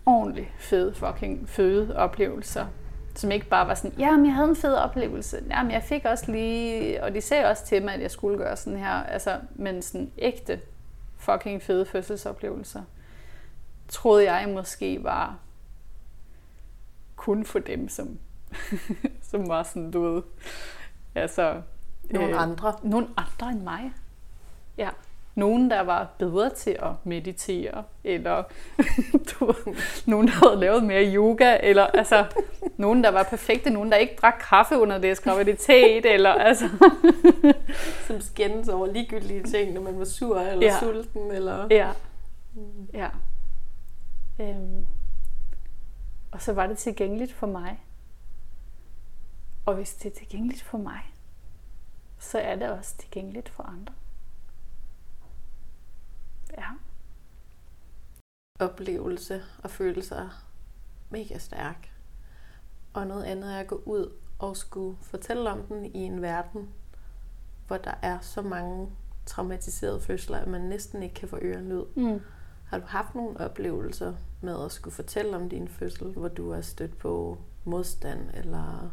ordentlig 0.07 0.55
fede 0.59 0.95
fucking 0.95 1.49
fødeoplevelser, 1.49 2.67
som 3.15 3.31
ikke 3.31 3.47
bare 3.47 3.69
var 3.69 3.75
sådan, 3.75 3.99
ja, 3.99 4.17
men 4.17 4.27
jeg 4.27 4.35
havde 4.35 4.49
en 4.49 4.57
fed 4.57 4.75
oplevelse. 4.75 5.43
Ja, 5.51 5.63
men 5.63 5.73
jeg 5.73 5.83
fik 5.83 6.05
også 6.05 6.33
lige, 6.33 7.05
og 7.05 7.15
de 7.15 7.21
sagde 7.21 7.45
også 7.45 7.67
til 7.67 7.83
mig, 7.83 7.95
at 7.95 8.01
jeg 8.01 8.11
skulle 8.11 8.39
gøre 8.39 8.57
sådan 8.57 8.79
her, 8.79 8.93
altså, 8.93 9.39
men 9.55 9.83
sådan 9.83 10.13
ægte 10.19 10.61
fucking 11.17 11.63
fede 11.63 11.87
fødselsoplevelser, 11.87 12.83
troede 13.89 14.33
jeg 14.33 14.49
måske 14.49 15.05
var 15.05 15.39
kun 17.17 17.45
for 17.45 17.59
dem, 17.59 17.89
som, 17.89 18.19
som 19.31 19.49
var 19.49 19.63
sådan, 19.63 19.91
du 19.91 20.03
ved, 20.03 20.23
Altså, 21.15 21.63
nogle 22.11 22.29
øh, 22.29 22.43
andre? 22.43 22.75
Nogle 22.83 23.09
andre 23.17 23.51
end 23.51 23.63
mig. 23.63 23.93
Ja. 24.79 24.89
Nogen, 25.41 25.71
der 25.71 25.81
var 25.81 26.09
bedre 26.19 26.51
til 26.51 26.71
at 26.71 26.93
meditere, 27.05 27.85
eller 28.05 28.43
du, 29.31 29.55
nogen, 30.07 30.27
der 30.27 30.33
havde 30.33 30.61
lavet 30.61 30.85
mere 30.85 31.15
yoga, 31.15 31.59
eller 31.63 31.87
altså, 31.87 32.27
nogen, 32.77 33.05
der 33.05 33.11
var 33.11 33.23
perfekte, 33.23 33.71
nogen, 33.71 33.93
der 33.93 33.97
ikke 33.97 34.17
drak 34.23 34.35
kaffe 34.49 34.79
under 34.79 34.99
deres 34.99 35.21
graviditet, 35.21 36.07
eller 36.07 36.31
altså... 36.31 36.69
Som 38.07 38.21
skændes 38.21 38.69
over 38.69 38.87
ligegyldige 38.87 39.43
ting, 39.43 39.73
når 39.73 39.81
man 39.81 39.99
var 39.99 40.05
sur, 40.05 40.41
eller 40.41 40.67
ja. 40.67 40.79
sulten, 40.81 41.31
eller... 41.31 41.67
Ja. 41.71 41.91
Ja. 42.93 43.09
Øhm. 44.41 44.87
Og 46.31 46.43
så 46.43 46.53
var 46.53 46.67
det 46.67 46.79
tilgængeligt 46.79 47.33
for 47.33 47.47
mig. 47.47 47.81
Og 49.67 49.75
hvis 49.75 49.95
det 49.95 50.13
er 50.13 50.19
tilgængeligt 50.19 50.63
for 50.63 50.79
mig, 50.79 51.01
så 52.19 52.39
er 52.39 52.57
det 52.57 52.71
også 52.71 52.97
tilgængeligt 52.97 53.49
for 53.49 53.63
andre. 53.63 53.95
Ja. 56.61 56.71
Oplevelse 58.65 59.43
og 59.65 59.71
følelser 59.71 60.29
mega 61.11 61.39
stærk. 61.39 61.93
Og 62.95 63.07
noget 63.07 63.25
andet 63.25 63.55
er 63.55 63.59
at 63.59 63.67
gå 63.67 63.83
ud 63.87 64.13
og 64.39 64.57
skulle 64.57 64.97
fortælle 65.03 65.51
om 65.51 65.63
den 65.63 65.85
i 65.85 65.99
en 65.99 66.23
verden, 66.23 66.69
hvor 67.67 67.77
der 67.77 67.95
er 68.03 68.21
så 68.21 68.43
mange 68.43 68.91
traumatiserede 69.27 70.01
fødsler, 70.01 70.39
at 70.39 70.49
man 70.49 70.61
næsten 70.61 71.03
ikke 71.03 71.15
kan 71.15 71.29
få 71.29 71.39
øren 71.43 71.69
lyd. 71.69 71.85
Mm. 71.97 72.21
Har 72.67 72.79
du 72.79 72.87
haft 72.87 73.15
nogle 73.15 73.41
oplevelser 73.41 74.15
med 74.41 74.65
at 74.65 74.73
skulle 74.73 74.95
fortælle 74.95 75.37
om 75.37 75.49
din 75.49 75.69
fødsel, 75.69 76.13
hvor 76.13 76.29
du 76.29 76.51
er 76.51 76.61
stødt 76.61 76.99
på 76.99 77.39
modstand 77.65 78.31
eller 78.35 78.91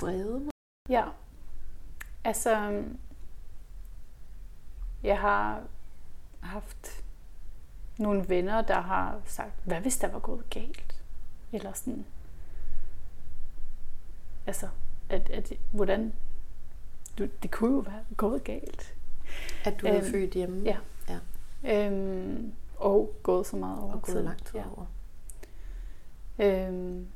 vrede? 0.00 0.50
Ja. 0.88 1.04
Altså, 2.24 2.82
jeg 5.04 5.20
har 5.20 5.62
haft 6.40 7.04
nogle 7.98 8.28
venner, 8.28 8.62
der 8.62 8.80
har 8.80 9.20
sagt, 9.24 9.52
hvad 9.64 9.80
hvis 9.80 9.98
der 9.98 10.08
var 10.08 10.18
gået 10.18 10.50
galt? 10.50 11.02
Eller 11.52 11.72
sådan, 11.72 12.04
altså, 14.46 14.68
at, 15.08 15.30
at, 15.30 15.52
hvordan, 15.70 16.12
du, 17.18 17.28
det 17.42 17.50
kunne 17.50 17.74
jo 17.74 17.80
være 17.80 18.04
gået 18.16 18.44
galt. 18.44 18.94
At 19.64 19.80
du 19.80 19.86
er 19.86 19.96
øhm, 19.96 20.04
født 20.04 20.34
hjemme? 20.34 20.62
Ja. 20.64 20.78
ja. 21.08 21.86
Øhm, 21.86 22.52
og 22.76 23.14
gået 23.22 23.46
så 23.46 23.56
meget 23.56 23.78
over 23.78 23.92
Og 23.92 24.02
gået 24.02 24.24
langt 24.24 24.54
ja. 24.54 24.64
over. 24.76 24.86
Øhm, 26.38 27.06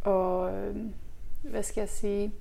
og 0.00 0.54
øh, 0.54 0.76
hvad 1.42 1.62
skal 1.62 1.80
jeg 1.80 1.88
sige? 1.88 2.32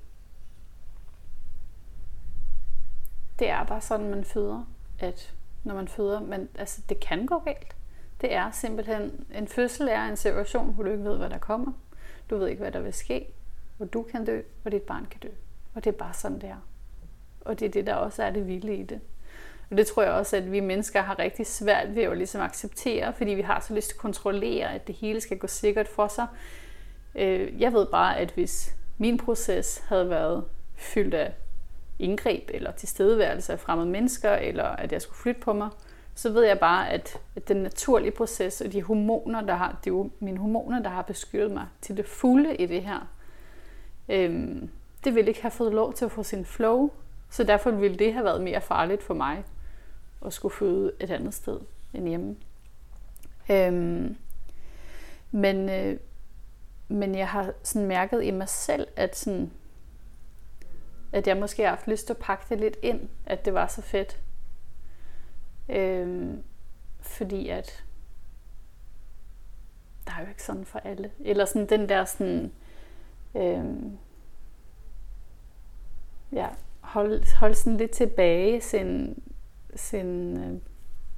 Det 3.40 3.50
er 3.50 3.64
bare 3.64 3.82
sådan, 3.82 4.10
man 4.10 4.24
føder, 4.24 4.64
at 5.00 5.34
når 5.64 5.76
man 5.76 5.88
føder, 5.88 6.20
men 6.20 6.50
altså, 6.60 6.82
det 6.90 7.00
kan 7.00 7.26
gå 7.26 7.40
galt. 7.40 7.76
Det 8.22 8.34
er 8.34 8.52
simpelthen, 8.52 9.26
en 9.36 9.48
fødsel 9.48 9.88
er 9.88 10.04
en 10.04 10.18
situation, 10.18 10.74
hvor 10.74 10.84
du 10.84 10.92
ikke 10.92 11.04
ved, 11.04 11.18
hvad 11.18 11.30
der 11.30 11.38
kommer. 11.38 11.72
Du 12.30 12.38
ved 12.38 12.48
ikke, 12.48 12.62
hvad 12.62 12.72
der 12.72 12.80
vil 12.80 12.94
ske, 12.94 13.34
hvor 13.78 13.86
du 13.86 14.04
kan 14.04 14.26
dø, 14.26 14.42
og 14.66 14.72
dit 14.72 14.82
barn 14.82 15.06
kan 15.06 15.20
dø. 15.20 15.28
Og 15.74 15.84
det 15.84 15.94
er 15.94 15.98
bare 15.98 16.14
sådan, 16.14 16.42
det 16.42 16.50
er. 16.50 16.68
Og 17.42 17.60
det 17.60 17.66
er 17.66 17.70
det, 17.70 17.88
der 17.88 17.94
også 17.96 18.24
er 18.24 18.32
det 18.32 18.48
vilde 18.48 18.76
i 18.76 18.84
det. 18.84 19.02
Og 19.72 19.78
det 19.78 19.88
tror 19.88 20.04
jeg 20.04 20.12
også, 20.12 20.38
at 20.38 20.52
vi 20.52 20.60
mennesker 20.60 21.02
har 21.02 21.20
rigtig 21.20 21.48
svært 21.48 21.96
ved 21.96 22.04
at 22.04 22.18
ligesom 22.18 22.42
acceptere, 22.42 23.14
fordi 23.14 23.32
vi 23.32 23.42
har 23.42 23.60
så 23.60 23.74
lyst 23.74 23.88
til 23.88 23.96
at 23.96 24.00
kontrollere, 24.00 24.74
at 24.74 24.88
det 24.88 24.96
hele 24.96 25.22
skal 25.22 25.38
gå 25.38 25.48
sikkert 25.48 25.88
for 25.88 26.08
sig. 26.08 26.28
Øh, 27.16 27.62
jeg 27.62 27.74
ved 27.74 27.86
bare, 27.86 28.18
at 28.18 28.32
hvis 28.32 28.76
min 28.98 29.18
proces 29.18 29.84
havde 29.88 30.10
været 30.10 30.46
fyldt 30.76 31.14
af 31.14 31.34
indgreb 32.00 32.50
eller 32.54 32.72
tilstedeværelse 32.72 33.54
af 33.54 33.60
fremmede 33.60 33.90
mennesker, 33.90 34.32
eller 34.32 34.64
at 34.64 34.92
jeg 34.92 35.02
skulle 35.02 35.18
flytte 35.18 35.42
på 35.42 35.54
mig, 35.54 35.70
så 36.16 36.32
ved 36.32 36.44
jeg 36.44 36.60
bare, 36.60 36.90
at, 36.90 37.18
at 37.36 37.48
den 37.48 37.58
naturlige 37.58 38.12
proces 38.12 38.62
og 38.62 38.72
de 38.72 38.84
hormoner, 38.84 39.42
der 39.42 39.56
har, 39.56 39.80
det 39.84 39.90
er 39.90 39.96
jo 39.96 40.10
mine 40.20 40.38
hormoner, 40.38 40.80
der 40.80 40.90
har 40.90 41.02
beskyttet 41.02 41.52
mig 41.52 41.66
til 41.82 41.98
det 41.98 42.06
fulde 42.06 42.56
i 42.56 42.66
det 42.66 42.82
her, 42.82 43.08
øhm, 44.10 44.70
det 45.04 45.16
ville 45.16 45.28
ikke 45.30 45.42
have 45.42 45.52
fået 45.52 45.74
lov 45.74 45.94
til 45.94 46.06
at 46.06 46.12
få 46.12 46.24
sin 46.24 46.46
flow, 46.46 46.92
så 47.30 47.44
derfor 47.44 47.72
ville 47.72 47.98
det 47.98 48.14
have 48.14 48.26
været 48.26 48.42
mere 48.42 48.62
farligt 48.62 49.04
for 49.04 49.14
mig 49.14 49.44
at 50.26 50.34
skulle 50.34 50.56
føde 50.56 50.92
et 51.00 51.12
andet 51.12 51.34
sted 51.34 51.60
end 51.94 52.08
hjemme. 52.08 52.36
Øhm, 53.52 54.18
men, 55.32 55.70
øh, 55.70 56.00
men 56.88 57.16
jeg 57.16 57.28
har 57.28 57.54
sådan 57.64 57.88
mærket 57.88 58.24
i 58.24 58.32
mig 58.32 58.50
selv, 58.50 58.88
at, 58.96 59.16
sådan, 59.16 59.52
at 61.12 61.28
jeg 61.28 61.38
måske 61.38 61.64
har 61.64 61.70
haft 61.70 61.88
lyst 61.88 62.06
til 62.06 62.14
at 62.14 62.18
pakke 62.18 62.46
det 62.50 62.60
lidt 62.60 62.78
ind, 62.82 63.10
at 63.26 63.46
det 63.46 63.54
var 63.54 63.68
så 63.68 63.82
fedt. 63.82 64.20
Øhm, 65.70 66.44
fordi 67.02 67.50
at 67.50 67.84
der 70.08 70.14
er 70.14 70.22
jo 70.22 70.28
ikke 70.28 70.44
sådan 70.44 70.66
for 70.66 70.80
alle. 70.80 71.12
Eller 71.20 71.46
sådan 71.46 71.70
den 71.70 71.90
der 71.90 72.06
sådan, 72.06 72.52
øhm, 73.36 73.98
ja, 76.32 76.48
hold, 76.80 77.38
hold 77.40 77.54
sådan 77.54 77.78
lidt 77.78 77.92
tilbage 77.92 78.62
sin, 78.62 79.24
sin 79.76 80.38
uh, 80.38 80.60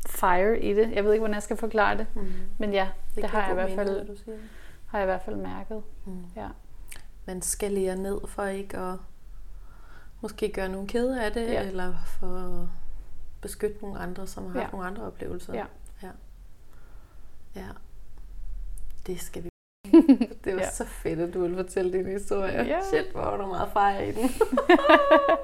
fire 0.08 0.60
i 0.60 0.74
det. 0.74 0.92
Jeg 0.92 1.04
ved 1.04 1.14
ikke, 1.14 1.22
hvordan 1.22 1.34
jeg 1.34 1.44
skal 1.44 1.58
forklare 1.58 1.98
det. 1.98 2.08
Mm. 2.16 2.32
Men 2.58 2.74
ja, 2.74 2.90
det, 3.16 3.24
det 3.24 3.30
har 3.30 3.42
jeg 3.42 3.52
i 3.52 3.54
hvert 3.54 3.72
fald 3.72 4.18
siger. 4.18 4.38
har 4.86 4.98
jeg 4.98 5.06
i 5.06 5.12
hvert 5.12 5.22
fald 5.22 5.36
mærket. 5.36 5.84
Mm. 6.06 6.24
Ja. 6.36 6.48
Man 7.26 7.42
skal 7.42 7.72
lære 7.72 7.96
ned 7.96 8.20
for 8.28 8.46
ikke 8.46 8.78
at 8.78 8.96
måske 10.22 10.52
gøre 10.52 10.70
nogen 10.70 10.88
kede 10.88 11.24
af 11.26 11.32
det, 11.32 11.48
ja. 11.48 11.64
eller 11.64 11.94
for 12.06 12.28
at 12.28 12.68
beskytte 13.42 13.82
nogle 13.82 14.00
andre, 14.00 14.28
som 14.28 14.46
har 14.46 14.54
ja. 14.54 14.60
haft 14.60 14.74
nogle 14.74 14.88
andre 14.88 15.04
oplevelser. 15.04 15.54
Ja. 15.54 15.66
ja. 16.04 16.10
Ja. 17.56 17.68
Det 19.08 19.22
skal 19.22 19.44
vi 19.44 19.50
det 20.44 20.56
var 20.56 20.62
ja. 20.62 20.70
så 20.72 20.86
fedt, 20.86 21.20
at 21.20 21.34
du 21.34 21.42
ville 21.42 21.56
fortælle 21.56 21.94
din 21.94 22.06
historie. 22.06 22.64
Ja. 22.64 22.80
Shit, 22.82 23.12
hvor 23.12 23.22
var 23.22 23.38
du 23.38 23.46
meget 23.46 23.70
fejr 23.74 24.00
i 24.00 24.12
den. 24.18 24.30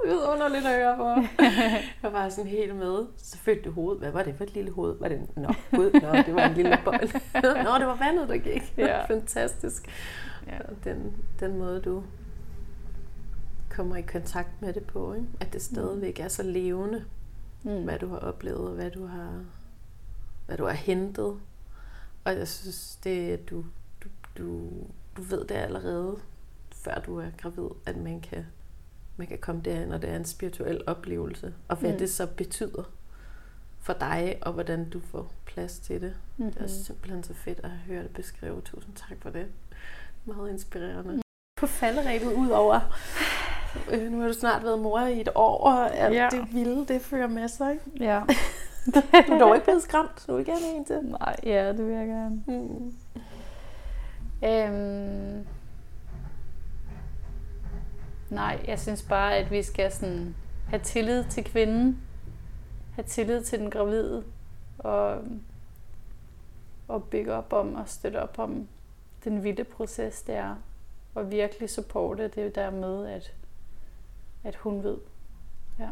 Vidunderligt 0.06 0.66
at 0.66 0.76
høre 0.76 0.98
på. 0.98 1.08
Jeg 2.04 2.14
var 2.14 2.30
sådan 2.30 2.52
helt 2.52 2.76
med. 2.76 3.06
Så 3.18 3.38
følte 3.38 3.70
du 3.70 3.72
hovedet. 3.72 4.02
Hvad 4.02 4.12
var 4.12 4.24
det 4.24 4.36
for 4.38 4.44
et 4.44 4.54
lille 4.54 4.72
hoved? 4.72 4.96
Var 5.00 5.08
det, 5.08 5.22
nå, 5.36 5.54
gud, 5.72 5.92
nå, 5.92 6.12
det 6.12 6.36
var 6.36 6.46
en 6.46 6.54
lille 6.54 6.78
bold. 6.86 7.14
nå, 7.64 7.80
det 7.80 7.88
var 7.88 7.98
vandet, 8.00 8.30
der 8.30 8.38
gik. 8.38 8.74
Ja. 8.78 9.06
Fantastisk. 9.06 9.90
Ja. 10.48 10.58
Den, 10.84 11.14
den 11.40 11.58
måde, 11.58 11.82
du 11.82 12.04
kommer 13.76 13.96
i 13.96 14.02
kontakt 14.02 14.62
med 14.62 14.74
det 14.74 14.84
på, 14.84 15.14
ikke? 15.14 15.28
at 15.40 15.54
det 15.54 15.62
stadigvæk 15.62 16.20
er 16.20 16.28
så 16.28 16.44
levende, 16.44 17.06
mm. 17.64 17.84
hvad 17.84 18.00
du 18.00 18.08
har 18.08 18.18
oplevet, 18.18 18.68
og 18.68 18.74
hvad 18.74 18.92
du 18.92 19.06
har, 19.06 19.44
hvad 20.46 20.58
du 20.58 20.66
har 20.66 20.74
hentet. 20.74 21.40
Og 22.24 22.38
jeg 22.38 22.48
synes, 22.48 23.00
det 23.04 23.50
du 23.50 23.66
du, 24.38 24.70
du 25.18 25.22
ved 25.22 25.48
det 25.48 25.56
allerede, 25.56 26.20
før 26.72 27.00
du 27.00 27.18
er 27.18 27.30
gravid, 27.38 27.70
at 27.86 27.98
man 27.98 28.22
kan, 28.22 28.46
man 29.18 29.28
kan 29.28 29.38
komme 29.38 29.62
derhen, 29.62 29.90
når 29.90 29.98
det 29.98 30.10
er 30.10 30.16
en 30.16 30.26
spirituel 30.26 30.82
oplevelse, 30.88 31.54
og 31.68 31.78
hvad 31.78 31.92
mm. 31.92 31.98
det 31.98 32.10
så 32.10 32.28
betyder 32.28 32.84
for 33.80 33.94
dig, 33.94 34.38
og 34.42 34.54
hvordan 34.54 34.90
du 34.90 35.00
får 35.00 35.32
plads 35.46 35.80
til 35.80 36.02
det. 36.02 36.16
Mm-hmm. 36.38 36.54
Det 36.54 36.62
er 36.62 36.68
simpelthen 36.68 37.24
så 37.24 37.34
fedt 37.34 37.60
at 37.64 37.70
høre 37.70 38.04
det 38.04 38.12
beskrevet. 38.12 38.64
Tusind 38.64 38.96
tak 38.96 39.18
for 39.22 39.30
det. 39.30 39.48
Meget 40.26 40.50
inspirerende. 40.50 41.14
Mm. 41.14 41.22
På 41.58 41.68
falderæbet 41.68 42.34
ud 42.34 42.50
over, 42.50 42.80
øh, 43.92 44.12
nu 44.12 44.20
har 44.20 44.28
du 44.28 44.34
snart 44.34 44.64
været 44.64 44.80
mor 44.80 45.00
i 45.00 45.22
et 45.22 45.30
år, 45.36 45.64
og 45.64 45.96
alt 45.96 46.16
ja. 46.16 46.28
det 46.32 46.48
vilde, 46.54 46.86
det 46.86 47.02
fører 47.02 47.28
med 47.28 47.48
sig. 47.48 47.72
Ikke? 47.72 48.04
Ja. 48.04 48.22
du 49.28 49.34
er 49.34 49.40
dog 49.40 49.56
ikke 49.56 49.66
blevet 49.66 49.84
skræmt, 49.84 50.26
du 50.28 50.36
vil 50.36 50.46
gerne 50.46 50.76
en 50.76 50.86
til. 50.86 51.00
Nej, 51.04 51.36
ja, 51.44 51.68
det 51.68 51.88
vil 51.88 51.96
jeg 51.96 52.08
gerne. 52.08 52.44
Mm. 52.48 52.94
Øhm, 54.44 55.46
nej, 58.30 58.64
jeg 58.68 58.80
synes 58.80 59.04
bare, 59.04 59.36
at 59.36 59.52
vi 59.52 59.64
skal 59.64 59.92
sådan 59.92 60.36
have 60.70 60.80
tillid 60.80 61.24
til 61.30 61.44
kvinden, 61.44 62.02
have 62.96 63.06
tillid 63.06 63.44
til 63.44 63.60
den 63.60 63.70
gravide, 63.70 64.24
og, 64.78 65.22
og 66.88 67.04
bygge 67.04 67.34
op 67.34 67.54
om 67.54 67.76
og 67.76 67.90
støtte 67.90 68.22
op 68.22 68.40
om 68.40 68.68
den 69.24 69.44
vilde 69.44 69.64
proces, 69.64 70.22
det 70.22 70.36
er, 70.36 70.56
og 71.16 71.32
virkelig 71.32 71.70
supporte 71.70 72.28
det 72.28 72.56
der 72.56 72.70
med, 72.70 73.08
at, 73.08 73.34
at 74.46 74.56
hun 74.56 74.84
ved. 74.84 74.98
Ja. 75.80 75.90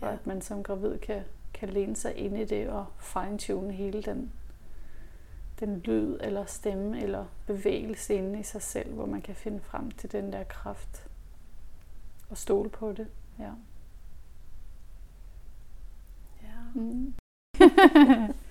Og 0.00 0.12
at 0.12 0.26
man 0.26 0.42
som 0.42 0.62
gravid 0.62 0.98
kan, 0.98 1.22
kan 1.54 1.68
læne 1.68 1.96
sig 1.96 2.16
ind 2.16 2.36
i 2.36 2.44
det 2.44 2.68
og 2.68 2.86
fine-tune 2.98 3.72
hele 3.72 4.02
den 4.02 4.32
den 5.60 5.78
lyd 5.78 6.18
eller 6.20 6.44
stemme 6.44 7.02
eller 7.02 7.26
bevægelse 7.46 8.14
inde 8.14 8.40
i 8.40 8.42
sig 8.42 8.62
selv, 8.62 8.94
hvor 8.94 9.06
man 9.06 9.22
kan 9.22 9.34
finde 9.34 9.60
frem 9.60 9.90
til 9.90 10.12
den 10.12 10.32
der 10.32 10.44
kraft 10.44 11.08
og 12.30 12.38
stole 12.38 12.70
på 12.70 12.92
det. 12.92 13.08
Ja. 13.38 13.52
Ja. 16.42 16.80
Mm. 16.80 17.14